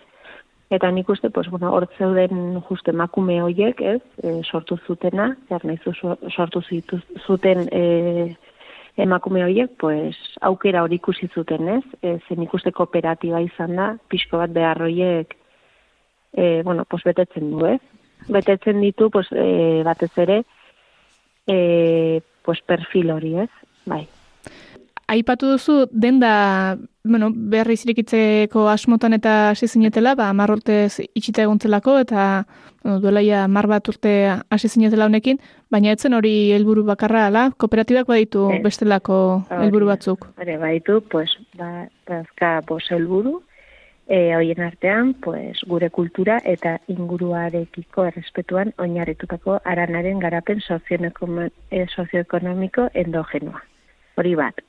Eta 0.71 0.87
nik 0.91 1.09
uste, 1.11 1.29
pues, 1.29 1.49
bueno, 1.51 1.73
hor 1.75 1.89
zeuden 1.97 2.61
just 2.69 2.87
emakume 2.87 3.41
horiek, 3.43 3.81
ez, 3.81 4.01
e, 4.23 4.37
sortu 4.47 4.77
zutena, 4.87 5.25
zer 5.49 5.65
nahi 5.67 5.75
sortu 6.31 6.61
zitu, 6.61 6.99
zuten 7.25 7.65
e, 7.75 8.37
emakume 8.95 9.43
horiek, 9.43 9.73
pues, 9.83 10.15
aukera 10.39 10.85
hori 10.85 10.95
ikusi 11.01 11.27
zuten, 11.35 11.67
ez, 11.75 11.83
e, 12.01 12.15
zen 12.27 12.47
ikuste 12.47 12.71
kooperatiba 12.71 13.43
izan 13.43 13.75
da, 13.75 13.89
pixko 14.07 14.39
bat 14.39 14.55
behar 14.55 14.79
horiek, 14.87 15.35
e, 16.31 16.61
bueno, 16.63 16.87
pues, 16.87 17.03
betetzen 17.03 17.51
du, 17.51 17.65
ez. 17.67 17.81
Betetzen 18.31 18.79
ditu, 18.79 19.09
pues, 19.11 19.27
e, 19.35 19.83
batez 19.83 20.13
ere, 20.23 20.41
e, 21.51 22.21
pues, 22.47 22.63
perfil 22.63 23.11
hori, 23.11 23.35
ez, 23.43 23.51
bai 23.83 24.05
aipatu 25.11 25.51
duzu 25.53 25.85
denda 25.91 26.77
bueno, 27.03 27.31
berri 27.33 27.75
zirikitzeko 27.77 28.67
asmotan 28.69 29.17
eta 29.17 29.49
hasi 29.49 29.67
zinetela, 29.67 30.13
ba, 30.15 30.29
mar 30.37 30.51
urtez 30.53 31.01
itxita 31.01 31.43
egontzelako, 31.43 31.97
eta 32.03 32.45
bueno, 32.83 32.99
duela 33.01 33.23
ja 33.25 33.47
mar 33.47 33.67
bat 33.67 33.89
urte 33.89 34.13
hasi 34.29 34.69
zinetela 34.69 35.07
honekin, 35.09 35.41
baina 35.73 35.95
etzen 35.95 36.13
hori 36.13 36.51
helburu 36.55 36.85
bakarra, 36.85 37.25
ala? 37.27 37.49
Kooperatibak 37.57 38.07
baditu 38.07 38.47
e, 38.53 38.61
bestelako 38.63 39.17
helburu 39.57 39.89
batzuk? 39.89 40.29
Hore, 40.37 40.57
baditu, 40.61 41.01
pues, 41.09 41.33
ba, 41.57 41.87
bazka 42.07 42.59
bos 42.69 42.85
helburu, 42.93 43.39
e, 44.05 44.35
hoien 44.37 44.61
artean, 44.61 45.15
pues, 45.25 45.57
gure 45.67 45.89
kultura 45.89 46.39
eta 46.45 46.77
inguruarekiko 46.87 48.05
errespetuan 48.11 48.75
oinarritutako 48.77 49.59
aranaren 49.65 50.19
garapen 50.19 50.61
eh, 50.61 51.85
sozioekonomiko 51.95 52.89
endogenoa. 52.93 53.63
Hori 54.17 54.35
bat, 54.35 54.61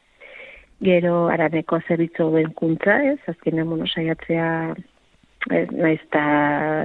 gero 0.82 1.26
araneko 1.30 1.78
zerbitzu 1.86 2.28
benkuntza, 2.34 2.98
ez, 3.12 3.18
azkenean 3.30 3.68
mono 3.70 3.86
saiatzea 3.86 4.48
ez, 5.50 5.66
naiz 5.70 6.00
ta, 6.14 6.24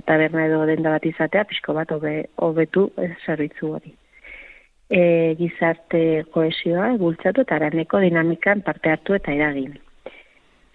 taberna 0.08 0.46
edo 0.48 0.64
denda 0.70 0.94
bat 0.96 1.06
izatea, 1.06 1.46
pixko 1.50 1.76
bat 1.78 1.92
hobe, 1.94 2.14
hobetu 2.42 2.88
zerbitzu 3.26 3.74
hori. 3.78 3.94
E, 4.88 5.02
gizarte 5.40 6.02
koesioa 6.32 6.94
bultzatu 7.02 7.44
eta 7.44 7.58
araneko 7.58 8.00
dinamikan 8.04 8.62
parte 8.64 8.94
hartu 8.94 9.18
eta 9.18 9.34
eragin. 9.36 9.74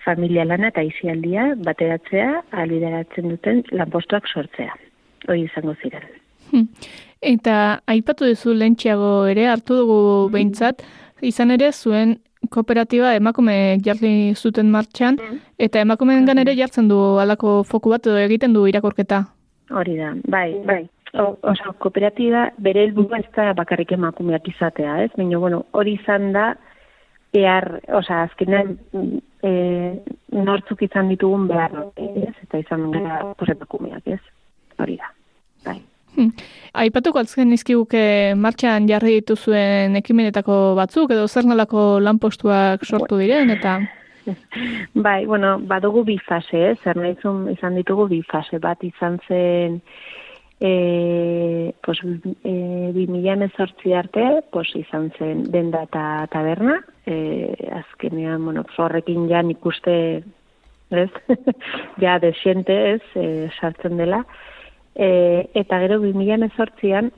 Familia 0.05 0.45
lana 0.45 0.73
eta 0.73 0.83
izialdia 0.85 1.53
bateratzea 1.65 2.43
alideratzen 2.65 3.31
duten 3.31 3.63
lanpostuak 3.71 4.27
sortzea. 4.29 4.75
Hoi 5.31 5.45
izango 5.45 5.77
ziren. 5.81 6.05
Hmm. 6.51 6.67
Eta 7.23 7.55
aipatu 7.89 8.27
duzu 8.27 8.53
lentxeago 8.59 9.13
ere 9.31 9.47
hartu 9.49 9.79
dugu 9.79 10.29
behintzat, 10.35 10.83
izan 11.23 11.55
ere 11.55 11.71
zuen 11.73 12.17
kooperatiba 12.51 13.15
emakume 13.15 13.79
jarri 13.85 14.35
zuten 14.35 14.71
martxan, 14.71 15.19
mm. 15.21 15.39
eta 15.59 15.81
emakumeen 15.81 16.29
ere 16.39 16.57
jartzen 16.57 16.89
du 16.89 16.99
alako 17.23 17.63
foku 17.63 17.91
bat 17.91 18.07
edo 18.07 18.19
egiten 18.19 18.53
du 18.53 18.67
irakorketa. 18.67 19.25
Hori 19.71 19.97
da, 19.97 20.15
bai, 20.29 20.49
bai. 20.67 20.83
O, 21.13 21.37
oso, 21.45 21.75
kooperatiba 21.79 22.47
bere 22.59 22.87
helburu 22.87 23.19
ez 23.19 23.27
da 23.37 23.53
bakarrik 23.53 23.93
emakumeak 23.93 24.49
izatea, 24.49 25.03
ez? 25.05 25.11
Baina, 25.17 25.39
bueno, 25.39 25.65
hori 25.73 25.99
izan 26.01 26.33
da, 26.33 26.55
behar, 27.33 27.69
oza, 28.01 28.23
azkenean, 28.29 28.79
e, 29.45 29.53
nortzuk 30.33 30.83
izan 30.89 31.13
ditugun 31.13 31.49
behar, 31.53 31.77
ez? 32.01 32.35
Eta 32.47 32.65
izan 32.65 32.91
gara, 32.97 33.35
pues, 33.37 33.53
emakumeak, 33.53 34.09
ez? 34.09 34.21
Hori 34.81 34.97
da, 35.01 35.13
bai. 35.69 35.81
Hmm. 36.13 36.29
Aipatuko 36.77 37.23
altzen 37.23 37.49
nizkiguke 37.49 38.35
martxan 38.37 38.89
jarri 38.89 39.19
dituzuen 39.21 39.97
ekimenetako 39.97 40.75
batzuk 40.77 41.15
edo 41.17 41.27
zer 41.29 41.49
nolako 41.49 42.01
lanpostuak 42.05 42.85
sortu 42.85 43.21
diren 43.21 43.51
eta? 43.55 43.79
Bai, 45.07 45.25
bueno, 45.27 45.57
badugu 45.59 46.05
bi 46.07 46.19
fase, 46.23 46.61
eh? 46.71 46.75
zer 46.85 47.01
nahizun 47.01 47.49
izan 47.53 47.79
ditugu 47.81 48.07
bi 48.13 48.21
fase. 48.29 48.61
Bat 48.63 48.85
izan 48.87 49.19
zen 49.27 49.81
e, 50.63 51.75
pues, 51.83 51.99
e, 52.45 52.53
mila 53.09 53.33
emezortzi 53.33 53.97
arte, 53.99 54.45
pues, 54.53 54.69
izan 54.79 55.11
zen 55.19 55.43
denda 55.51 55.83
eta 55.89 56.05
taberna, 56.31 56.79
e, 57.05 57.51
azkenean, 57.81 58.45
bueno, 58.45 58.63
horrekin 58.77 59.27
ja 59.33 59.43
ikuste, 59.43 60.23
ez, 60.91 61.11
ja 62.05 62.19
desiente, 62.23 62.79
ez, 62.95 63.03
e, 63.17 63.51
sartzen 63.59 63.99
dela, 63.99 64.23
E, 64.95 65.49
eta 65.55 65.79
gero 65.81 66.01
2018an 66.03 67.13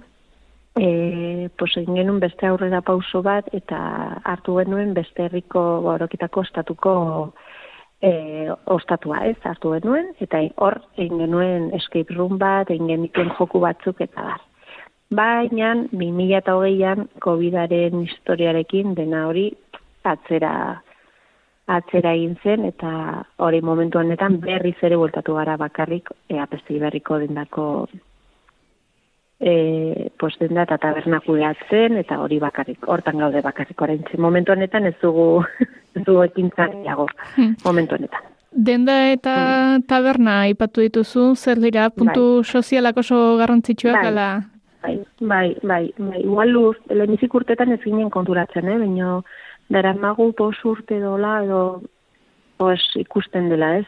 eh 0.77 1.49
pues 1.57 1.73
genuen 1.75 2.19
beste 2.21 2.47
aurrera 2.47 2.81
pauso 2.81 3.23
bat 3.23 3.47
eta 3.53 4.21
hartu 4.25 4.57
genuen 4.59 4.95
beste 4.95 5.25
herriko 5.25 5.81
borokitako 5.83 6.43
estatuko 6.43 7.35
eh 8.01 8.51
ostatua, 8.67 9.27
ez? 9.27 9.39
Hartu 9.45 9.73
genuen 9.73 10.15
eta 10.21 10.39
hor 10.57 10.81
egin 10.97 11.19
genuen 11.19 11.71
escape 11.75 12.15
room 12.15 12.39
bat, 12.39 12.71
egin 12.71 12.89
genituen 12.89 13.31
joku 13.39 13.61
batzuk 13.61 14.01
eta 14.01 14.23
bar. 14.23 14.41
Baina 15.11 15.75
2020an 15.93 17.09
COVIDaren 17.21 18.03
historiarekin 18.03 18.95
dena 18.95 19.29
hori 19.29 19.53
atzera 20.03 20.83
atzera 21.67 22.13
egin 22.13 22.35
zen 22.43 22.65
eta 22.69 23.25
hori 23.41 23.61
momentu 23.65 23.99
honetan 23.99 24.41
berriz 24.41 24.77
ere 24.83 24.97
bueltatu 25.01 25.35
gara 25.35 25.57
bakarrik 25.57 26.11
e, 26.29 26.39
apesti 26.39 26.79
berriko 26.79 27.19
dendako 27.19 27.87
e, 29.41 30.11
post 30.21 30.41
denda 30.41 30.65
eta 30.67 30.79
tabernakuleatzen 30.83 31.99
eta 32.03 32.19
hori 32.21 32.39
bakarrik, 32.43 32.85
hortan 32.87 33.19
gaude 33.19 33.43
bakarrik 33.43 33.83
orain 33.83 34.05
momentu 34.19 34.53
honetan 34.53 34.87
ez 34.87 34.95
dugu 35.03 35.45
ez 35.97 36.05
dugu 36.05 36.27
hmm. 36.27 37.57
momentu 37.65 37.95
honetan. 37.95 38.33
Denda 38.51 39.11
eta 39.11 39.35
hmm. 39.35 39.87
taberna 39.89 40.47
ipatu 40.49 40.81
dituzu, 40.81 41.35
zer 41.35 41.59
dira, 41.59 41.91
puntu 41.91 42.43
bai. 42.43 42.45
sozialak 42.45 42.97
oso 42.97 43.37
garrantzitsuak 43.37 43.97
bai. 43.97 44.07
ala? 44.07 44.43
Bai, 44.85 44.99
bai, 45.21 45.57
bai, 45.63 45.93
bai, 45.99 46.21
igual 46.21 46.51
luz, 46.53 46.77
lehenizik 46.91 47.35
urtetan 47.35 47.73
ez 47.73 47.81
ginen 47.81 48.11
konturatzen, 48.11 48.69
eh? 48.69 48.79
baina 48.79 49.23
dara 49.69 49.95
magu 49.95 50.33
pos 50.33 50.57
urte 50.65 51.01
dola 51.01 51.43
edo 51.45 51.83
ikusten 52.97 53.49
dela 53.49 53.79
ez? 53.79 53.87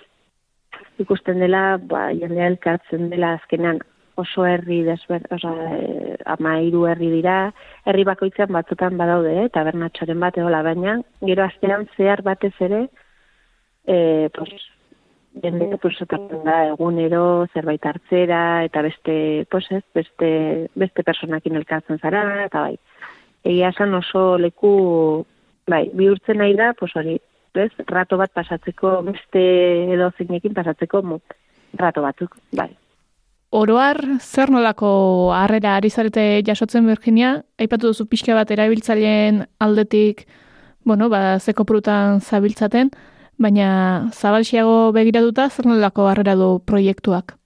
Ikusten 1.00 1.40
dela 1.40 1.78
ba, 1.80 2.08
jendea 2.12 2.48
elkartzen 2.52 3.10
dela 3.10 3.34
azkenan 3.36 3.80
oso 4.16 4.46
herri 4.46 4.82
desber, 4.82 5.26
oza, 5.30 5.52
e, 5.76 6.16
ama 6.24 6.56
hiru 6.64 6.86
herri 6.88 7.10
dira, 7.12 7.52
herri 7.84 8.04
bakoitzean 8.08 8.52
batzutan 8.52 8.96
badaude, 8.96 9.34
eh, 9.42 9.50
tabernatxoren 9.52 10.20
bat 10.20 10.38
edola, 10.40 10.62
baina 10.64 10.96
gero 11.20 11.44
astean 11.44 11.84
zehar 11.96 12.22
batez 12.24 12.54
ere, 12.64 12.86
e, 13.84 14.30
pues, 14.34 14.54
jende, 15.44 15.76
pues, 15.82 16.00
otatzen 16.00 16.42
da 16.48 16.62
egunero 16.70 17.46
zerbait 17.52 17.84
hartzera, 17.84 18.64
eta 18.64 18.82
beste, 18.88 19.46
pues 19.50 19.68
ez, 19.70 19.84
beste, 19.94 20.30
beste 20.74 21.04
personakin 21.04 21.60
elkartzen 21.60 22.00
zara, 22.00 22.24
eta 22.46 22.64
bai, 22.70 22.78
egia 23.44 23.68
esan 23.76 23.94
oso 24.00 24.38
leku, 24.40 25.26
bai, 25.66 25.86
bihurtzen 25.94 26.38
nahi 26.38 26.54
da, 26.58 26.72
pues 26.78 26.94
hori, 26.96 27.18
ez, 27.56 27.70
rato 27.88 28.18
bat 28.20 28.32
pasatzeko, 28.34 29.00
beste 29.06 29.42
edo 29.94 30.10
zeinekin 30.18 30.54
pasatzeko, 30.54 31.02
mo, 31.02 31.20
rato 31.78 32.02
batzuk, 32.04 32.36
bai. 32.56 32.70
Oroar, 33.56 34.00
zer 34.20 34.50
nolako 34.50 35.32
harrera 35.32 35.76
ari 35.78 35.88
zarete 35.90 36.42
jasotzen 36.44 36.86
Virginia? 36.86 37.42
Aipatu 37.62 37.92
duzu 37.92 38.08
pixka 38.10 38.34
bat 38.34 38.50
erabiltzaileen 38.50 39.44
aldetik, 39.62 40.26
bueno, 40.84 41.08
ba, 41.08 41.38
zeko 41.38 41.64
prutan 41.64 42.20
zabiltzaten, 42.20 42.90
baina 43.38 44.10
zabalxiago 44.12 44.92
begiratuta 44.96 45.48
zer 45.50 45.70
nolako 45.70 46.08
harrera 46.10 46.34
du 46.36 46.56
proiektuak? 46.66 47.36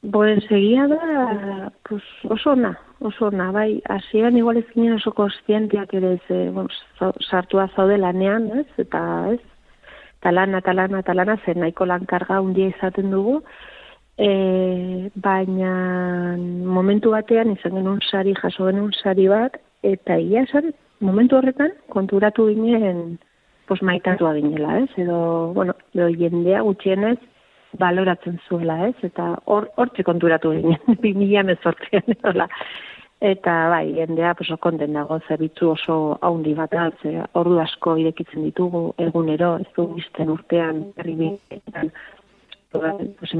Pues 0.00 0.46
egia 0.48 0.86
da, 0.88 1.72
pues, 1.84 2.02
oso 2.24 2.54
ona, 2.54 2.72
oso 3.00 3.26
ona, 3.26 3.50
bai, 3.50 3.82
hasieran 3.88 4.36
igual 4.36 4.58
ez 4.60 4.66
ginen 4.74 4.98
oso 4.98 5.12
kostientiak 5.16 5.92
ere 5.96 6.14
ez, 6.18 6.52
bueno, 6.52 6.68
sartua 7.28 7.68
zaude 7.74 7.96
lanean, 7.98 8.50
ez, 8.60 8.66
eta 8.78 9.00
ez, 9.32 9.40
eta 10.20 10.32
lana, 10.32 10.60
eta 10.60 10.74
lana, 10.76 11.00
eta 11.00 11.14
lana, 11.16 11.38
zen 11.44 11.60
nahiko 11.64 11.86
lankarga 11.88 12.38
handia 12.38 12.68
izaten 12.68 13.10
dugu, 13.10 13.40
e, 14.20 15.10
baina 15.16 15.72
momentu 16.76 17.14
batean 17.16 17.54
izan 17.56 17.78
genuen 17.80 18.04
sari, 18.10 18.36
jaso 18.36 18.68
genuen 18.68 18.92
sari 19.00 19.26
bat, 19.32 19.56
eta 19.82 20.20
egia 20.20 20.44
esan, 20.48 20.72
momentu 21.00 21.40
horretan 21.40 21.72
konturatu 21.88 22.50
ginen, 22.52 23.18
pues 23.66 23.82
maitatua 23.82 24.34
ginela, 24.36 24.78
ez, 24.84 24.90
edo, 25.00 25.18
bueno, 25.56 25.76
edo 25.94 26.10
jendea 26.20 26.60
gutxienez, 26.68 27.18
baloratzen 27.78 28.40
zuela, 28.48 28.88
ez? 28.88 28.96
Eta 29.06 29.34
hor 29.46 29.68
hortze 29.76 30.04
konturatu 30.06 30.52
ginen, 30.56 30.80
2018an 31.04 32.16
hola. 32.32 32.48
Eta 33.20 33.68
bai, 33.68 33.92
jendea 33.92 34.34
pues 34.34 34.48
konten 34.60 34.94
dago 34.96 35.18
zerbitzu 35.28 35.74
oso 35.74 36.18
haundi 36.22 36.54
bat 36.56 36.72
da, 36.72 36.86
ze 37.02 37.18
ordu 37.36 37.58
asko 37.60 37.96
irekitzen 38.00 38.46
ditugu 38.46 38.94
egunero, 38.96 39.58
ez 39.60 39.68
du 39.76 39.90
izten 40.00 40.30
urtean 40.32 40.86
herri 40.96 41.16
bietan. 41.18 41.92
Pues 42.72 43.34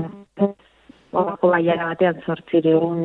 Horako 1.13 1.49
baiara 1.51 1.89
batean 1.89 2.21
zortzireun 2.27 3.01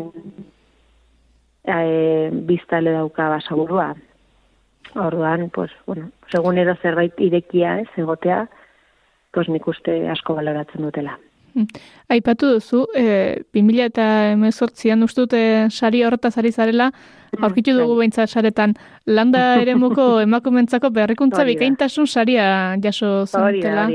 e, 1.63 2.29
biztale 2.49 2.91
dauka 2.93 3.29
basaburua. 3.29 3.95
Orduan, 4.95 5.49
pues, 5.49 5.71
bueno, 5.87 6.11
segunero 6.31 6.75
zerbait 6.81 7.19
irekia 7.19 7.79
ez, 7.81 7.87
egotea, 7.97 8.45
pues 9.33 9.49
nik 9.49 9.67
uste 9.67 9.97
asko 10.09 10.35
baloratzen 10.37 10.85
dutela. 10.85 11.17
Aipatu 12.11 12.49
duzu, 12.55 12.81
e, 12.95 13.43
2000 13.55 13.85
eta 13.87 14.05
emezortzian 14.33 15.03
uste 15.05 15.23
dute 15.23 15.41
sari 15.71 16.03
horretaz 16.03 16.33
ari 16.41 16.51
zarela, 16.51 16.89
aurkitu 17.39 17.75
dugu 17.77 17.95
behintzat 17.99 18.29
saretan, 18.29 18.75
landa 19.07 19.43
ere 19.63 19.75
muko 19.79 20.19
emakumentzako 20.23 20.91
berrikuntza 20.95 21.45
bikaintasun 21.47 22.07
saria 22.07 22.75
jaso 22.83 23.23
hori 23.39 23.63
da. 23.63 23.87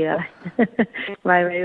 bai, 1.27 1.41
bai, 1.45 1.61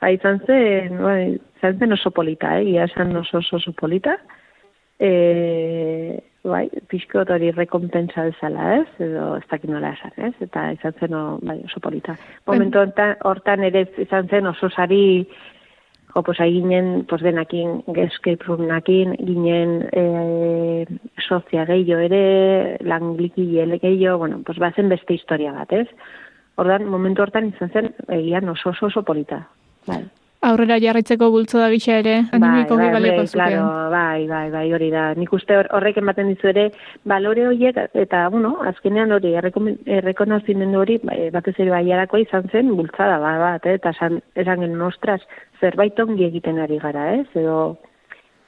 bai, 0.00 0.14
izan 0.14 0.38
zen, 0.46 1.02
bai, 1.02 1.22
izan 1.58 1.78
zen 1.78 1.98
oso 1.98 2.14
polita, 2.14 2.56
eh? 2.60 2.74
Ia 2.76 2.86
esan 2.86 3.14
oso, 3.16 3.42
oso 3.42 3.74
polita. 3.74 4.16
E, 5.00 5.10
bai, 6.44 6.66
pixkot 6.88 7.30
hori 7.30 7.50
rekompensa 7.52 8.24
bezala, 8.28 8.76
ez? 8.80 8.88
Edo 9.04 9.34
ez 9.36 9.46
dakit 9.50 9.70
nola 9.70 9.92
esan, 9.96 10.12
ez? 10.16 10.32
Eta 10.46 10.70
izan 10.76 10.96
zen 11.00 11.16
o, 11.16 11.22
bai, 11.44 11.58
oso 11.66 11.80
polita. 11.84 12.16
Momentu 12.48 12.80
hortan, 12.80 13.16
hortan 13.28 13.64
ere 13.68 13.84
izan 14.00 14.28
zen 14.28 14.48
oso 14.48 14.70
sari, 14.70 15.28
jo, 16.14 16.22
pues, 16.22 16.40
ahí 16.40 16.54
ginen, 16.60 17.04
pues, 17.08 17.22
denakin, 17.22 17.82
escape 17.94 18.44
roomakin, 18.46 19.14
ginen 19.20 19.76
e, 19.92 20.86
sozia 21.28 21.66
gehiago 21.68 22.00
ere, 22.08 22.78
langliki 22.80 23.46
gehiago, 23.82 24.18
bueno, 24.18 24.40
pues, 24.46 24.58
bazen 24.58 24.88
beste 24.88 25.14
historia 25.14 25.52
bat, 25.52 25.72
ez? 25.72 25.88
Ordan 26.56 26.88
momentu 26.88 27.22
hortan 27.22 27.52
izan 27.54 27.70
zen, 27.70 27.92
egian 28.08 28.48
oso 28.48 28.70
oso 28.70 28.86
oso 28.86 29.04
polita. 29.04 29.46
Bai. 29.86 30.02
Aurrera 30.40 30.78
jarraitzeko 30.80 31.26
bultzoda 31.34 31.66
gisa 31.68 31.98
ere, 32.00 32.14
animiko 32.32 32.76
bai, 32.78 32.86
hombre, 32.94 33.10
zukeen. 33.10 33.26
claro, 33.34 33.64
bai, 33.92 34.26
bai, 34.26 34.46
bai, 34.50 34.72
hori 34.72 34.88
da. 34.90 35.02
Nik 35.14 35.34
uste 35.36 35.52
hor- 35.58 35.68
horrek 35.76 35.98
ematen 36.00 36.30
dizu 36.32 36.48
ere, 36.48 36.64
balore 37.04 37.44
horiek, 37.50 37.76
eta, 37.92 38.22
bueno, 38.32 38.54
azkenean 38.70 39.12
hori, 39.12 39.34
errekonozimendu 39.36 40.80
hori, 40.80 40.96
bai, 41.04 41.18
batez 41.34 41.54
ere 41.58 41.74
baiarako 41.74 42.22
izan 42.24 42.48
zen, 42.48 42.72
bultzada 42.78 43.18
ba, 43.20 43.34
bat, 43.42 43.66
eh, 43.68 43.74
eta 43.76 43.92
esan, 43.92 44.22
esan 44.34 44.64
genuen, 44.64 44.86
ostras, 44.88 45.20
zerbait 45.60 46.00
ongi 46.00 46.24
egiten 46.30 46.58
ari 46.64 46.78
gara, 46.80 47.10
ez, 47.20 47.26
edo, 47.36 47.76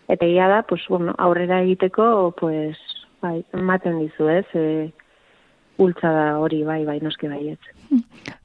eta 0.08 0.24
egia 0.24 0.48
da, 0.48 0.62
pues, 0.62 0.80
bueno, 0.88 1.12
aurrera 1.18 1.60
egiteko, 1.60 2.32
pues, 2.40 2.78
bai, 3.20 3.42
ematen 3.52 4.00
dizu, 4.00 4.30
ez, 4.32 4.46
e, 4.54 4.92
bultzada 5.76 6.38
hori, 6.40 6.64
bai, 6.64 6.86
bai, 6.88 7.00
noski 7.04 7.28
baiet. 7.28 7.60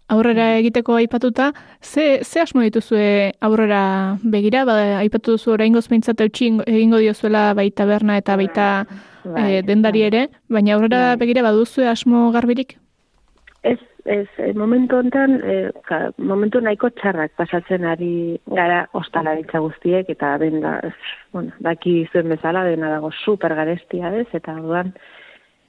Aurrera 0.08 0.53
egiteko 0.55 0.95
aipatuta, 0.95 1.51
ze, 1.82 2.24
ze 2.24 2.39
asmo 2.39 2.62
dituzue 2.64 3.34
aurrera 3.43 3.82
begira, 4.24 4.64
ba, 4.64 4.78
aipatu 5.01 5.36
duzu 5.36 5.51
oraingoz 5.58 5.88
behintzat 5.91 6.24
eutxi 6.24 6.53
egingo 6.64 7.01
diozuela 7.03 7.53
bai 7.53 7.70
taberna 7.72 8.16
eta 8.22 8.38
baita 8.39 8.68
Bai, 9.28 9.58
eh, 9.58 9.62
dendari 9.68 10.05
ere, 10.08 10.28
baina 10.47 10.78
aurrera 10.78 11.01
Bai. 11.10 11.18
begira 11.26 11.43
baduzue 11.43 11.89
asmo 11.91 12.30
garbirik? 12.32 12.78
Ez, 13.68 13.80
ez, 14.05 14.28
eh, 14.38 14.53
momentu 14.55 14.95
hontan, 14.95 15.41
eh, 15.43 15.72
ka, 15.84 15.99
momentu 16.18 16.62
nahiko 16.64 16.89
txarrak 16.95 17.34
pasatzen 17.36 17.84
ari 17.84 18.39
gara 18.47 18.86
ostalaritza 18.95 19.60
guztiek, 19.60 20.10
eta 20.10 20.38
denda, 20.39 20.78
bueno, 21.36 21.51
daki 21.60 21.97
zuen 22.14 22.30
bezala, 22.32 22.64
dena 22.64 22.93
dago 22.95 23.12
super 23.26 23.55
garestia, 23.60 24.14
ez, 24.16 24.28
eta 24.32 24.55
orduan, 24.55 24.93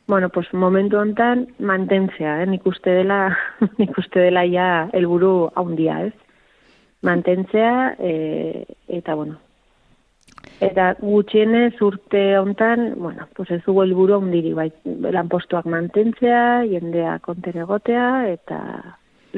bueno, 0.08 0.30
pues 0.30 0.52
momentu 0.52 0.98
hontan 0.98 1.46
mantentzea, 1.58 2.42
eh, 2.42 2.46
nik 2.46 2.66
uste 2.66 2.90
dela, 2.90 3.38
nik 3.78 3.96
uste 3.98 4.24
dela 4.26 4.42
ja 4.48 4.88
helburu 4.92 5.50
haundia, 5.54 6.00
ez, 6.08 6.14
mantentzea, 7.02 7.94
eh, 8.00 8.64
eta 8.88 9.14
bueno, 9.14 9.38
Eta 10.58 10.96
gutxienez 10.98 11.80
urte 11.82 12.36
hontan, 12.38 12.94
bueno, 12.98 13.28
pues 13.36 13.50
ez 13.54 13.60
dugu 13.62 13.84
helburu 13.84 14.16
handiri, 14.16 14.52
bai, 14.58 14.72
lanpostuak 15.14 15.66
mantentzea, 15.70 16.64
jendea 16.66 17.18
konten 17.22 17.60
egotea 17.62 18.08
eta 18.32 18.58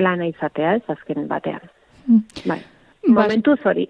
lana 0.01 0.29
izatea, 0.31 0.79
ez 0.79 0.85
azken 0.89 1.29
batean. 1.29 1.61
Mm. 2.07 2.23
Bai. 2.47 2.61
Ba- 3.07 3.23
Momentuz 3.23 3.59
hori. 3.67 3.89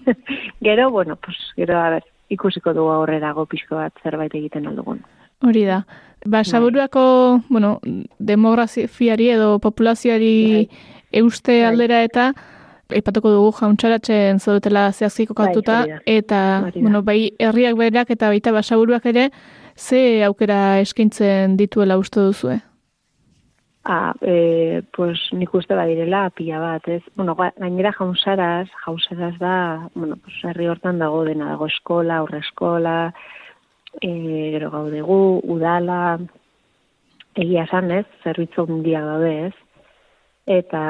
gero, 0.66 0.90
bueno, 0.90 1.16
pues, 1.16 1.36
gero, 1.56 1.76
a 1.78 1.90
ber, 1.90 2.04
ikusiko 2.32 2.72
dugu 2.72 2.92
aurrerago 2.94 3.44
pixko 3.46 3.76
bat 3.76 4.00
zerbait 4.02 4.34
egiten 4.34 4.66
aldugun. 4.70 5.02
Hori 5.42 5.64
da. 5.64 5.84
Ba, 6.24 6.42
Bai. 6.42 7.40
bueno, 7.48 7.80
demografiari 8.18 9.28
edo 9.30 9.58
populazioari 9.58 10.68
euste 11.12 11.52
Bai. 11.62 11.68
aldera 11.70 12.02
eta 12.04 12.32
aipatuko 12.92 13.30
dugu 13.32 13.52
jauntxaratzen 13.56 14.38
zaudetela 14.38 14.92
zehazkiko 14.92 15.34
katuta, 15.34 15.80
hori 15.82 15.90
da. 15.90 16.00
eta, 16.06 16.40
Hori 16.66 16.72
da. 16.74 16.80
bueno, 16.82 17.02
bai, 17.02 17.32
herriak 17.38 17.76
berak 17.76 18.10
eta 18.10 18.28
baita 18.28 18.52
basaburuak 18.52 19.06
ere, 19.06 19.30
ze 19.76 20.22
aukera 20.24 20.78
eskaintzen 20.80 21.56
dituela 21.56 21.96
uste 21.98 22.20
duzue? 22.20 22.60
Ah, 23.84 24.12
e, 24.20 24.82
pues 24.94 25.18
nik 25.32 25.54
uste 25.54 25.74
badirela 25.74 26.28
pila 26.30 26.60
bat, 26.60 26.86
ez? 26.86 27.02
Bueno, 27.16 27.34
ga- 27.34 27.52
gainera 27.58 27.90
jaunsaraz, 27.92 28.68
jaunsaraz 28.84 29.38
da, 29.40 29.88
bueno, 29.94 30.16
pues 30.22 30.36
herri 30.44 30.68
hortan 30.68 31.00
dago 31.00 31.24
dena, 31.24 31.48
dago 31.48 31.66
eskola, 31.66 32.18
aurre 32.18 32.38
eskola, 32.44 33.12
e, 34.00 34.10
gero 34.54 34.70
gaudegu, 34.70 35.40
udala, 35.44 36.18
egia 37.34 37.66
esan, 37.68 37.90
ez? 37.90 38.06
Zerbitzu 38.24 38.66
handia 38.66 39.02
daude, 39.04 39.32
ez? 39.48 39.54
Eta, 40.46 40.82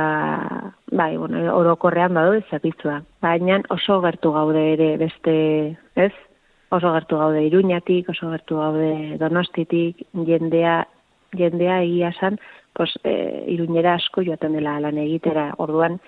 bai, 0.90 1.16
bueno, 1.16 1.42
orokorrean 1.58 2.14
daude 2.16 2.40
zerbitzua. 2.50 3.02
Baina 3.20 3.60
oso 3.70 4.00
gertu 4.00 4.32
gaude 4.32 4.62
ere 4.72 4.96
beste, 4.96 5.34
ez? 5.94 6.12
Oso 6.72 6.92
gertu 6.94 7.18
gaude 7.20 7.42
Iruñatik, 7.44 8.08
oso 8.08 8.30
gertu 8.30 8.56
gaude 8.56 9.18
Donostitik, 9.20 10.06
jendea, 10.26 10.86
jendea 11.36 11.82
egia 11.82 12.14
esan, 12.16 12.38
pues, 12.72 12.94
e, 13.04 13.44
iruñera 13.52 13.94
asko 13.94 14.24
joaten 14.24 14.56
dela 14.56 14.78
lan 14.80 14.96
egitera. 14.98 15.50
Orduan, 15.58 16.00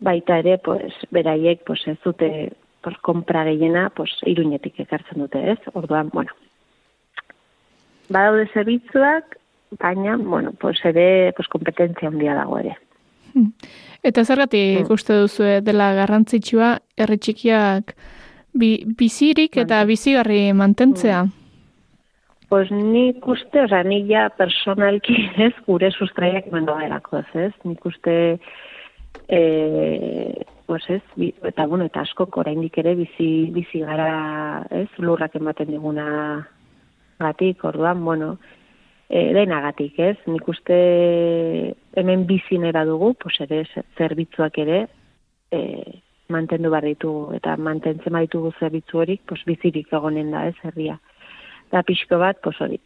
baita 0.00 0.38
ere, 0.40 0.56
pues, 0.64 0.94
beraiek, 1.10 1.62
pues, 1.66 1.86
ez 1.86 1.98
dute, 2.04 2.30
pues, 2.82 2.96
kompra 3.02 3.44
gehiena, 3.44 3.90
pues, 3.90 4.10
iruñetik 4.26 4.80
ekartzen 4.80 5.18
dute, 5.20 5.42
ez? 5.52 5.58
Orduan, 5.74 6.10
bueno, 6.12 6.32
badaude 8.08 8.48
zerbitzuak, 8.54 9.36
baina, 9.78 10.16
bueno, 10.16 10.52
pues, 10.52 10.84
ere, 10.84 11.32
pues, 11.36 11.48
kompetentzia 11.48 12.08
handia 12.08 12.34
dago 12.34 12.58
ere. 12.58 12.76
Eta 14.02 14.24
zergatik 14.24 14.88
Mm. 14.88 14.92
uste 14.92 15.14
duzu 15.14 15.44
dela 15.62 15.92
garrantzitsua 15.94 16.80
herri 16.96 17.18
txikiak 17.18 17.94
Bi, 18.52 18.70
bizirik 18.98 19.56
eta 19.62 19.84
bizigarri 19.86 20.52
mantentzea. 20.52 21.24
Pues 22.50 22.70
nik 22.74 23.26
uste, 23.30 23.62
oza, 23.62 23.84
nik 23.86 24.08
ja 24.10 24.24
personalki 24.34 25.14
ez, 25.46 25.52
gure 25.68 25.92
sustraiak 25.92 26.50
mendo 26.50 26.74
delako 26.80 27.20
ez, 27.20 27.28
ez? 27.46 27.52
Nik 27.62 27.84
uste, 27.86 28.14
e, 29.28 29.40
pues 30.70 30.84
ez, 30.88 31.02
eta 31.42 31.64
bueno, 31.66 31.88
eta 31.88 32.04
askok 32.06 32.36
oraindik 32.38 32.76
ere 32.78 32.92
bizi, 32.94 33.50
bizi 33.50 33.80
gara, 33.82 34.62
ez, 34.70 34.86
lurrak 35.02 35.34
ematen 35.34 35.66
diguna 35.66 36.04
gatik, 37.18 37.64
orduan, 37.66 38.04
bueno, 38.06 38.36
e, 39.08 39.24
denagatik, 39.34 39.98
ez? 39.98 40.14
Nik 40.30 40.46
uste 40.46 40.78
hemen 41.98 42.22
bizinera 42.30 42.84
dugu, 42.86 43.16
pues 43.18 43.40
ere 43.42 43.64
zerbitzuak 43.98 44.62
ere 44.62 44.78
e, 45.50 45.60
mantendu 46.30 46.70
behar 46.70 46.86
ditugu, 46.86 47.34
eta 47.40 47.58
mantentzen 47.58 48.14
baditugu 48.14 48.54
zerbitzu 48.60 49.02
horik, 49.02 49.26
pues 49.26 49.42
bizirik 49.50 49.90
egonen 49.90 50.30
da, 50.30 50.46
ez, 50.52 50.54
herria 50.70 51.00
da 51.74 51.82
pixko 51.82 52.22
bat, 52.22 52.38
pos 52.46 52.54
hori, 52.62 52.78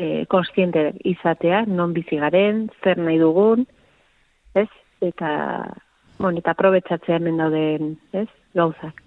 e, 0.00 0.24
konstiente 0.32 0.94
izatea, 1.12 1.66
non 1.68 1.92
bizi 1.92 2.24
garen, 2.24 2.70
zer 2.80 3.04
nahi 3.04 3.20
dugun, 3.20 3.68
ez? 4.56 4.70
Eta, 5.04 5.34
bon, 6.18 6.36
eta 6.38 6.54
probetxatzea 6.58 7.18
hemen 7.18 7.40
dauden, 7.42 7.96
ez? 8.12 8.28
Gauzak. 8.54 9.02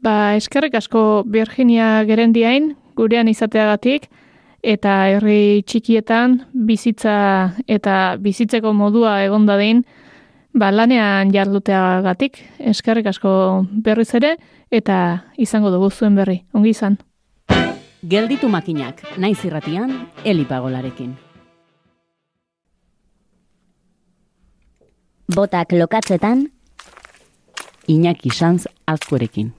Ba, 0.00 0.34
eskerrik 0.36 0.74
asko 0.78 1.22
Virginia 1.28 2.00
gerendiain, 2.08 2.74
gurean 2.96 3.28
izateagatik, 3.28 4.08
eta 4.62 4.94
herri 5.12 5.62
txikietan 5.68 6.40
bizitza 6.52 7.16
eta 7.68 8.16
bizitzeko 8.20 8.72
modua 8.76 9.18
egon 9.24 9.46
dadin, 9.48 9.84
ba, 10.56 10.70
lanean 10.72 11.32
jarduteagatik, 11.34 12.40
eskerrik 12.72 13.12
asko 13.12 13.32
berriz 13.70 14.10
ere, 14.16 14.36
eta 14.70 15.24
izango 15.36 15.70
dugu 15.70 15.90
zuen 15.90 16.16
berri, 16.16 16.42
ongi 16.52 16.72
izan. 16.76 16.98
Gelditu 18.00 18.48
makinak, 18.48 19.02
naiz 19.20 19.42
irratian, 19.44 19.92
elipagolarekin. 20.24 21.29
Botak 25.30 25.72
lokatzetan, 25.72 26.50
Iñaki 27.86 28.30
Sanz 28.30 28.66
azkorekin. 28.86 29.52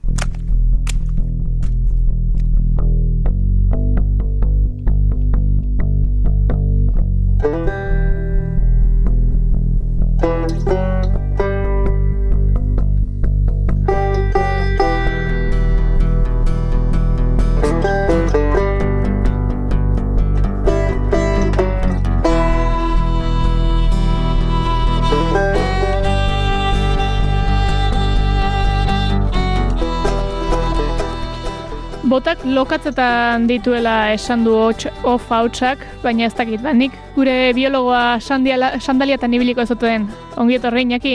Botak 32.22 32.44
lokatzetan 32.46 33.48
dituela 33.50 34.12
esan 34.14 34.44
du 34.46 34.52
hots 34.54 34.86
of 35.02 35.24
hautsak, 35.26 35.80
baina 36.04 36.28
ez 36.28 36.34
dakit, 36.38 36.60
ba, 36.62 36.70
nik 36.70 36.92
gure 37.16 37.32
biologoa 37.50 38.20
sandiala, 38.22 38.68
sandaliatan 38.78 39.32
ibiliko 39.34 39.64
ez 39.64 39.74
den. 39.80 40.04
Ongi 40.38 40.54
etorri, 40.54 40.84
Iñaki? 40.86 41.14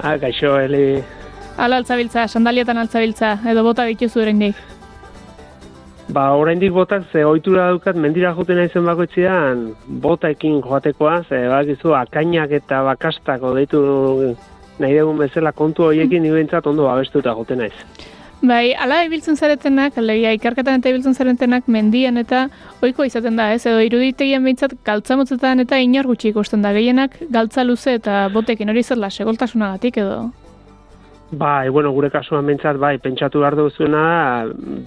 Ah, 0.00 0.16
gaixo, 0.16 0.54
Eli. 0.56 1.02
Ala 1.58 1.76
altzabiltza, 1.82 2.24
sandaliatan 2.26 2.80
altzabiltza, 2.80 3.34
edo 3.52 3.66
bota 3.66 3.84
dituzu 3.84 4.22
oraindik. 4.22 4.56
Ba, 6.08 6.30
oraindik 6.32 6.72
botak 6.72 7.04
ze 7.12 7.26
ohitura 7.28 7.68
daukat 7.68 8.00
mendira 8.00 8.32
joten 8.32 8.56
naizen 8.62 8.88
bakoitzean 8.88 9.68
botaekin 10.06 10.62
joatekoa, 10.64 11.18
ze 11.28 11.42
bakizu 11.52 11.92
akainak 12.00 12.56
eta 12.62 12.80
bakastako 12.88 13.52
deitu 13.60 13.84
nahi 14.78 14.98
dugun 14.98 15.20
bezala 15.20 15.52
kontu 15.52 15.90
horiekin 15.90 16.32
mm. 16.32 16.64
ondo 16.64 16.88
abestuta 16.88 17.36
joten 17.36 17.58
naiz. 17.66 17.76
Bai, 18.42 18.72
ala 18.74 19.04
ibiltzen 19.06 19.36
zaretenak, 19.38 19.94
alegia 20.00 20.32
ikarketan 20.34 20.80
eta 20.80 20.90
ibiltzen 20.90 21.14
zaretenak 21.14 21.68
mendian 21.70 22.16
eta 22.18 22.48
ohiko 22.82 23.04
izaten 23.06 23.36
da, 23.38 23.52
ez? 23.54 23.60
Edo 23.70 23.78
iruditegien 23.86 24.42
behintzat 24.42 24.74
galtzamotzetan 24.82 25.62
eta 25.62 25.78
inor 25.78 26.08
gutxi 26.10 26.32
ikusten 26.32 26.64
da 26.66 26.72
gehienak 26.74 27.14
galtza 27.30 27.62
luze 27.62 27.94
eta 28.00 28.24
botekin 28.34 28.72
hori 28.72 28.82
zerla 28.82 29.12
segoltasunagatik 29.14 30.00
edo. 30.02 30.24
Bai, 31.30 31.68
bueno, 31.68 31.92
gure 31.94 32.10
kasuan 32.10 32.50
behintzat, 32.50 32.80
bai, 32.82 32.96
pentsatu 32.98 33.44
behar 33.44 33.54
duzuna, 33.56 34.02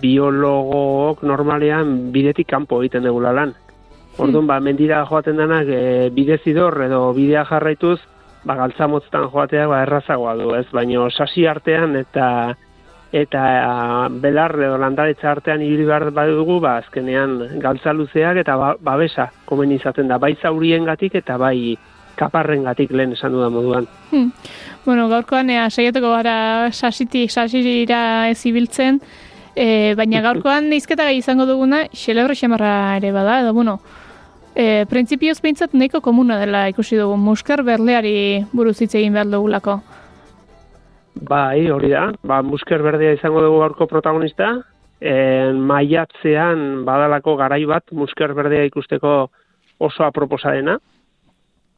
biologok 0.03 1.23
normalean 1.23 2.11
bidetik 2.11 2.51
kanpo 2.51 2.81
egiten 2.83 3.07
dugula 3.07 3.31
lan. 3.31 3.55
Orduan, 4.17 4.43
hmm. 4.43 4.51
ba, 4.51 4.59
mendira 4.59 4.99
joaten 5.07 5.39
denak 5.39 5.71
e, 5.71 6.11
bidezidor 6.11 6.81
edo 6.89 7.01
bidea 7.15 7.47
jarraituz, 7.47 8.01
ba, 8.43 8.59
galtzamotzetan 8.59 9.31
joatea, 9.31 9.65
ba, 9.71 9.81
errazagoa 9.87 10.35
du, 10.43 10.51
ez? 10.59 10.67
Baina, 10.75 11.07
sasi 11.15 11.47
artean 11.47 11.95
eta 12.03 12.27
eta 13.15 13.41
a, 13.63 14.07
belar 14.11 14.57
edo 14.59 14.77
landaretza 14.81 15.29
artean 15.31 15.63
ibili 15.63 15.85
behar 15.87 16.09
badugu, 16.11 16.59
ba, 16.59 16.77
azkenean 16.81 17.59
galtza 17.63 17.93
luzeak 17.95 18.41
eta 18.43 18.57
ba, 18.59 18.73
babesa 18.79 19.29
komen 19.47 19.71
izaten 19.71 20.11
da, 20.11 20.17
bai 20.19 20.33
zaurien 20.41 20.83
gatik 20.87 21.15
eta 21.21 21.37
bai 21.39 21.77
kaparren 22.19 22.63
gatik 22.67 22.91
lehen 22.91 23.13
esan 23.15 23.31
dudan 23.35 23.53
moduan. 23.55 23.87
Hmm. 24.11 24.31
Bueno, 24.85 25.07
gaurkoan 25.11 25.49
ea, 25.49 25.69
saiatuko 25.69 26.11
gara 26.11 26.71
sasitik, 26.71 27.31
sasirira 27.31 28.29
ez 28.31 28.39
ibiltzen, 28.47 28.99
e, 29.55 29.95
baina 29.95 30.21
gaurkoan 30.23 30.71
izketa 30.75 31.07
gai 31.07 31.17
izango 31.19 31.47
duguna, 31.47 31.85
xelebre 31.95 32.35
xamarra 32.35 32.95
ere 32.99 33.11
bada, 33.15 33.41
edo 33.43 33.53
bueno, 33.55 33.79
e, 34.55 34.85
printzipioz 34.91 35.39
behintzat 35.43 35.75
nahiko 35.75 36.01
komuna 36.03 36.39
dela 36.39 36.67
ikusi 36.71 36.99
dugu, 36.99 37.17
muskar 37.19 37.63
berleari 37.63 38.45
buruz 38.51 38.79
hitz 38.81 38.95
egin 38.95 39.15
behar 39.15 39.31
dugulako. 39.31 39.79
Bai, 41.21 41.69
hori 41.71 41.89
da. 41.89 42.09
Ba, 42.27 42.41
musker 42.43 42.81
berdea 42.83 43.15
izango 43.15 43.41
dugu 43.41 43.61
gaurko 43.63 43.87
protagonista. 43.87 44.51
En 44.99 45.61
maiatzean 45.67 46.83
badalako 46.87 47.35
garai 47.39 47.63
bat 47.67 47.91
musker 47.91 48.33
berdea 48.33 48.65
ikusteko 48.67 49.15
oso 49.79 50.03
aproposa 50.03 50.51
dena. 50.55 50.77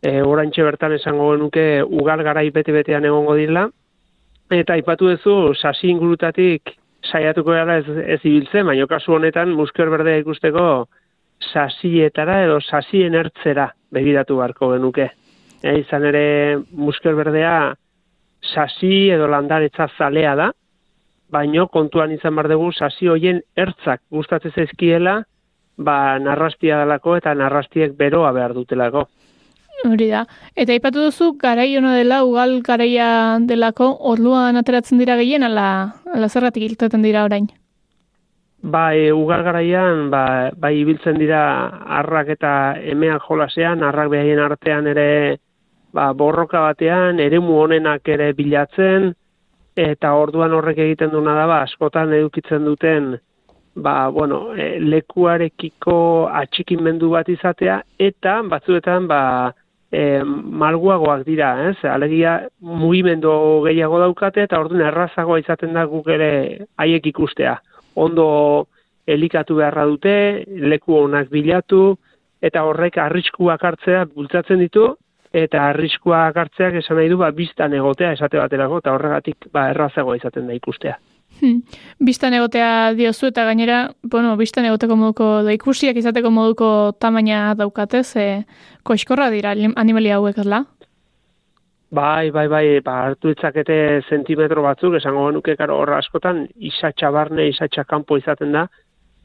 E, 0.02 0.22
oraintxe 0.22 0.64
bertan 0.66 0.94
esango 0.98 1.32
genuke 1.36 1.84
ugal 1.84 2.24
garai 2.26 2.50
bete-betean 2.54 3.06
egongo 3.06 3.36
dira. 3.38 3.68
Eta 4.54 4.74
aipatu 4.74 5.10
duzu, 5.12 5.54
sasi 5.54 5.90
ingurutatik 5.92 6.74
saiatuko 7.06 7.52
gara 7.52 7.78
ez, 7.82 7.88
ez 7.88 8.22
ibiltzen, 8.24 8.66
baina 8.66 8.88
kasu 8.90 9.14
honetan 9.14 9.52
musker 9.54 9.90
berdea 9.90 10.22
ikusteko 10.24 10.88
sasietara 11.54 12.44
edo 12.46 12.60
sasien 12.62 13.14
ertzera 13.16 13.70
begiratu 13.94 14.38
beharko 14.40 14.74
genuke. 14.74 15.12
E, 15.62 15.80
izan 15.82 16.06
ere 16.10 16.24
musker 16.72 17.16
berdea 17.18 17.76
sasi 18.54 19.10
edo 19.14 19.28
landaretza 19.28 19.88
zalea 19.98 20.36
da, 20.36 20.52
baino 21.30 21.68
kontuan 21.68 22.12
izan 22.16 22.36
bar 22.36 22.48
dugu 22.50 22.72
sasi 22.72 23.08
hoien 23.08 23.42
ertzak 23.56 24.02
gustatzen 24.12 24.56
zaizkiela, 24.56 25.22
ba 25.78 26.18
narrastia 26.20 26.80
dalako 26.82 27.18
eta 27.18 27.34
narrastiek 27.36 27.94
beroa 27.98 28.32
behar 28.34 28.54
dutelako. 28.54 29.08
Hori 29.86 30.08
da. 30.10 30.24
Eta 30.58 30.74
aipatu 30.74 31.04
duzu 31.06 31.34
garai 31.38 31.70
ona 31.78 31.94
dela 31.96 32.24
ugal 32.26 32.56
garaia 32.66 33.38
delako 33.46 33.92
orduan 34.12 34.58
ateratzen 34.58 34.98
dira 34.98 35.18
gehien 35.20 35.46
ala 35.46 35.68
ala 36.16 36.30
zerratik 36.30 36.64
hilteten 36.64 37.06
dira 37.06 37.26
orain. 37.28 37.46
Ba, 38.64 38.96
e, 38.98 39.12
ugal 39.14 39.44
garaian 39.46 40.08
ba, 40.10 40.50
bai 40.58 40.74
ibiltzen 40.80 41.20
dira 41.22 41.42
arrak 42.00 42.32
eta 42.34 42.52
emeak 42.82 43.28
jolasean, 43.30 43.84
arrak 43.86 44.10
behaien 44.10 44.42
artean 44.42 44.88
ere 44.88 45.38
ba, 45.94 46.12
borroka 46.14 46.62
batean 46.62 47.20
eremu 47.20 47.62
honenak 47.64 48.08
ere 48.08 48.32
bilatzen 48.34 49.14
eta 49.78 50.14
orduan 50.18 50.54
horrek 50.58 50.80
egiten 50.88 51.12
duna 51.14 51.36
da 51.38 51.46
ba, 51.48 51.62
askotan 51.68 52.14
edukitzen 52.14 52.66
duten 52.66 53.16
ba, 53.76 54.10
bueno, 54.10 54.56
e, 54.56 54.80
lekuarekiko 54.82 55.98
atxikimendu 56.34 57.12
bat 57.14 57.30
izatea 57.30 57.82
eta 58.00 58.40
batzuetan 58.50 59.08
ba, 59.08 59.22
e, 59.92 60.24
malguagoak 60.24 61.24
dira, 61.28 61.52
ez? 61.70 61.78
Alegia 61.86 62.40
mugimendu 62.60 63.32
gehiago 63.68 64.02
daukate 64.02 64.48
eta 64.48 64.60
orduan 64.60 64.88
errazagoa 64.90 65.40
izaten 65.44 65.78
da 65.78 65.86
guk 65.86 66.10
ere 66.10 66.32
haiek 66.78 67.14
ikustea. 67.14 67.58
Ondo 67.96 68.28
elikatu 69.08 69.62
beharra 69.62 69.86
dute, 69.88 70.44
leku 70.48 70.98
honak 71.04 71.30
bilatu, 71.32 71.96
eta 72.44 72.64
horrek 72.68 72.98
arriskuak 73.02 73.64
hartzea 73.64 74.06
bultzatzen 74.14 74.60
ditu, 74.62 74.92
eta 75.34 75.70
arriskua 75.70 76.28
hartzeak 76.30 76.80
esan 76.82 76.98
nahi 76.98 77.10
du 77.10 77.18
ba 77.18 77.32
biztan 77.32 77.74
egotea 77.74 78.14
esate 78.16 78.38
baterako 78.38 78.80
eta 78.84 78.94
horregatik 78.96 79.50
ba 79.52 79.70
errazagoa 79.70 80.16
izaten 80.18 80.48
da 80.48 80.54
ikustea. 80.54 80.98
Hmm. 81.42 81.60
Bistan 82.02 82.34
egotea 82.34 82.94
diozu 82.98 83.28
eta 83.30 83.44
gainera, 83.46 83.92
bueno, 84.02 84.32
bistan 84.40 84.66
egoteko 84.66 84.96
moduko 84.98 85.28
da 85.46 85.54
ikusiak 85.54 86.00
izateko 86.00 86.32
moduko 86.34 86.70
tamaina 87.00 87.54
daukate, 87.54 88.02
ze 88.04 88.46
koiskorra 88.84 89.30
dira 89.30 89.54
animalia 89.76 90.18
hauek 90.18 90.40
ezla? 90.42 90.64
Bai, 91.90 92.32
bai, 92.32 92.48
bai, 92.52 92.66
ba, 92.84 92.98
hartu 93.06 93.32
itzakete 93.32 94.02
zentimetro 94.10 94.64
batzuk, 94.66 94.98
esango 94.98 95.28
genuke, 95.30 95.56
karo, 95.56 95.78
horra 95.80 96.02
askotan, 96.02 96.42
isatxa 96.58 97.12
barne, 97.16 97.46
isatxa 97.48 97.86
kanpo 97.88 98.18
izaten 98.20 98.52
da, 98.52 98.66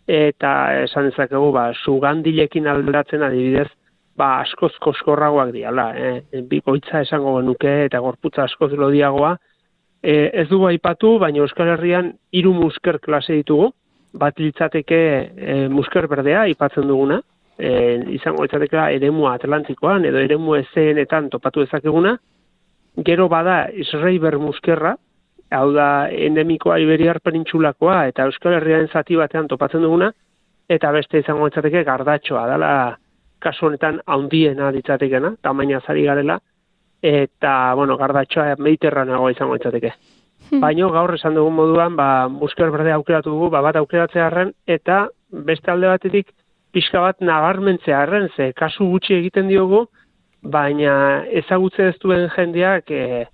eta 0.07 0.53
esan 0.85 1.09
dezakegu, 1.09 1.49
ba, 1.55 1.73
sugandilekin 1.75 2.69
aldatzen 2.71 3.25
adibidez, 3.27 3.67
ba, 4.17 4.41
askoz 4.43 4.73
koskorragoak 4.83 5.53
diala, 5.55 5.87
eh? 5.97 6.43
bikoitza 6.49 7.03
esango 7.07 7.39
genuke, 7.39 7.73
eta 7.87 8.01
gorputza 8.05 8.45
askoz 8.45 8.73
lodiagoa, 8.77 9.37
e, 10.03 10.31
ez 10.43 10.49
dugu 10.51 10.69
aipatu, 10.69 11.17
baina 11.23 11.43
Euskal 11.45 11.73
Herrian 11.75 12.13
hiru 12.33 12.53
musker 12.57 13.01
klase 13.01 13.39
ditugu, 13.41 13.71
bat 14.19 14.39
litzateke 14.41 14.99
e, 14.99 15.55
musker 15.73 16.09
berdea, 16.11 16.43
aipatzen 16.49 16.89
duguna, 16.89 17.23
e, 17.57 17.71
izango 18.19 18.45
litzateke 18.45 18.89
eremua 18.99 19.37
atlantikoan, 19.39 20.05
edo 20.09 20.21
eremu 20.21 20.59
ezeenetan 20.61 21.31
topatu 21.33 21.65
dezakeguna, 21.65 22.19
gero 23.07 23.29
bada 23.33 23.65
Israiber 23.73 24.37
muskerra, 24.39 24.97
hau 25.53 25.69
da 25.73 26.09
endemikoa 26.13 26.79
Iberiar 26.81 27.21
penintxulakoa 27.25 28.07
eta 28.09 28.25
Euskal 28.29 28.57
Herriaren 28.57 28.89
zati 28.89 29.17
batean 29.21 29.49
topatzen 29.49 29.85
duguna, 29.85 30.11
eta 30.69 30.93
beste 30.93 31.21
izango 31.21 31.49
ditzateke 31.49 31.83
gardatxoa, 31.85 32.47
dala 32.49 32.73
kasu 33.43 33.67
honetan 33.69 34.01
haundiena 34.07 34.71
ditzatekena, 34.75 35.35
tamaina 35.43 35.81
zari 35.87 36.05
garela, 36.07 36.39
eta, 37.03 37.75
bueno, 37.75 37.97
gardatxoa 37.99 38.57
mediterraneagoa 38.59 39.33
izango 39.35 39.59
ditzateke. 39.59 39.93
Hmm. 40.51 40.61
Baina 40.63 40.89
gaur 40.95 41.15
esan 41.15 41.35
dugun 41.39 41.55
moduan, 41.59 41.97
ba, 41.99 42.29
musker 42.31 42.71
berde 42.71 42.95
aukeratu 42.95 43.35
dugu, 43.35 43.51
ba, 43.51 43.63
bat 43.65 43.79
aukeratzearen, 43.81 44.55
eta 44.67 45.07
beste 45.33 45.71
alde 45.73 45.91
batetik 45.91 46.31
pixka 46.73 47.01
bat 47.01 47.21
nabarmentzearen, 47.21 48.29
ze 48.37 48.53
kasu 48.57 48.87
gutxi 48.95 49.19
egiten 49.19 49.51
diogu, 49.51 49.87
baina 50.43 50.95
ezagutze 51.43 51.89
ez 51.93 51.97
duen 52.03 52.29
jendeak 52.35 52.91
e, 52.91 53.27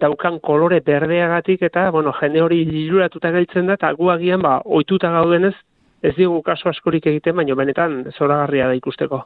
daukan 0.00 0.38
kolore 0.40 0.80
berdeagatik 0.80 1.62
eta 1.68 1.90
bueno, 1.90 2.12
jende 2.20 2.42
hori 2.42 2.62
liluratuta 2.68 3.32
gaitzen 3.34 3.66
da, 3.66 3.76
eta 3.80 3.92
guagian 3.98 4.42
ba, 4.42 4.60
oituta 4.64 5.10
gaudenez, 5.12 5.54
ez 6.02 6.14
digu 6.16 6.40
kaso 6.42 6.68
askorik 6.68 7.06
egiten, 7.06 7.36
baina 7.36 7.54
benetan 7.58 8.04
zoragarria 8.16 8.68
da 8.68 8.78
ikusteko. 8.78 9.24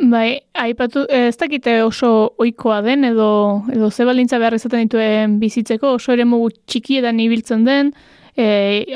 Bai, 0.00 0.40
aipatu, 0.56 1.04
ez 1.12 1.36
dakite 1.36 1.82
oso 1.84 2.32
ohikoa 2.40 2.80
den, 2.82 3.04
edo, 3.04 3.62
edo 3.68 3.90
ze 3.90 4.06
balintza 4.08 4.38
behar 4.40 4.56
izaten 4.56 4.86
dituen 4.86 5.36
bizitzeko, 5.42 5.96
oso 5.98 6.14
ere 6.14 6.24
mugu 6.24 6.48
txikiedan 6.66 7.20
ibiltzen 7.20 7.66
den, 7.66 7.92
e, 8.32 8.86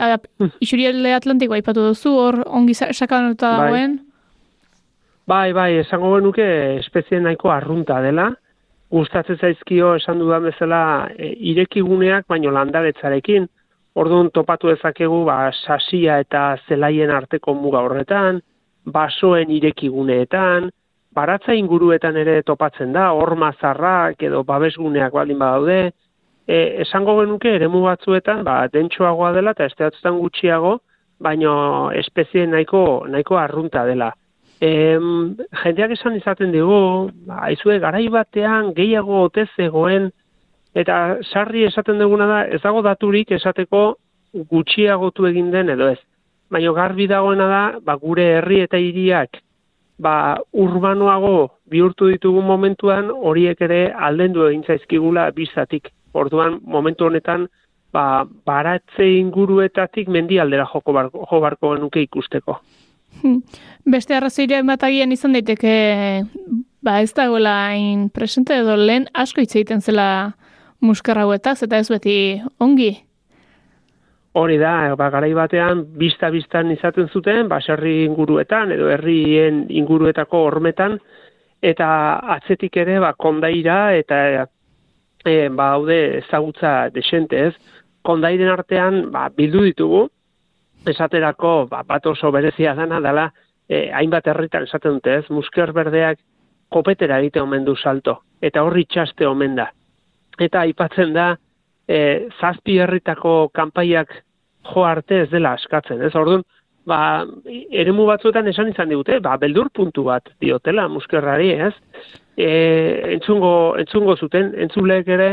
isurialde 0.65 1.13
atlantiko 1.13 1.53
aipatu 1.53 1.85
duzu, 1.91 2.15
hor 2.17 2.41
ongi 2.47 2.75
sakanota 2.75 3.51
bai. 3.51 3.67
dagoen, 3.67 3.99
Bai, 5.25 5.55
bai, 5.57 5.79
esango 5.81 6.11
genuke 6.19 6.45
espezie 6.83 7.17
nahiko 7.25 7.49
arrunta 7.49 8.01
dela. 8.05 8.27
Gustatzen 8.93 9.39
zaizkio 9.41 9.95
esan 9.97 10.19
dudan 10.21 10.45
bezala 10.45 10.81
e, 11.17 11.31
irekiguneak 11.53 12.27
baino 12.29 12.53
landaretzarekin. 12.53 13.47
Orduan 13.97 14.29
topatu 14.37 14.69
dezakegu 14.69 15.23
ba 15.25 15.39
sasia 15.55 16.19
eta 16.21 16.43
zelaien 16.69 17.11
arteko 17.15 17.55
muga 17.57 17.81
horretan, 17.87 18.43
basoen 18.85 19.51
irekiguneetan, 19.55 20.69
baratza 21.15 21.55
inguruetan 21.55 22.17
ere 22.19 22.41
topatzen 22.47 22.93
da, 22.95 23.11
horma 23.15 23.53
zarrak 23.61 24.23
edo 24.23 24.43
babesguneak 24.47 25.15
baldin 25.15 25.39
badaude. 25.39 25.79
E, 26.45 26.59
esango 26.85 27.17
genuke 27.21 27.55
eremu 27.57 27.85
batzuetan 27.87 28.43
ba 28.45 28.65
dentsoagoa 28.73 29.33
dela 29.37 29.55
eta 29.57 29.69
esteatzutan 29.71 30.19
gutxiago, 30.21 30.79
baino 31.25 31.55
espezie 31.95 32.45
nahiko 32.47 33.07
nahiko 33.09 33.39
arrunta 33.41 33.85
dela. 33.87 34.11
Em, 34.61 35.37
jendeak 35.63 35.95
esan 35.97 36.19
izaten 36.19 36.53
dugu, 36.53 37.11
aizue 37.47 37.79
garai 37.83 38.07
batean 38.13 38.73
gehiago 38.77 39.25
ote 39.29 39.47
zegoen 39.57 40.11
eta 40.75 41.19
sarri 41.23 41.65
esaten 41.69 41.99
duguna 42.03 42.27
da 42.27 42.43
ez 42.47 42.61
dago 42.63 42.83
daturik 42.83 43.33
esateko 43.33 43.85
gutxiagotu 44.51 45.27
egin 45.31 45.51
den 45.55 45.71
edo 45.77 45.89
ez. 45.95 46.01
Baina 46.51 46.73
garbi 46.77 47.07
dagoena 47.09 47.47
da, 47.49 47.63
ba, 47.83 47.95
gure 47.97 48.25
herri 48.39 48.61
eta 48.67 48.79
hiriak 48.79 49.41
ba, 49.99 50.39
urbanoago 50.53 51.59
bihurtu 51.71 52.09
ditugu 52.13 52.43
momentuan 52.43 53.11
horiek 53.11 53.61
ere 53.61 53.93
aldendu 53.93 54.47
egin 54.49 54.65
zaizkigula 54.67 55.31
bizatik. 55.37 55.91
Orduan 56.15 56.61
momentu 56.63 57.07
honetan 57.07 57.49
ba, 57.93 58.25
baratze 58.47 59.07
inguruetatik 59.19 60.09
mendialdera 60.09 60.67
joko 60.73 60.93
barko, 60.93 61.27
jo 61.31 61.41
barko 61.41 61.75
genuke 61.75 62.03
ikusteko. 62.03 62.59
Hmm. 63.23 63.41
Beste 63.87 64.17
arrazoiria 64.17 64.63
batagian 64.67 65.13
izan 65.15 65.37
daiteke 65.37 65.75
ba 66.85 67.01
ez 67.01 67.13
dagoela 67.15 67.55
hain 67.71 68.09
presente 68.11 68.57
edo 68.59 68.77
lehen 68.77 69.07
asko 69.15 69.41
hitz 69.41 69.55
egiten 69.55 69.81
zela 69.81 70.35
muskarrauetaz 70.85 71.63
eta 71.63 71.79
ez 71.79 71.89
beti 71.89 72.17
ongi. 72.61 72.93
Hori 74.35 74.57
da, 74.59 74.95
ba, 74.99 75.11
garai 75.15 75.31
batean, 75.37 75.85
bista-bistan 75.99 76.73
izaten 76.75 77.07
zuten, 77.09 77.47
baserri 77.49 78.01
inguruetan, 78.05 78.73
edo 78.75 78.89
herrien 78.91 79.65
inguruetako 79.71 80.41
hormetan, 80.49 80.99
eta 81.63 81.87
atzetik 82.35 82.77
ere, 82.83 82.99
ba, 83.05 83.13
kondaira, 83.15 83.95
eta 83.95 84.19
e, 85.25 85.49
ba, 85.55 85.71
haude 85.77 86.01
ezagutza 86.19 86.91
desente 86.95 87.47
ez. 87.47 87.55
Kondairen 88.05 88.51
artean, 88.53 89.05
ba, 89.15 89.29
bildu 89.31 89.63
ditugu, 89.71 90.03
esaterako 90.91 91.67
ba, 91.71 91.83
bat 91.87 92.07
oso 92.07 92.31
berezia 92.33 92.75
dana 92.75 93.01
dela 93.01 93.31
e, 93.69 93.91
hainbat 93.93 94.29
herritan 94.29 94.69
esaten 94.69 94.99
dute 94.99 95.19
ez, 95.21 95.25
musker 95.31 95.73
berdeak 95.73 96.21
kopetera 96.73 97.21
egite 97.23 97.41
omen 97.41 97.65
du 97.65 97.77
salto, 97.77 98.19
eta 98.43 98.65
horri 98.65 98.85
txaste 98.91 99.27
omen 99.27 99.57
da. 99.57 99.69
Eta 100.41 100.65
aipatzen 100.67 101.15
da, 101.15 101.35
e, 101.89 102.29
zazpi 102.41 102.79
herritako 102.81 103.49
kanpaiak 103.55 104.13
jo 104.73 104.85
arte 104.85 105.23
ez 105.25 105.31
dela 105.31 105.55
askatzen, 105.59 106.03
ez 106.03 106.15
orduan, 106.17 106.45
ba, 106.89 106.99
eremu 107.73 108.07
batzuetan 108.09 108.49
esan 108.49 108.71
izan 108.73 108.93
digute, 108.93 109.19
ba, 109.25 109.37
beldur 109.41 109.71
puntu 109.75 110.07
bat 110.09 110.29
diotela 110.41 110.87
muskerrari, 110.89 111.51
ez? 111.69 111.75
E, 112.37 112.49
entzungo, 113.15 113.77
entzungo 113.81 114.17
zuten, 114.17 114.53
entzulek 114.67 115.09
ere, 115.17 115.31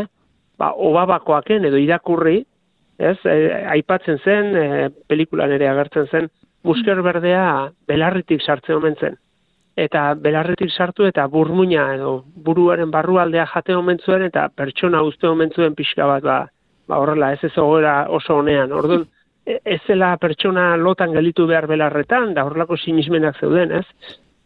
ba, 0.60 0.72
obabakoaken 0.76 1.68
edo 1.72 1.80
irakurri, 1.82 2.41
ez, 3.02 3.18
e, 3.26 3.38
aipatzen 3.76 4.22
zen, 4.24 4.56
e, 4.56 4.89
pelikulan 5.10 5.52
ere 5.56 5.72
agertzen 5.72 6.08
zen, 6.12 6.30
musker 6.68 7.02
berdea 7.02 7.72
belarritik 7.89 8.43
sartzen 8.45 8.78
omen 8.78 8.97
zen. 8.99 9.18
Eta 9.80 10.14
belarritik 10.20 10.72
sartu 10.72 11.06
eta 11.08 11.28
burmuina 11.32 11.94
edo 11.96 12.24
buruaren 12.36 12.92
barrualdea 12.92 13.46
jate 13.54 13.76
omen 13.76 14.02
zuen 14.04 14.26
eta 14.28 14.50
pertsona 14.56 15.02
uste 15.08 15.30
omen 15.30 15.54
zuen 15.56 15.76
pixka 15.76 16.08
bat 16.08 16.24
ba, 16.24 16.38
ba 16.88 17.00
horrela 17.00 17.32
ez 17.34 17.40
ez 17.44 17.54
oso 17.58 18.36
honean. 18.36 18.72
Orduan, 18.72 19.06
e, 19.46 19.60
ez 19.64 19.80
zela 19.88 20.18
pertsona 20.18 20.76
lotan 20.78 21.14
gelitu 21.14 21.48
behar 21.48 21.68
belarretan, 21.68 22.34
da 22.34 22.44
horrelako 22.46 22.78
sinismenak 22.78 23.40
zeuden, 23.40 23.72
ez? 23.72 23.86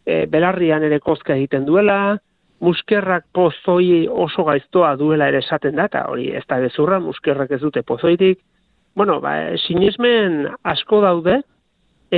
E, 0.06 0.26
belarrian 0.26 0.82
ere 0.86 1.00
kozka 1.00 1.34
egiten 1.34 1.66
duela, 1.66 2.18
muskerrak 2.60 3.26
pozoi 3.34 4.06
oso 4.08 4.44
gaiztoa 4.44 4.94
duela 4.96 5.28
ere 5.28 5.42
esaten 5.44 5.76
da, 5.76 5.88
eta 5.90 6.06
hori 6.08 6.30
ez 6.38 6.44
da 6.48 6.60
bezurra, 6.62 7.00
muskerrak 7.00 7.50
ez 7.50 7.60
dute 7.60 7.82
pozoitik. 7.82 8.38
Bueno, 8.96 9.20
ba, 9.20 9.34
sinismen 9.66 10.46
asko 10.64 11.02
daude, 11.02 11.42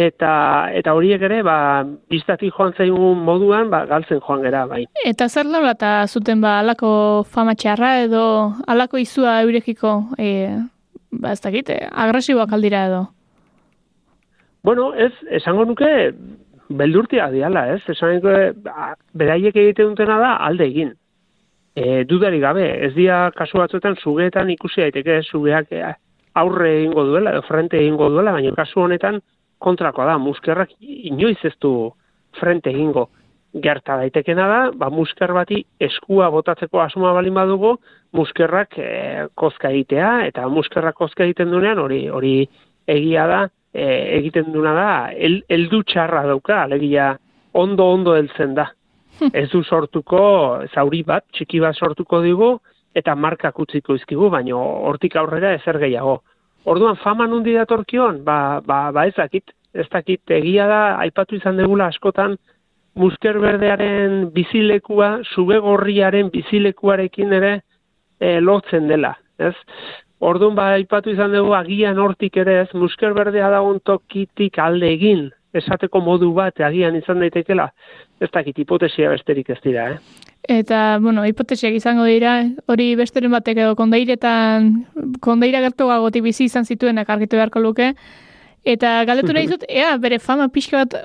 eta 0.07 0.32
eta 0.78 0.94
horiek 0.94 1.22
ere, 1.28 1.42
ba, 1.46 1.59
biztatik 2.11 2.55
joan 2.55 2.74
zaigun 2.76 3.20
moduan, 3.24 3.70
ba, 3.72 3.84
galtzen 3.90 4.20
joan 4.24 4.42
gera, 4.46 4.64
bai. 4.70 4.84
Eta 5.05 5.28
zer 5.28 5.49
laura 5.51 5.74
eta 5.76 5.92
zuten, 6.07 6.40
ba, 6.44 6.59
alako 6.62 6.90
fama 7.28 7.55
txarra 7.59 7.94
edo 8.05 8.24
alako 8.66 9.01
izua 9.03 9.38
eurekiko, 9.44 9.94
e, 10.18 10.49
ba, 11.11 11.32
ez 11.32 11.40
dakite, 11.44 11.80
agresiboak 12.07 12.53
aldira 12.53 12.84
edo? 12.90 13.07
Bueno, 14.66 14.92
ez, 14.94 15.12
esango 15.40 15.64
nuke, 15.64 15.90
beldurtia 16.68 17.30
diala, 17.32 17.66
ez? 17.74 17.82
Esan 17.88 18.20
ba, 18.64 18.92
beraiek 19.14 19.57
egiten 19.57 19.94
dutena 19.94 20.18
da 20.20 20.34
alde 20.44 20.66
egin. 20.68 20.92
E, 21.78 22.05
dudari 22.05 22.40
gabe, 22.42 22.66
ez 22.86 22.92
dia 22.96 23.28
kasu 23.36 23.61
batzuetan 23.61 23.96
zugeetan 24.03 24.51
ikusi 24.51 24.82
daiteke 24.82 25.22
zugeak 25.30 25.72
e, 25.72 25.82
aurre 26.38 26.72
egingo 26.80 27.05
duela, 27.07 27.32
edo 27.32 27.42
frente 27.46 27.78
egingo 27.78 28.11
duela, 28.11 28.34
baina 28.34 28.55
kasu 28.57 28.82
honetan 28.84 29.20
kontrakoa 29.59 30.07
da, 30.13 30.19
muskerrak 30.19 30.75
inoiz 30.81 31.39
ez 31.45 31.55
du 31.61 31.93
frente 32.39 32.71
egingo. 32.71 33.09
Gerta 33.65 33.97
daitekena 33.97 34.47
da, 34.49 34.59
ba, 34.77 34.91
musker 34.93 35.33
bati 35.33 35.63
eskua 35.81 36.29
botatzeko 36.31 36.83
asuma 36.83 37.15
balin 37.17 37.35
badugu, 37.35 37.77
muskerrak 38.13 38.77
e, 38.79 38.89
kozka 39.35 39.71
egitea, 39.73 40.11
eta 40.29 40.47
muskerrak 40.53 40.99
kozka 40.99 41.25
egiten 41.25 41.51
dunean, 41.55 41.81
hori 41.81 42.03
hori 42.13 42.35
egia 42.87 43.27
da, 43.27 43.41
e, 43.73 43.87
egiten 44.19 44.53
duna 44.53 44.75
da, 44.77 44.91
el, 45.13 45.41
eldu 45.49 45.83
txarra 45.89 46.27
dauka, 46.29 46.63
alegia 46.65 47.15
ondo 47.53 47.89
ondo 47.95 48.17
heltzen 48.17 48.55
da. 48.59 48.69
Ez 49.33 49.49
du 49.51 49.65
sortuko, 49.65 50.21
zauri 50.75 51.03
bat, 51.07 51.25
txiki 51.35 51.61
bat 51.65 51.77
sortuko 51.77 52.21
digu, 52.23 52.53
eta 52.95 53.15
markak 53.17 53.59
utziko 53.59 53.97
izkigu, 53.99 54.29
baino 54.31 54.61
hortik 54.89 55.17
aurrera 55.17 55.55
ezer 55.57 55.81
gehiago. 55.83 56.21
Orduan, 56.69 56.99
fama 57.01 57.27
nundi 57.27 57.55
datorkion, 57.57 58.23
ba, 58.25 58.61
ba, 58.64 58.89
ba 58.93 59.07
ez 59.09 59.14
dakit, 59.16 59.55
ez 59.73 59.87
dakit, 59.93 60.21
egia 60.37 60.66
da, 60.69 60.81
aipatu 61.05 61.39
izan 61.39 61.57
degula 61.61 61.89
askotan, 61.89 62.37
musker 62.99 63.39
berdearen 63.41 64.29
bizilekua, 64.35 65.19
zube 65.33 65.61
gorriaren 65.64 66.29
bizilekuarekin 66.35 67.33
ere, 67.39 67.55
e, 68.21 68.39
lotzen 68.45 68.89
dela, 68.91 69.14
ez? 69.39 69.55
Orduan 70.19 70.57
ba 70.59 70.73
aipatu 70.75 71.12
izan 71.14 71.35
dugu 71.35 71.55
agian 71.55 71.99
hortik 72.03 72.37
ere 72.43 72.57
ez 72.64 72.71
musker 72.75 73.14
berdea 73.14 73.51
dagoen 73.55 73.79
tokitik 73.87 74.59
alde 74.59 74.91
egin 74.97 75.29
esateko 75.55 76.03
modu 76.03 76.33
bat 76.35 76.59
agian 76.69 76.97
izan 76.99 77.23
daitekela 77.23 77.69
ez 78.21 78.31
dakit 78.35 78.59
hipotesia 78.59 79.12
besterik 79.14 79.51
ez 79.55 79.61
dira, 79.62 79.93
eh? 79.95 80.28
Eta, 80.47 80.99
bueno, 81.03 81.24
hipotesiak 81.26 81.74
izango 81.74 82.05
dira, 82.07 82.39
hori 82.70 82.95
besteren 82.97 83.32
batek 83.34 83.59
edo 83.64 83.74
kondairetan, 83.76 84.70
kondaira 85.20 85.61
gertu 85.61 85.89
gagotik 85.91 86.22
bizi 86.24 86.47
izan 86.47 86.64
zituenak 86.64 87.11
argitu 87.11 87.36
beharko 87.36 87.61
luke, 87.61 87.93
eta 88.64 89.05
galdetu 89.05 89.34
nahi 89.34 89.51
zut, 89.51 89.66
ea, 89.68 89.97
bere 89.99 90.20
fama 90.22 90.49
pixka 90.49 90.84
bat 90.84 90.97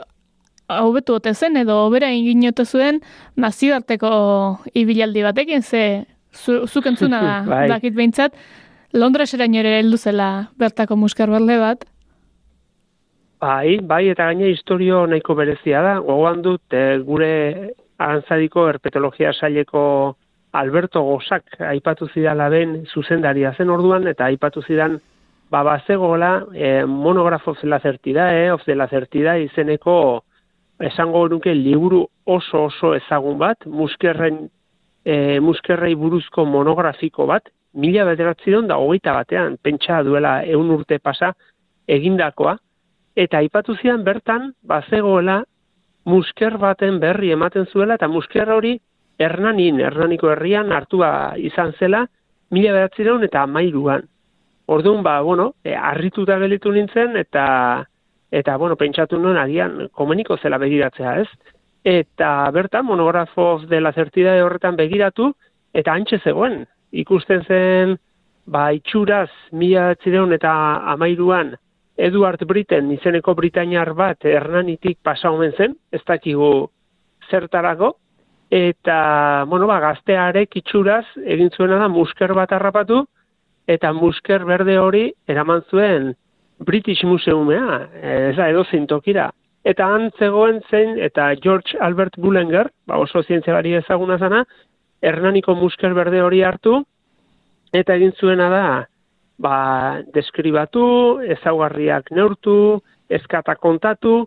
hobetu 0.69 1.17
ote 1.17 1.33
zen, 1.33 1.57
edo 1.59 1.89
bera 1.91 2.11
inginote 2.13 2.63
zuen 2.63 3.01
nazioarteko 3.35 4.13
ibilaldi 4.73 5.25
batekin, 5.25 5.61
ze 5.61 6.05
zu, 6.31 6.67
zuk 6.67 6.87
entzuna 6.93 7.21
da, 7.21 7.37
Bai. 7.49 7.67
dakit 7.73 7.97
behintzat, 7.97 8.37
Londreseraino 8.93 9.57
ere 9.59 9.79
heldu 9.79 9.97
zela 9.97 10.51
bertako 10.61 10.95
muskar 10.95 11.29
berle 11.33 11.57
bat, 11.59 11.87
Bai, 13.43 13.81
bai, 13.83 14.05
eta 14.07 14.29
gaina 14.29 14.47
historio 14.47 15.01
nahiko 15.03 15.35
berezia 15.35 15.81
da. 15.83 15.97
Gogoan 15.99 16.39
dut 16.45 16.71
e, 16.71 16.83
gure 17.03 17.73
arantzadiko 17.97 18.67
herpetologia 18.69 19.33
saileko 19.33 19.83
Alberto 20.53 21.01
Gozak 21.03 21.55
aipatu 21.69 22.07
zidala 22.13 22.49
ben 22.49 22.83
zuzendaria 22.85 23.53
zen 23.57 23.69
orduan, 23.73 24.07
eta 24.07 24.25
aipatu 24.25 24.61
zidan 24.61 24.99
ba, 25.49 25.63
bazegoela 25.63 26.45
e, 26.53 26.85
monografo 26.85 27.51
of 27.51 27.63
la 27.63 27.79
certidae, 27.79 28.51
of 28.51 28.65
de 28.65 28.75
la 28.75 28.87
certidae 28.87 29.43
izeneko 29.45 30.23
esango 30.79 31.27
nuke 31.29 31.53
liburu 31.55 32.05
oso 32.25 32.65
oso 32.65 32.93
ezagun 32.95 33.37
bat, 33.37 33.65
muskerren 33.65 34.47
e, 35.05 35.39
muskerrei 35.39 35.95
buruzko 35.95 36.45
monografiko 36.45 37.25
bat, 37.25 37.49
mila 37.73 38.05
bederatziron 38.05 38.67
da 38.67 38.77
hogeita 38.77 39.13
batean, 39.13 39.57
pentsa 39.57 40.03
duela 40.03 40.43
eun 40.45 40.69
urte 40.71 40.99
pasa 40.99 41.33
egindakoa, 41.87 42.57
eta 43.15 43.41
aipatu 43.41 43.75
zidan 43.81 44.03
bertan 44.03 44.53
bazegoela 44.61 45.43
musker 46.05 46.57
baten 46.57 46.99
berri 46.99 47.31
ematen 47.31 47.65
zuela 47.71 47.95
eta 47.95 48.07
musker 48.07 48.49
hori 48.49 48.77
Hernanin, 49.19 49.79
Hernaniko 49.79 50.31
herrian 50.31 50.71
hartua 50.73 51.35
izan 51.37 51.73
zela 51.79 52.03
mila 52.51 52.73
behatzireun 52.73 53.23
eta 53.23 53.43
amairuan. 53.43 54.07
Orduan, 54.73 55.03
ba, 55.03 55.19
bueno, 55.21 55.53
e, 55.63 55.75
arrituta 55.75 56.37
gelitu 56.39 56.71
nintzen 56.71 57.17
eta 57.19 57.45
eta, 58.33 58.55
bueno, 58.57 58.75
pentsatu 58.75 59.19
nuen 59.21 59.37
agian 59.37 59.89
komeniko 59.93 60.37
zela 60.37 60.57
begiratzea, 60.57 61.17
ez? 61.21 61.27
Eta 61.83 62.49
bertan, 62.55 62.85
monografo 62.85 63.59
de 63.69 63.81
la 63.81 63.91
certidade 63.93 64.41
horretan 64.41 64.75
begiratu 64.75 65.33
eta 65.73 65.93
antxe 65.93 66.17
zegoen. 66.23 66.63
Ikusten 66.91 67.43
zen, 67.45 67.97
ba, 68.45 68.71
itxuraz 68.73 69.29
mila 69.51 69.91
eta 69.93 70.53
amairuan 70.93 71.55
Eduard 71.97 72.41
Briten 72.49 72.91
izeneko 72.95 73.35
Britainiar 73.37 73.93
bat 73.93 74.25
Hernanitik 74.25 74.97
pasa 75.03 75.31
omen 75.31 75.53
zen, 75.57 75.75
ez 75.91 76.01
dakigu 76.07 76.69
zertarako, 77.29 77.93
eta, 78.53 78.97
bueno, 79.49 79.67
ba, 79.69 79.79
gaztearek 79.81 80.57
itxuraz 80.61 81.05
egin 81.25 81.51
zuena 81.53 81.77
da 81.81 81.87
musker 81.89 82.33
bat 82.33 82.51
harrapatu, 82.53 83.03
eta 83.67 83.93
musker 83.93 84.43
berde 84.45 84.77
hori 84.79 85.07
eraman 85.29 85.63
zuen 85.69 86.11
British 86.59 87.05
Museumea, 87.05 87.87
ez 88.01 88.35
da 88.35 88.49
edo 88.49 88.63
tokira. 88.87 89.31
Eta 89.63 89.85
han 89.87 90.11
zegoen 90.19 90.61
zen, 90.69 90.97
eta 90.99 91.33
George 91.41 91.77
Albert 91.79 92.17
Bullinger, 92.17 92.69
ba, 92.85 92.97
oso 92.97 93.23
zientzialari 93.23 93.73
ezaguna 93.75 94.17
zana, 94.17 94.45
Hernaniko 95.01 95.55
musker 95.55 95.93
berde 95.93 96.21
hori 96.21 96.41
hartu, 96.43 96.83
eta 97.73 97.95
egin 97.95 98.13
zuena 98.19 98.49
da, 98.49 98.87
ba, 99.43 100.01
deskribatu, 100.15 100.85
ezaugarriak 101.35 102.11
neurtu, 102.15 102.81
eskata 103.11 103.55
kontatu, 103.59 104.23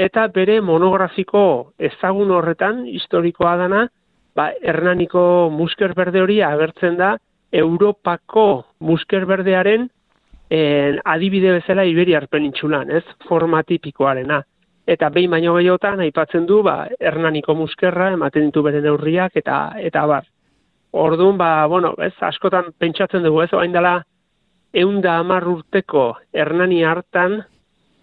eta 0.00 0.28
bere 0.32 0.60
monografiko 0.64 1.72
ezagun 1.90 2.30
horretan, 2.32 2.84
historikoa 2.88 3.56
dana, 3.60 3.86
ba, 4.36 4.50
Hernaniko 4.62 5.50
musker 5.52 5.94
berde 5.98 6.22
hori 6.22 6.40
agertzen 6.46 6.96
da, 7.00 7.16
Europako 7.52 8.64
musker 8.86 9.26
berdearen 9.26 9.88
en, 10.50 11.00
adibide 11.04 11.56
bezala 11.58 11.84
Iberiar 11.84 12.28
penintxulan, 12.30 12.90
ez? 12.90 13.04
Forma 13.28 13.62
tipikoarena. 13.66 14.40
Eta 14.90 15.10
behin 15.14 15.30
baino 15.30 15.54
gehiotan 15.58 16.00
aipatzen 16.02 16.46
du, 16.46 16.62
ba, 16.66 16.84
Hernaniko 16.98 17.54
muskerra, 17.58 18.12
ematen 18.14 18.48
ditu 18.48 18.62
bere 18.66 18.80
neurriak, 18.82 19.36
eta 19.38 19.60
eta 19.78 20.06
bar. 20.06 20.30
Orduan, 20.90 21.36
ba, 21.38 21.66
bueno, 21.70 21.92
ez, 22.02 22.14
askotan 22.26 22.72
pentsatzen 22.78 23.22
dugu, 23.26 23.44
ez, 23.44 23.52
orain 23.54 23.74
dela, 23.74 24.00
eunda 24.72 25.18
amar 25.18 25.46
urteko 25.48 26.04
Hernani 26.32 26.82
hartan, 26.84 27.40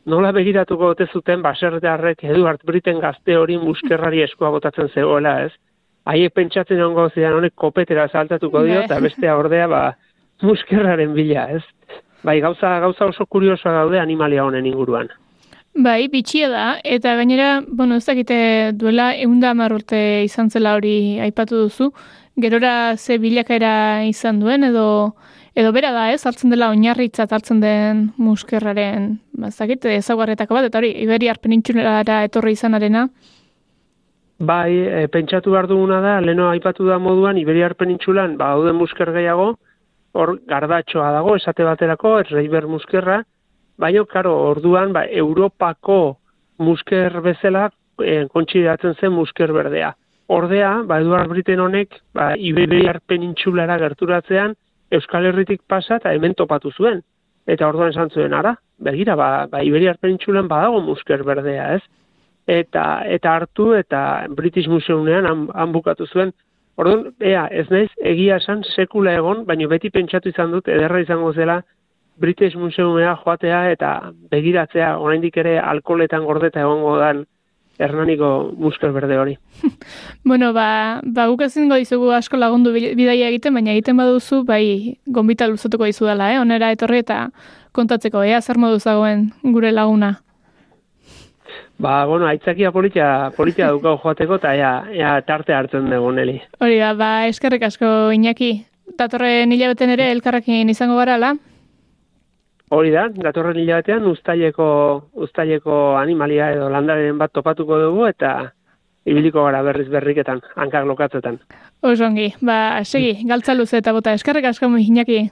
nola 0.06 0.32
begiratuko 0.36 0.92
gote 0.92 1.08
zuten 1.14 1.42
baserdearrek 1.44 2.24
Eduard 2.24 2.64
Briten 2.66 3.00
gazte 3.04 3.38
hori 3.38 3.58
muskerrari 3.62 4.24
eskua 4.24 4.52
botatzen 4.52 4.90
zegoela, 4.94 5.42
ez? 5.46 5.54
Haiek 6.08 6.34
pentsatzen 6.34 6.82
ongo 6.82 7.10
zidan 7.10 7.36
honek 7.40 7.56
kopetera 7.56 8.08
saltatuko 8.08 8.64
dio, 8.64 8.82
eta 8.86 9.00
bestea 9.04 9.36
ordea, 9.38 9.68
ba, 9.68 9.82
muskerraren 10.42 11.14
bila, 11.16 11.50
ez? 11.52 11.64
Bai, 12.24 12.40
gauza, 12.42 12.78
gauza 12.80 13.08
oso 13.12 13.26
kuriosoa 13.26 13.74
daude 13.82 14.00
animalia 14.00 14.46
honen 14.46 14.66
inguruan. 14.66 15.12
Bai, 15.78 16.08
bitxia 16.10 16.48
da, 16.50 16.68
eta 16.84 17.14
gainera, 17.20 17.62
bueno, 17.68 18.00
ez 18.00 18.06
dakite 18.08 18.38
duela 18.74 19.12
eunda 19.14 19.52
hamar 19.52 19.76
urte 19.76 20.24
izan 20.26 20.50
zela 20.50 20.74
hori 20.80 21.20
aipatu 21.22 21.60
duzu, 21.68 21.92
gerora 22.42 22.96
ze 22.98 23.20
bilakaera 23.22 24.06
izan 24.08 24.40
duen, 24.40 24.64
edo 24.64 24.88
edo 25.58 25.72
bera 25.74 25.90
da, 25.96 26.12
ez, 26.14 26.22
hartzen 26.30 26.52
dela 26.54 26.70
oinarritzat 26.70 27.32
hartzen 27.34 27.62
den 27.64 28.04
muskerraren, 28.22 29.16
ba, 29.34 29.50
ez 29.50 29.58
dakit, 29.58 29.88
ezaguarretako 29.90 30.54
bat, 30.54 30.68
eta 30.70 30.78
hori, 30.78 30.92
Iberiar 31.02 31.40
penintxulara 31.42 32.20
etorri 32.28 32.54
izanarena. 32.54 33.08
Bai, 34.38 34.70
e, 34.86 35.08
pentsatu 35.10 35.56
behar 35.56 35.66
duguna 35.72 35.98
da, 36.04 36.20
leno 36.22 36.52
aipatu 36.52 36.86
da 36.86 37.00
moduan, 37.02 37.40
Iberiar 37.42 37.74
penintxulan, 37.80 38.36
ba, 38.38 38.52
hau 38.54 38.74
musker 38.78 39.10
gehiago, 39.16 39.56
hor 40.14 40.36
gardatxoa 40.50 41.10
dago, 41.16 41.34
esate 41.42 41.66
baterako, 41.66 42.20
erreiber 42.22 42.70
muskerra, 42.70 43.24
baina, 43.82 44.06
karo, 44.14 44.36
orduan, 44.52 44.94
ba, 44.94 45.08
Europako 45.10 46.20
musker 46.62 47.18
bezala 47.26 47.72
e, 47.98 48.28
kontsideratzen 48.30 48.94
zen 49.02 49.14
musker 49.18 49.54
berdea. 49.58 49.96
Ordea, 50.30 50.84
ba, 50.86 51.02
Eduard 51.02 51.34
Briten 51.34 51.66
honek, 51.66 51.98
ba, 52.14 52.36
Iberiar 52.38 53.02
penintxulara 53.10 53.82
gerturatzean, 53.82 54.54
Euskal 54.92 55.26
Herritik 55.26 55.62
pasa 55.68 55.98
eta 56.00 56.14
hemen 56.16 56.36
topatu 56.36 56.72
zuen. 56.72 57.04
Eta 57.48 57.68
orduan 57.68 57.94
esan 57.94 58.10
zuen, 58.12 58.34
ara, 58.34 58.56
begira, 58.84 59.16
ba, 59.16 59.48
ba 59.52 59.64
Iberiar 59.64 59.98
penintxulan 60.04 60.50
badago 60.52 60.82
musker 60.84 61.24
berdea, 61.24 61.70
ez? 61.78 61.84
Eta, 62.48 63.04
eta 63.08 63.36
hartu 63.36 63.74
eta 63.76 64.02
British 64.36 64.68
Museumean 64.68 65.28
han, 65.28 65.48
han 65.56 65.72
bukatu 65.72 66.08
zuen. 66.08 66.34
Orduan, 66.78 67.08
ea, 67.20 67.48
ez 67.52 67.66
naiz, 67.72 67.90
egia 67.98 68.38
esan 68.42 68.64
sekula 68.76 69.16
egon, 69.18 69.46
baina 69.48 69.68
beti 69.68 69.90
pentsatu 69.90 70.30
izan 70.30 70.52
dut, 70.54 70.68
ederra 70.68 71.02
izango 71.02 71.34
zela, 71.34 71.62
British 72.18 72.56
Museumea 72.58 73.16
joatea 73.24 73.64
eta 73.72 74.12
begiratzea, 74.32 74.96
oraindik 75.00 75.38
ere 75.38 75.58
alkoholetan 75.62 76.26
gordeta 76.26 76.64
egongo 76.66 76.98
dan 76.98 77.26
Hernaniko 77.78 78.52
musker 78.58 78.92
berde 78.92 79.18
hori. 79.18 79.38
bueno, 80.24 80.52
ba, 80.54 81.00
ba 81.04 81.28
guk 81.30 81.44
ezingo 81.46 81.78
dizugu 81.78 82.12
asko 82.16 82.38
lagundu 82.38 82.74
bidaia 82.74 83.30
egiten, 83.30 83.54
baina 83.54 83.74
egiten 83.76 83.98
baduzu, 83.98 84.44
bai, 84.46 84.98
gombita 85.06 85.48
luzatuko 85.48 85.86
dizu 85.86 86.10
dela, 86.10 86.32
eh? 86.34 86.40
onera 86.42 86.72
etorri 86.74 87.04
eta 87.06 87.28
kontatzeko, 87.78 88.24
ea, 88.26 88.42
zer 88.42 88.58
modu 88.58 88.80
zagoen 88.80 89.30
gure 89.44 89.72
laguna. 89.72 90.16
Ba, 91.78 92.06
bueno, 92.10 92.26
aitzakia 92.26 92.72
politia, 92.74 93.32
politia 93.38 93.70
dukau 93.76 93.98
joateko, 94.02 94.40
eta 94.42 94.56
ea, 94.58 94.72
ea 94.98 95.14
tarte 95.28 95.54
hartzen 95.54 95.92
dugu, 95.94 96.12
Neli. 96.18 96.40
Hori 96.60 96.80
da, 96.82 96.96
ba, 96.98 97.12
eskerrik 97.30 97.68
asko, 97.70 98.12
Iñaki. 98.16 98.56
Datorren 98.98 99.52
hilabeten 99.52 99.92
ere 99.94 100.10
elkarrekin 100.16 100.70
izango 100.74 100.98
gara, 100.98 101.18
la? 101.22 101.36
Hori 102.76 102.92
da, 102.92 103.06
datorren 103.16 103.58
hilabetean 103.62 104.04
uztaileko, 104.10 104.68
uztaileko 105.24 105.78
animalia 106.02 106.50
edo 106.56 106.68
landaren 106.72 107.18
bat 107.20 107.32
topatuko 107.32 107.80
dugu, 107.80 108.10
eta 108.10 108.34
ibiliko 109.08 109.46
gara 109.46 109.62
berriz 109.64 109.88
berriketan, 109.94 110.44
hankak 110.60 110.88
lokatzetan. 110.90 111.40
Osongi, 111.88 112.34
ba, 112.44 112.84
segi, 112.84 113.24
galtza 113.30 113.56
luze 113.56 113.80
eta 113.80 113.96
bota, 113.96 114.14
eskerrik 114.20 114.50
asko, 114.52 114.68
Iñaki. 114.68 115.24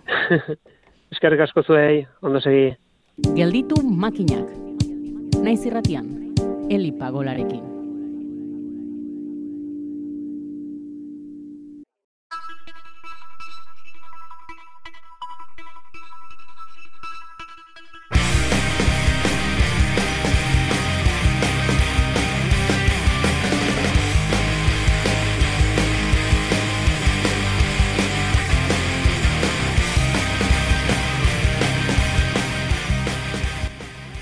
eskerrik 1.14 1.44
asko 1.50 1.64
zuei, 1.68 2.06
ondo 2.22 2.40
segi. 2.40 2.72
Gelditu 3.36 3.84
makinak. 3.84 4.48
Naiz 5.44 5.62
irratian, 5.68 6.08
Eli 6.72 6.92
Pagolarekin. 6.96 7.75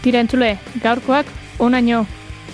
Tira 0.04 0.20
entzule, 0.20 0.58
gaurkoak 0.84 1.30
onaino 1.64 2.02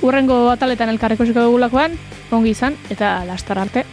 urrengo 0.06 0.36
ataletan 0.52 0.92
elkarreko 0.94 1.26
dugulakoan, 1.26 1.96
ongi 2.32 2.54
izan 2.54 2.76
eta 2.94 3.24
lastar 3.26 3.58
arte. 3.58 3.86